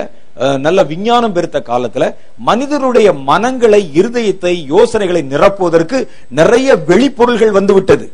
[0.65, 2.07] நல்ல விஞ்ஞானம் பெருத்த காலத்துல
[2.49, 5.99] மனிதருடைய மனங்களை இருதயத்தை யோசனைகளை நிரப்புவதற்கு
[6.39, 8.07] நிறைய வெளிப்பொருள்கள் வந்து விட்டது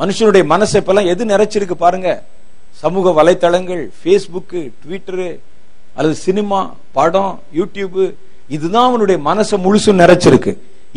[0.00, 2.10] மனுஷனுடைய மனசை இப்பெல்லாம் எது நிறைச்சிருக்கு பாருங்க.
[2.82, 5.28] சமூக வலைத்தளங்கள் ஃபேஸ்புக்கு ட்விட்டரு
[5.96, 6.60] அல்லது சினிமா
[6.96, 8.00] படம் யூடியூப்
[8.54, 10.52] இதுதான் அவனுடைய மனசை முழுசும் நிறைச்சிருக்கு.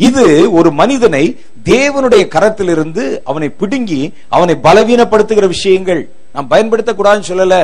[0.08, 0.24] இது
[0.58, 1.22] ஒரு மனிதனை
[1.70, 4.00] தேவனுடைய கரத்திலிருந்து அவனை பிடுங்கி
[4.36, 6.02] அவனை பலவீனப்படுத்துகிற விஷயங்கள்.
[6.34, 7.56] நாம் பயன்படுத்தக்கூடாதுன்னு சொல்லல.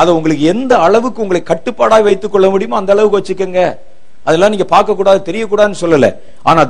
[0.00, 3.62] அதை உங்களுக்கு எந்த அளவுக்கு உங்களை கட்டுப்பாடாக வைத்துக் கொள்ள முடியுமோ அந்த அளவுக்கு வச்சுக்கோங்க.
[4.26, 6.08] அதெல்லாம் நீங்க பார்க்க கூடாது தெரியக்கூடாதுன்னு சொல்லல.
[6.48, 6.62] ஆனா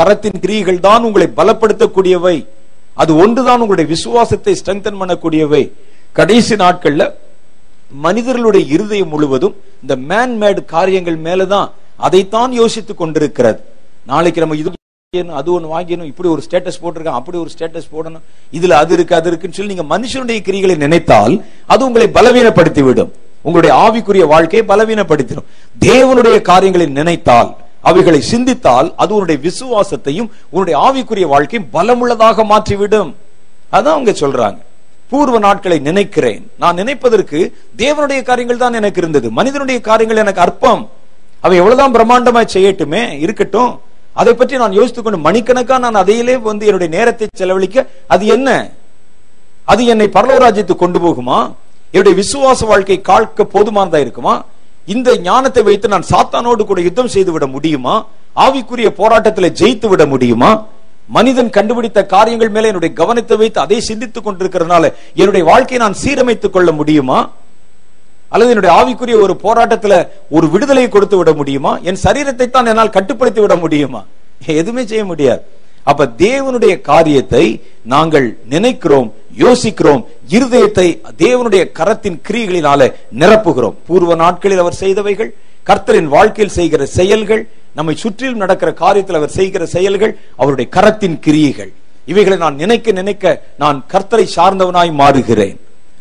[0.00, 2.36] கரத்தின் கிரியைகள் தான் உங்களை பலப்படுத்தக்கூடியவை.
[3.02, 5.62] அது ஒன்றுதான் உங்களுடைய விசுவாசத்தை ஸ்ட்ரெங்தன் பண்ணக்கூடியவை.
[6.12, 7.12] கடைசி நாட்கள்ல
[8.06, 13.60] மனிதர்களுடைய இருதயம் முழுவதும் இந்த மேன்மேடு காரியங்கள் மேலதான் அதைத்தான் யோசித்துக் கொண்டிருக்கிறது.
[14.06, 14.76] நாளைக்கு நம்ம இது
[15.40, 19.28] அது ஒண்ணு வாங்கிடணும் இப்படி ஒரு ஸ்டேட்டஸ் போட்டிருக்கான் அப்படி ஒரு ஸ்டேட்டஸ் போடணும் இதுல அது இருக்கு அது
[19.28, 25.48] இருக்குன்னு சொல்லி நீங்க மனுஷனுடைய கிரிகளை நினைத்தால் அது உங்களை பலவீனப்படுத்தி விடும் உங்களுடைய ஆவிக்குரிய வாழ்க்கையை பலவீனப்படுத்திடும்.
[25.80, 33.14] தேவனுடைய காரியங்களை நினைத்தால் அவைகளை சிந்தித்தால் அது உன்னுடைய விசுவாசத்தையும் உன்னுடைய ஆவிக்குரிய வாழ்க்கையும் பலமுள்ளதாக மாற்றிவிடும்.
[33.72, 34.58] அதான் அவங்க சொல்றாங்க.
[35.10, 36.42] பூர்வ நாட்களை நினைக்கிறேன்.
[36.62, 37.38] நான் நினைப்பதற்கு
[37.82, 39.30] தேவனுடைய காரியங்கள் தான் எனக்கு இருந்தது.
[39.30, 40.82] மனிதனுடைய காரியங்கள் எனக்கு அற்பம்.
[41.40, 43.80] அவை எவ்வளவுதான் பிரம்மாண்டமா செய்யட்டுமே இருக்கட்டும்.
[44.14, 48.70] அதை பற்றி நான் யோசித்துக் கொண்டு மணிக்கணக்கா நான் அதையிலே வந்து என்னுடைய நேரத்தை செலவழிக்க அது என்ன?
[49.64, 51.38] அது என்னை பரலோராஜ்யத்துக்கு கொண்டு போகுமா?
[51.92, 54.44] என்னுடைய விசுவாச வாழ்க்கை காக்க போதுமானதா இருக்குமா?
[54.86, 58.06] இந்த ஞானத்தை வைத்து நான் சாத்தானோடு கூட யுத்தம் செய்து விட முடியுமா?
[58.36, 60.50] ஆவிக்குரிய போராட்டத்தில் ஜெயித்து விட முடியுமா?
[61.08, 66.72] மனிதன் கண்டுபிடித்த காரியங்கள் மேல என்னுடைய கவனத்தை வைத்து அதை சிந்தித்துக் கொண்டிருக்கிறதுனால என்னுடைய வாழ்க்கையை நான் சீரமைத்துக் கொள்ள
[66.72, 67.30] முடியுமா?
[68.28, 71.78] அல்லது என்னுடைய ஆவிக்குரிய ஒரு போராட்டத்துல ஒரு விடுதலையை கொடுத்து விட முடியுமா?
[71.78, 74.04] என் சரீரத்தை தான் என்னால் கட்டுப்படுத்தி விட முடியுமா?
[74.46, 75.42] எதுவுமே செய்ய முடியாது.
[75.82, 83.74] அப்ப தேவனுடைய காரியத்தை நாங்கள் நினைக்கிறோம் யோசிக்கிறோம் இருதயத்தை தேவனுடைய கரத்தின் கிரிகளினால நிரப்புகிறோம்.
[83.86, 85.34] பூர்வ நாட்களில் அவர் செய்தவைகள்
[85.66, 87.42] கர்த்தரின் வாழ்க்கையில் செய்கிற செயல்கள்
[87.74, 91.72] நம்மை சுற்றிலும் நடக்கிற காரியத்தில் அவர் செய்கிற செயல்கள் அவருடைய கரத்தின் கிரியைகள்.
[92.06, 95.56] இவைகளை நான் நினைக்க நினைக்க நான் கர்த்தரை சார்ந்தவனாய் மாறுகிறேன்.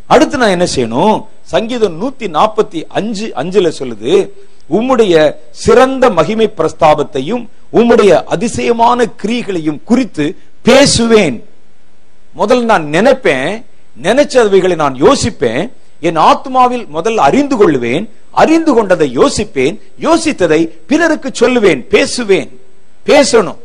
[0.08, 1.26] அடுத்து நான் என்ன செய்யணும்?
[1.42, 4.30] சங்கீதம் நூத்தி நாற்பத்தி அஞ்சு அஞ்சுல சொல்லுது
[4.70, 11.44] உம்முடைய சிறந்த மகிமை பிரஸ்தாபத்தையும் உம்முடைய அதிசயமான கிரியைகளையும் குறித்து பேசுவேன்.
[12.38, 13.66] முதல்ல நான் நினைப்பேன்
[14.04, 22.50] நினைச்சவைகளை நான் யோசிப்பேன் என் ஆத்மாவில் முதல்ல அறிந்து கொள்ளுவேன் அறிந்து கொண்டதை யோசிப்பேன் யோசித்ததை பிறருக்கு சொல்லுவேன் பேசுவேன்.
[23.06, 23.56] பேசணும்.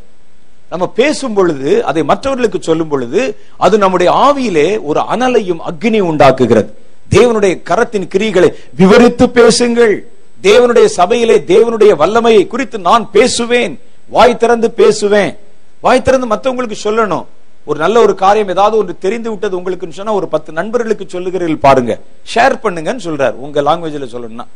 [0.71, 6.71] நம்ம பேசும் பொழுது அதை மற்றவர்களுக்கு சொல்லும் பொழுது அது நம்முடைய ஆவியிலே ஒரு அனலையும் அக்னி உண்டாக்குகிறது.
[7.11, 10.07] தேவனுடைய கரத்தின் கிரிகளை விவரித்து பேசுங்கள்.
[10.43, 13.81] தேவனுடைய சபையிலே தேவனுடைய வல்லமையை குறித்து நான் பேசுவேன்.
[14.09, 15.37] வாய் திறந்து பேசுவேன்.
[15.81, 17.27] வாய் திறந்து மற்றவங்களுக்கு சொல்லணும்.
[17.65, 22.01] ஒரு நல்ல ஒரு காரியம் ஏதாவது ஒன்று தெரிந்து விட்டது உங்களுக்கு சொன்னா ஒரு பத்து நண்பர்களுக்கு சொல்லுகிறீர்கள் பாருங்க.
[22.35, 23.31] ஷேர் பண்ணுங்கன்னு சொல்றாரு.
[23.31, 24.47] உங்க லாங்குவேஜ்ல சொல்லணும்னா.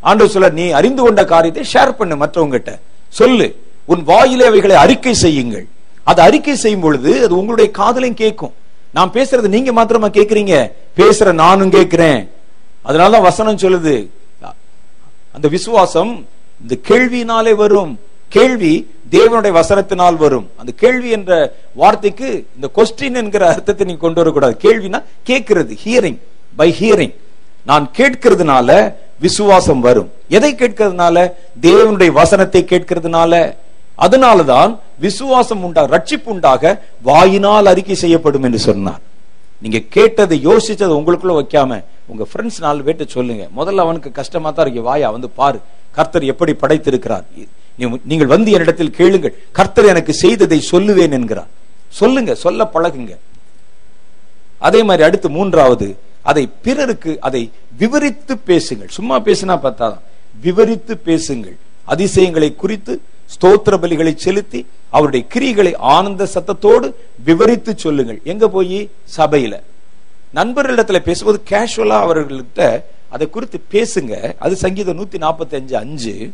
[0.00, 3.56] ஆண்டு சொல்ல நீ அறிந்து கொண்ட காரியத்தை ஷேர் பண்ணு மற்றவங்கிட்ட சொல்லு.
[3.84, 5.66] உன் வாயிலே அவைகளை அறிக்கை செய்யுங்கள்.
[6.04, 8.52] அது அறிக்கை செய்யும் பொழுது அது உங்களுடைய காதலையும் கேட்கும்.
[8.92, 10.72] நான் பேசுறது நீங்க மாத்திரமா கேட்கறீங்க?
[10.96, 12.30] பேசுற நானும் கேட்கிறேன்.
[12.84, 14.08] அதனாலதான் வசனம் சொல்லுது.
[15.32, 16.26] அந்த விசுவாசம்
[16.62, 17.98] இந்த கேள்வினாலே வரும்.
[18.28, 20.50] கேள்வி தேவனுடைய வசனத்தினால் வரும்.
[20.56, 24.56] அந்த கேள்வி என்ற வார்த்தைக்கு இந்த கொஸ்டின் என்கிற அர்த்தத்தை நீங்க கொண்டு வரக்கூடாது.
[24.62, 26.18] கேள்வினா கேட்கிறது ஹியரிங்
[26.56, 27.14] பை ஹியரிங்
[27.64, 30.10] நான் கேட்கிறதுனால விசுவாசம் வரும்.
[30.28, 31.32] எதை கேட்கிறதுனால?
[31.62, 33.54] தேவனுடைய வசனத்தை கேட்கிறதுனால.
[33.98, 39.00] அதனாலதான் விசுவாசம் உண்டாக ரட்சிப்பு உண்டாக வாயினால் அறிக்கை செய்யப்படும் என்று சொன்னார்.
[39.60, 43.48] நீங்க கேட்டதை யோசிச்சதை உங்களுக்குள்ள வைக்காம உங்க ஃப்ரெண்ட்ஸ் நாலு பேர்ட்ட சொல்லுங்க.
[43.56, 44.82] முதல்ல அவனுக்கு கஷ்டமா தான் இருக்கு.
[44.82, 45.60] வாயா வந்து பாரு.
[45.92, 47.24] கர்த்தர் எப்படி படைத்திருக்கிறார்.
[48.04, 49.38] நீங்கள் வந்து என்னிடத்தில் கேளுங்கள்.
[49.52, 51.46] கர்த்தர் எனக்கு செய்ததை சொல்லுவேன் என்கிறார்.
[51.88, 53.16] சொல்லுங்க சொல்ல பழகுங்க.
[54.58, 58.88] அதே மாதிரி அடுத்து மூன்றாவது அதை பிறருக்கு அதை விவரித்து பேசுங்கள்.
[58.88, 60.04] சும்மா பேசினா பார்த்தாதான்
[60.40, 61.56] விவரித்து பேசுங்கள்.
[61.84, 66.92] அதிசயங்களை குறித்து ஸ்தோத்திர பலிகளை செலுத்தி அவருடைய கிரிகளை ஆனந்த சத்தத்தோடு
[67.24, 68.20] விவரித்து சொல்லுங்கள்.
[68.24, 68.90] எங்க போய்?
[69.16, 69.60] சபையில.
[70.34, 74.34] நண்பர்களிடத்துல பேசும்போது கேஷுவலா அவர்கள்ட்ட அதை குறித்து பேசுங்க.
[74.38, 76.30] அது சங்கீதம் நூத்தி நாற்பத்தி அஞ்சு அஞ்சு.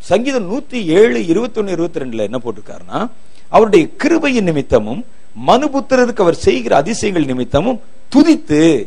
[0.00, 3.08] சங்கீதம் நூத்தி ஏழு இருபத்தி ஒன்னு இருபத்தி ரெண்டுல என்ன போட்டிருக்காருன்னா
[3.48, 5.04] அவருடைய கிருபையின் நிமித்தமும்
[5.46, 7.80] மனுபுத்திரருக்கு அவர் செய்கிற அதிசயங்கள் நிமித்தமும்
[8.14, 8.86] துதித்து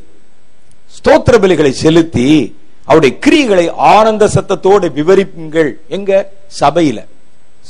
[0.97, 2.55] ஸ்தோத்திர பலிகளை செலுத்தி
[2.85, 5.77] அவருடைய கிரியைகளை ஆனந்த சத்தத்தோடு விவரிப்புங்கள்.
[5.87, 6.31] எங்க?
[6.59, 7.05] சபையில.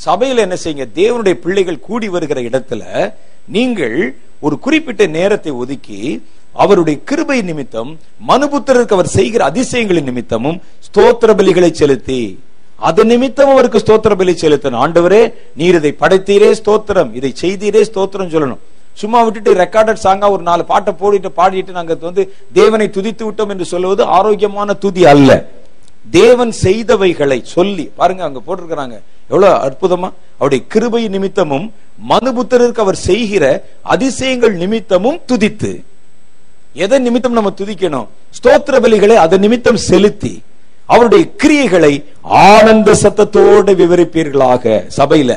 [0.06, 0.86] சபையில என்ன செய்யுங்க?
[0.94, 3.12] தேவனுடைய பிள்ளைகள் கூடி வருகிற இடத்துல
[3.46, 6.22] நீங்கள் ஒரு குறிப்பிட்ட நேரத்தை ஒதுக்கி
[6.52, 12.38] அவருடைய கிருபை நிமித்தம் மனுபுத்திரருக்கு அவர் செய்கிற அதிசயங்களின் நிமித்தமும் ஸ்தோத்திர பலிகளை செலுத்தி.
[12.88, 14.82] அது நிமித்தம் அவருக்கு ஸ்தோத்திர பலி செலுத்தணும்.
[14.84, 15.22] ஆண்டவரே
[15.60, 17.10] நீர் இதை படைத்தீரே ஸ்தோத்திரம்.
[17.18, 18.60] இதை செய்தீரே ஸ்தோத்திரம் சொல்லணும்.
[19.00, 22.22] சும்மா விட்டுட்டு ரெக்கார்டட் சாங்கா ஒரு நாலு பாட்டை போடிட்டு பாடிட்டு நாங்க வந்து
[22.58, 25.30] தேவனை துதித்து விட்டோம் என்று சொல்லுவது ஆரோக்கியமான துதி அல்ல.
[26.10, 28.96] தேவன் செய்தவைகளை சொல்லி பாருங்க அங்க போட்டிருக்கிறாங்க.
[29.32, 30.08] எவ்வளவு அற்புதமா?
[30.38, 31.66] அவருடைய கிருபை நிமித்தமும்
[32.12, 33.44] மனுபுத்தருக்கு அவர் செய்கிற
[33.94, 35.72] அதிசயங்கள் நிமித்தமும் துதித்து.
[36.84, 38.06] எதை நிமித்தம் நம்ம துதிக்கணும்?
[38.38, 40.32] ஸ்தோத்திர பலிகளை அதன் நிமித்தம் செலுத்தி.
[40.92, 41.92] அவருடைய கிரியைகளை
[42.46, 44.64] ஆனந்த சத்தத்தோடு விவரிப்பீர்களாக
[44.98, 45.32] சபையில.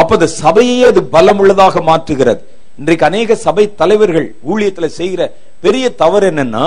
[0.00, 2.42] அப்ப அந்த சபையே அது பலமுள்ளதாக மாற்றுகிறது.
[2.80, 5.22] இன்றைக்கு அநேக சபை தலைவர்கள் ஊழியத்துல செய்கிற
[5.64, 6.66] பெரிய தவறு என்னன்னா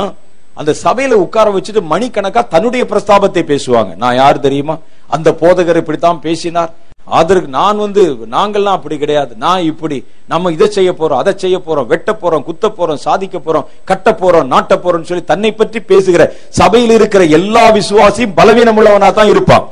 [0.59, 3.91] அந்த சபையில உட்கார வச்சுட்டு மணிக்கணக்கா தன்னுடைய பிரஸ்தாபத்தை பேசுவாங்க.
[4.03, 4.75] நான் யார் தெரியுமா?
[5.15, 6.71] அந்த போதகர் இப்படித்தான் பேசினார்.
[7.19, 8.03] அதற்கு நான் வந்து
[8.35, 9.31] நாங்கள்லாம் அப்படி கிடையாது.
[9.45, 9.97] நான் இப்படி
[10.31, 14.49] நம்ம இதை செய்ய போறோம் அதை செய்ய போறோம் வெட்ட போறோம் குத்த போறோம் சாதிக்க போறோம் கட்ட போறோம்
[14.53, 16.25] நாட்ட போறோம்னு சொல்லி தன்னை பற்றி பேசுகிற
[16.59, 19.65] சபையில் இருக்கிற எல்லா விசுவாசியும் பலவீனம் உள்ளவனா தான் இருப்பான்.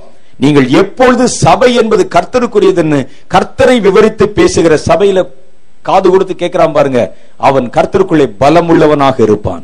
[0.43, 2.99] நீங்கள் எப்பொழுது சபை என்பது கர்த்தருக்குரியதுன்னு
[3.34, 5.27] கர்த்தரை விவரித்து பேசுகிற சபையில
[5.88, 7.01] காது கொடுத்து கேட்கிறான் பாருங்க
[7.47, 9.63] அவன் கர்த்தருக்குள்ளே பலம் உள்ளவனாக இருப்பான்.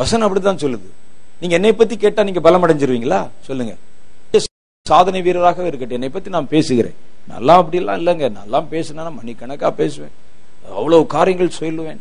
[0.00, 0.86] வசனம் அப்படித்தான் சொல்லுது.
[1.40, 3.74] நீங்க என்னை பத்தி கேட்டா நீங்க பலம் அடைஞ்சிருவீங்களா சொல்லுங்க.
[4.88, 5.90] சாதனை வீரராக இருக்கட்டும்.
[5.90, 6.94] என்னை பத்தி நான் பேசுகிறேன்.
[7.28, 8.32] நல்லா அப்படிலாம் இல்லைங்க.
[8.32, 10.10] நல்லா பேசினா மணிக்கணக்கா பேசுவேன்.
[10.74, 11.96] அவ்வளவு காரியங்கள் சொல்லுவேன்.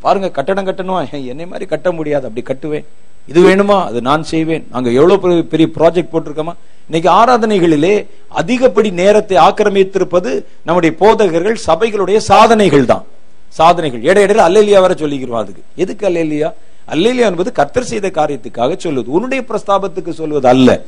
[0.00, 0.66] பாருங்க கட்டணம்?
[0.66, 2.26] கட்டணும் என்னை மாதிரி கட்ட முடியாது.
[2.26, 2.84] அப்படி கட்டுவேன்.
[3.26, 3.84] இது வேணுமா?
[3.84, 4.66] அது நான் செய்வேன்.
[4.70, 6.54] நாங்க எவ்வளவு பெரிய- பெரிய ப்ராஜெக்ட் போட்டிருக்கோமா?
[6.90, 13.04] இன்னைக்கு ஆராதனைகளிலே அதிகப்படி நேரத்தை ஆக்கிரமித்திருப்பது நம்முடைய போதகர்கள் சபைகளுடைய சாதனைகள் தான்.
[13.48, 14.00] சாதனைகள்.
[14.00, 15.62] இடையிடையில அல்லேலியா வர சொல்லிக்கிறோம் அதுக்கு.
[15.76, 16.52] எதுக்கு அல்லேலியா?
[16.88, 20.82] அல்லேலியா என்பது கர்த்தர் செய்த காரியத்துக்காக சொல்லுவது உன்னுடைய பிரஸ்தாபத்துக்கு சொல்வது அல்ல.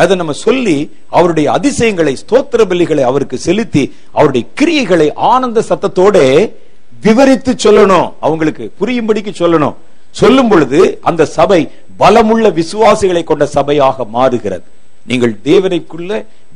[0.00, 0.76] அதை நம்ம சொல்லி
[1.18, 3.82] அவருடைய அதிசயங்களை ஸ்தோத்திர பலிகளை அவருக்கு செலுத்தி
[4.12, 6.16] அவருடைய கிரியைகளை ஆனந்த சத்தத்தோட
[7.06, 8.08] விவரித்து சொல்லணும்.
[8.20, 9.74] அவங்களுக்கு புரியும்படிக்கு சொல்லணும்.
[10.20, 11.60] சொல்லும் பொழுது அந்த சபை
[11.98, 14.66] பலமுள்ள விசுவாசிகளை கொண்ட சபையாக மாறுகிறது.
[15.10, 16.10] நீங்கள் தேவனைக்குள்ள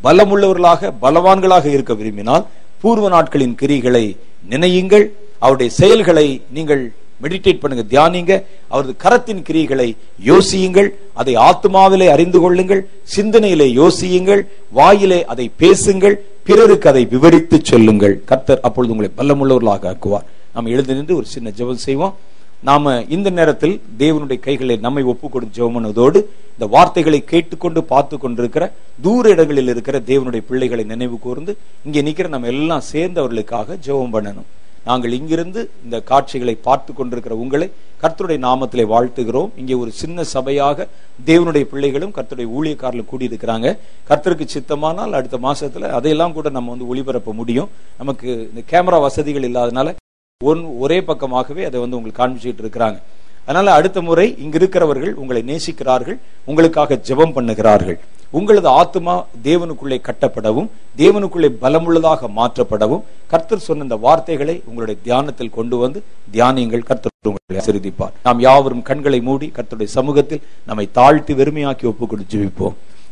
[0.05, 2.47] பலமுள்ளவர்களாக பலவான்களாக இருக்க விரும்பினால்
[2.82, 4.05] பூர்வ நாட்களின் கிரிகளை
[4.51, 5.07] நினையுங்கள்.
[5.39, 6.26] அவருடைய செயல்களை
[6.57, 6.82] நீங்கள்
[7.22, 8.42] மெடிடேட் பண்ணுங்க தியானிங்க.
[8.68, 10.88] அவரது கரத்தின் கிரியைகளை யோசியுங்கள்.
[11.14, 12.88] அதை ஆத்மாவிலே அறிந்து கொள்ளுங்கள்.
[13.16, 14.42] சிந்தனையிலே யோசியுங்கள்.
[14.70, 16.24] வாயிலே அதை பேசுங்கள்.
[16.42, 18.22] பிறருக்கு அதை விவரித்து சொல்லுங்கள்.
[18.24, 20.26] கர்த்தர் அப்பொழுது உங்களை பலமுள்ளவர்களாக ஆக்குவார்.
[20.54, 22.16] நாம் எழுந்து நின்று ஒரு சின்ன ஜெபம் செய்வோம்.
[22.62, 29.28] நாம இந்த நேரத்தில் தேவனுடைய கைகளை நம்மை ஒப்பு கொடுத்து ஜெபம் இந்த வார்த்தைகளை கேட்டுக்கொண்டு பார்த்து கொண்டிருக்கிற தூர
[29.28, 34.48] இடங்களில் இருக்கிற தேவனுடைய பிள்ளைகளை நினைவு கூர்ந்து இங்கே நிக்கிற நம்ம எல்லாம் சேர்ந்து அவர்களுக்காக ஜெபம் பண்ணணும்.
[34.86, 37.68] நாங்கள் இங்கிருந்து இந்த காட்சிகளை பார்த்து கொண்டிருக்கிற உங்களை
[38.02, 39.50] கர்த்தருடைய நாமத்திலே வாழ்த்துகிறோம்.
[39.60, 40.86] இங்கே ஒரு சின்ன சபையாக
[41.28, 43.76] தேவனுடைய பிள்ளைகளும் கர்த்தருடைய ஊழியக்காரர்களும் கூடியிருக்கிறாங்க.
[44.10, 47.70] கர்த்தருக்கு சித்தமானால் அடுத்த மாசத்துல அதையெல்லாம் கூட நம்ம வந்து ஒளிபரப்ப முடியும்.
[47.98, 49.94] நமக்கு இந்த கேமரா வசதிகள் இல்லாதனால
[50.40, 52.98] ஒன் ஒரே பக்கமாகவே அதை வந்து உங்களுக்கு காண்பிச்சுட்டு இருக்கிறாங்க.
[53.44, 56.18] அதனால அடுத்த முறை இங்க இருக்கிறவர்கள் உங்களை நேசிக்கிறார்கள்
[56.50, 57.98] உங்களுக்காக ஜெபம் பண்ணுகிறார்கள்.
[58.30, 66.02] உங்களது ஆத்மா தேவனுக்குள்ளே கட்டப்படவும் தேவனுக்குள்ளே பலமுள்ளதாக மாற்றப்படவும் கர்த்தர் சொன்ன இந்த வார்த்தைகளை உங்களுடைய தியானத்தில் கொண்டு வந்து
[66.32, 68.12] தியானியங்கள் கர்த்தர் உங்களை ஆசீர்வதிப்பார்.
[68.22, 72.38] நாம் யாவரும் கண்களை மூடி கர்த்தருடைய சமூகத்தில் நம்மை தாழ்த்தி வெறுமையாக்கி ஒப்புக் கொடுத்து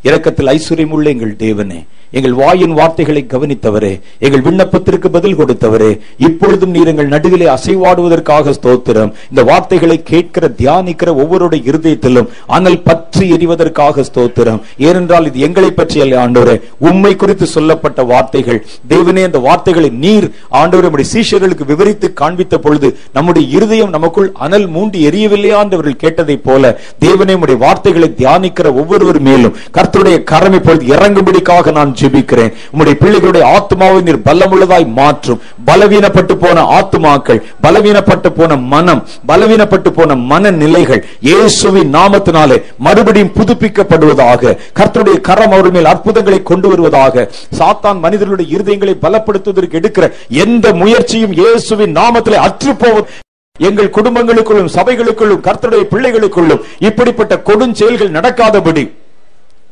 [0.09, 1.79] இரக்கத்தில் ஐஸ்வர்யம் ஐஸ்வர்யமுள்ள எங்கள் தேவனே
[2.19, 3.91] எங்கள் வாயின் வார்த்தைகளை கவனித்தவரே
[4.27, 5.89] எங்கள் விண்ணப்பத்திற்கு பதில் கொடுத்தவரே
[6.27, 9.11] இப்பொழுதும் நீர் எங்கள் நடுவிலே அசைவாடுவதற்காக ஸ்தோத்திரம்.
[9.31, 14.61] இந்த வார்த்தைகளை கேட்கிற தியானிக்கிற ஒவ்வொருடைய இருதயத்திலும் அனல் பற்றி எறிவதற்காக ஸ்தோத்திரம்.
[14.89, 16.57] ஏனென்றால் இது எங்களை பற்றி அல்ல ஆண்டவரே.
[16.89, 18.61] உண்மை குறித்து சொல்லப்பட்ட வார்த்தைகள்
[18.93, 20.29] தேவனே அந்த வார்த்தைகளை நீர்
[20.61, 26.73] ஆண்டவரே நம்முடைய சீஷர்களுக்கு விவரித்து காண்பித்த பொழுது நம்முடைய இருதயம் நமக்குள் அனல் மூண்டி எரியவில்லையா என்றவர்கள் கேட்டதைப் போல
[27.07, 29.57] தேவனே நம்முடைய வார்த்தைகளை தியானிக்கிற ஒவ்வொருவர் மேலும்
[29.97, 32.51] கர்த்தருடைய கரம் இப்பொழுது இறங்கும்படிக்காக நான் ஜெபிக்கிறேன்.
[32.71, 35.39] உங்களுடைய பிள்ளைகளுடைய ஆத்மாவை நீர் பலமுள்ளதாய் மாற்றும்.
[35.69, 45.55] பலவீனப்பட்டு போன ஆத்மாக்கள் பலவீனப்பட்டு போன மனம் பலவீனப்பட்டு போன மனநிலைகள் இயேசுவின் நாமத்தினாலே மறுபடியும் புதுப்பிக்கப்படுவதாக கர்த்தருடைய கரம்
[45.57, 47.27] அவர் மேல் அற்புதங்களை கொண்டு வருவதாக
[47.59, 50.09] சாத்தான் மனிதர்களுடைய இருதயங்களை பலப்படுத்துவதற்கு எடுக்கிற
[50.45, 53.09] எந்த முயற்சியும் இயேசுவின் நாமத்திலே அற்றுப்போவது
[53.57, 58.87] எங்கள் குடும்பங்களுக்குள்ளும் சபைகளுக்குள்ளும் கர்த்தருடைய பிள்ளைகளுக்குள்ளும் இப்படிப்பட்ட கொடுஞ்செயல்கள் நடக்காதபடி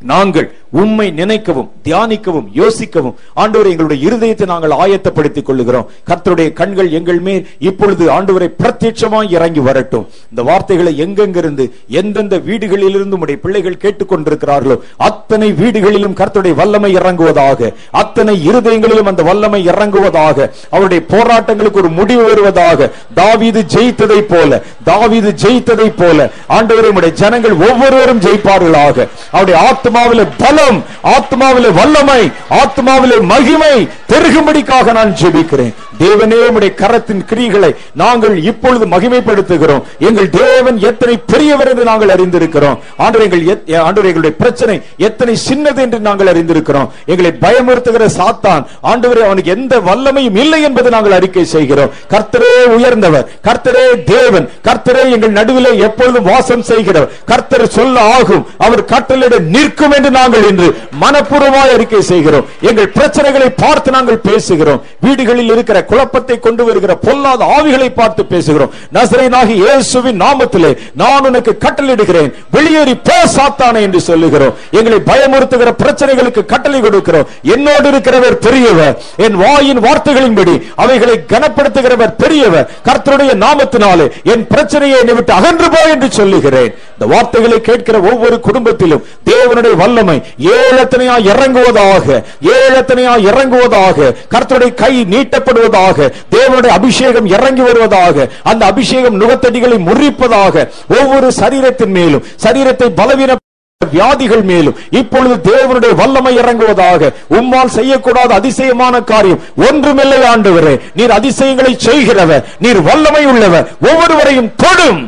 [0.05, 0.49] நாங்கள்
[0.81, 3.14] உம்மை நினைக்கவும் தியானிக்கவும் யோசிக்கவும்.
[3.43, 5.89] ஆண்டவரை எங்களுடைய இருதயத்தை நாங்கள் ஆயத்தப்படுத்திக் கொள்ளுகிறோம்.
[6.09, 10.07] கர்த்தருடைய கண்கள் எங்கள் மேல் இப்பொழுது ஆண்டவரை பிரத்யட்சமாய் இறங்கி வரட்டும்.
[10.31, 11.64] இந்த வார்த்தைகளை எங்கெங்கிருந்து
[12.01, 14.77] எந்தெந்த வீடுகளிலிருந்து உடைய பிள்ளைகள் கேட்டுக்கொண்டிருக்கிறார்களோ
[15.09, 17.70] அத்தனை வீடுகளிலும் கர்த்தருடைய வல்லமை இறங்குவதாக
[18.03, 25.89] அத்தனை இருதயங்களிலும் அந்த வல்லமை இறங்குவதாக அவருடைய போராட்டங்களுக்கு ஒரு முடிவு வருவதாக தாவீது ஜெயித்ததை போல தாவீது ஜெயித்ததை
[26.03, 28.97] போல ஆண்டவரை உடைய ஜனங்கள் ஒவ்வொருவரும் ஜெயிப்பார்களாக.
[29.35, 30.22] அவருடைய ஆத்மாவில
[30.65, 30.81] பலம்
[31.15, 32.23] ஆத்மாவில வல்லமை
[32.61, 33.75] ஆத்மாவில மகிமை
[34.11, 35.73] பெருகும்படிக்காக நான் ஜெபிக்கிறேன்.
[36.03, 37.71] தேவனே உடைய கரத்தின் கிரிகளை
[38.03, 39.83] நாங்கள் இப்பொழுது மகிமைப்படுத்துகிறோம்.
[40.09, 42.79] எங்கள் தேவன் எத்தனை பெரியவர் என்று நாங்கள் அறிந்திருக்கிறோம்.
[43.05, 43.43] ஆண்டவர் எங்கள்
[43.89, 44.77] ஆண்டவர் எங்களுடைய பிரச்சனை
[45.09, 46.89] எத்தனை சின்னது என்று நாங்கள் அறிந்திருக்கிறோம்.
[47.12, 51.93] எங்களை பயமுறுத்துகிற சாத்தான் ஆண்டவரே அவனுக்கு எந்த வல்லமையும் இல்லை என்பதை நாங்கள் அறிக்கை செய்கிறோம்.
[52.15, 57.12] கர்த்தரே உயர்ந்தவர் கர்த்தரே தேவன் கர்த்தரே எங்கள் நடுவிலே எப்பொழுதும் வாசம் செய்கிறவர்.
[57.33, 60.69] கர்த்தர் சொல்ல ஆகும் அவர் கட்டளையிட நிற்கும் என்று நாங்கள் என்று
[61.03, 62.49] மனப்பூர்வமாய் அறிக்கை செய்கிறோம்.
[62.71, 64.81] எங்கள் பிரச்சனைகளை பார்த்து நாங்கள் பேசுகிறோம்.
[65.05, 68.73] வீடுகளில் இருக்கிற குழப்பத்தை கொண்டு வருகிற பொல்லாத ஆவிகளை பார்த்து பேசுகிறோம்.
[68.97, 74.55] நசரேனாகி இயேசுவின் நாமத்திலே நான் உனக்கு கட்டளிடுகிறேன் வெளியேறி போ சாத்தானே என்று சொல்லுகிறோம்.
[74.79, 77.29] எங்களை பயமுறுத்துகிற பிரச்சனைகளுக்கு கட்டளை கொடுக்கிறோம்.
[77.55, 78.95] என்னோடு இருக்கிறவர் பெரியவர்.
[79.27, 82.69] என் வாயின் வார்த்தைகளின்படி அவைகளை கனப்படுத்துகிறவர் பெரியவர்.
[82.89, 86.71] கர்த்தருடைய நாமத்தினாலே என் பிரச்சனையை என்னை விட்டு அகன்று போ என்று சொல்லுகிறேன்.
[86.95, 90.17] இந்த வார்த்தைகளை கேட்கிற ஒவ்வொரு குடும்பத்திலும் தேவனுடைய வல்லமை
[90.55, 92.07] ஏலத்தனையா இறங்குவதாக
[92.55, 100.66] ஏலத்தனையா இறங்குவதாக கர்த்தருடைய கை நீட்டப்படுவதாக தேவனுடைய அபிஷேகம் இறங்கி வருவதாக அந்த அபிஷேகம் நுகத்தடிகளை முறிப்பதாக
[100.99, 103.39] ஒவ்வொரு சரீரத்தின் மேலும் சரீரத்தை பலவீன
[103.80, 112.47] வியாதிகள் மேலும் இப்பொழுது தேவனுடைய வல்லமை இறங்குவதாக உம்மால் செய்யக்கூடாத அதிசயமான காரியம் ஒன்றுமில்லை ஆண்டவரே நீர் அதிசயங்களை செய்கிறவர்
[112.59, 115.03] நீர் வல்லமை உள்ளவர் ஒவ்வொருவரையும் தொடும்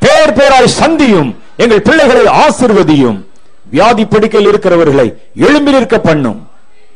[0.00, 3.18] பேர் பேராய் சந்தியும் எங்கள் பிள்ளைகளை ஆசிர்வதியும்.
[3.70, 6.48] வியாதி படுக்கையில் இருக்கிறவர்களை எழும்பி இருக்க பண்ணும்.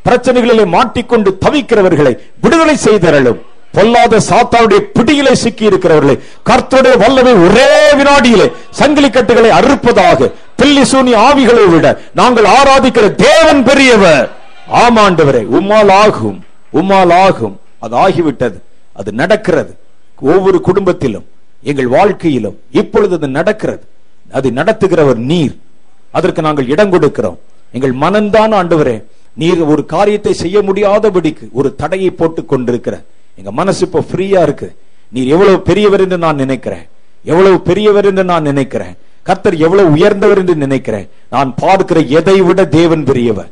[0.04, 3.40] பிரச்சனைகளிலே மாட்டிக்கொண்டு தவிக்கிறவர்களை விடுதலை செய்தரலும்.
[3.72, 11.70] பொல்லாத சாத்தாவுடைய பிடியிலே சிக்கி இருக்கிறவர்களை கர்த்தருடைய வல்லமை ஒரே வினாடியிலே சங்கிலி கட்டுகளை அறுப்பதாக பில்லி சூனி ஆவிகளை
[11.70, 14.30] விட நாங்கள் ஆராதிக்கிற தேவன் பெரியவர்.
[14.72, 17.60] ஆமாண்டவரே உம்மால் ஆகும் உம்மால் ஆகும்.
[17.80, 18.58] அது ஆகிவிட்டது
[18.94, 19.76] அது நடக்கிறது.
[20.20, 21.24] ஒவ்வொரு குடும்பத்திலும்
[21.62, 23.84] எங்கள் வாழ்க்கையிலும் இப்பொழுது அது நடக்கிறது.
[24.32, 25.56] அது நடத்துகிறவர் நீர்.
[26.18, 27.38] அதற்கு நாங்கள் இடம் கொடுக்கிறோம்.
[27.76, 28.96] எங்கள் மனம்தான் ஆண்டவரே
[29.40, 32.96] நீர் ஒரு காரியத்தை செய்ய முடியாதபடிக்கு ஒரு தடையை போட்டு கொண்டிருக்கிற.
[33.38, 34.68] எங்க மனசு இப்போ ஃப்ரீயா இருக்கு.
[35.14, 36.84] நீர் எவ்வளவு பெரியவர் என்று நான் நினைக்கிறேன்.
[37.32, 38.94] எவ்வளவு பெரியவர் என்று நான் நினைக்கிறேன்.
[39.28, 41.08] கர்த்தர் எவ்வளவு உயர்ந்தவர் என்று நினைக்கிறேன்.
[41.34, 43.50] நான் பார்க்கிற எதை விட தேவன் பெரியவர்.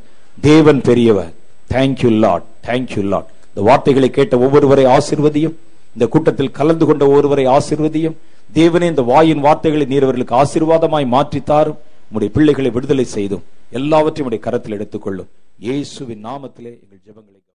[0.49, 1.33] தேவன் பெரியவர்.
[1.75, 5.55] தேங்க்யூ லாட் தேங்க்யூ லாட் இந்த வார்த்தைகளை கேட்ட ஒவ்வொருவரை ஆசிர்வதியும்.
[5.95, 8.17] இந்த கூட்டத்தில் கலந்து கொண்ட ஒருவரை ஆசிர்வதியும்.
[8.59, 11.79] தேவனே இந்த வாயின் வார்த்தைகளை நீர் அவர்களுக்கு ஆசீர்வாதமாய் மாற்றித்தாரும்.
[12.15, 13.45] உடைய பிள்ளைகளை விடுதலை செய்தும்
[13.79, 15.29] எல்லாவற்றையும் உடைய கரத்தில் எடுத்துக்கொள்ளும்.
[15.67, 17.40] இயேசுவின் நாமத்திலே எங்கள் ஜெபங்களை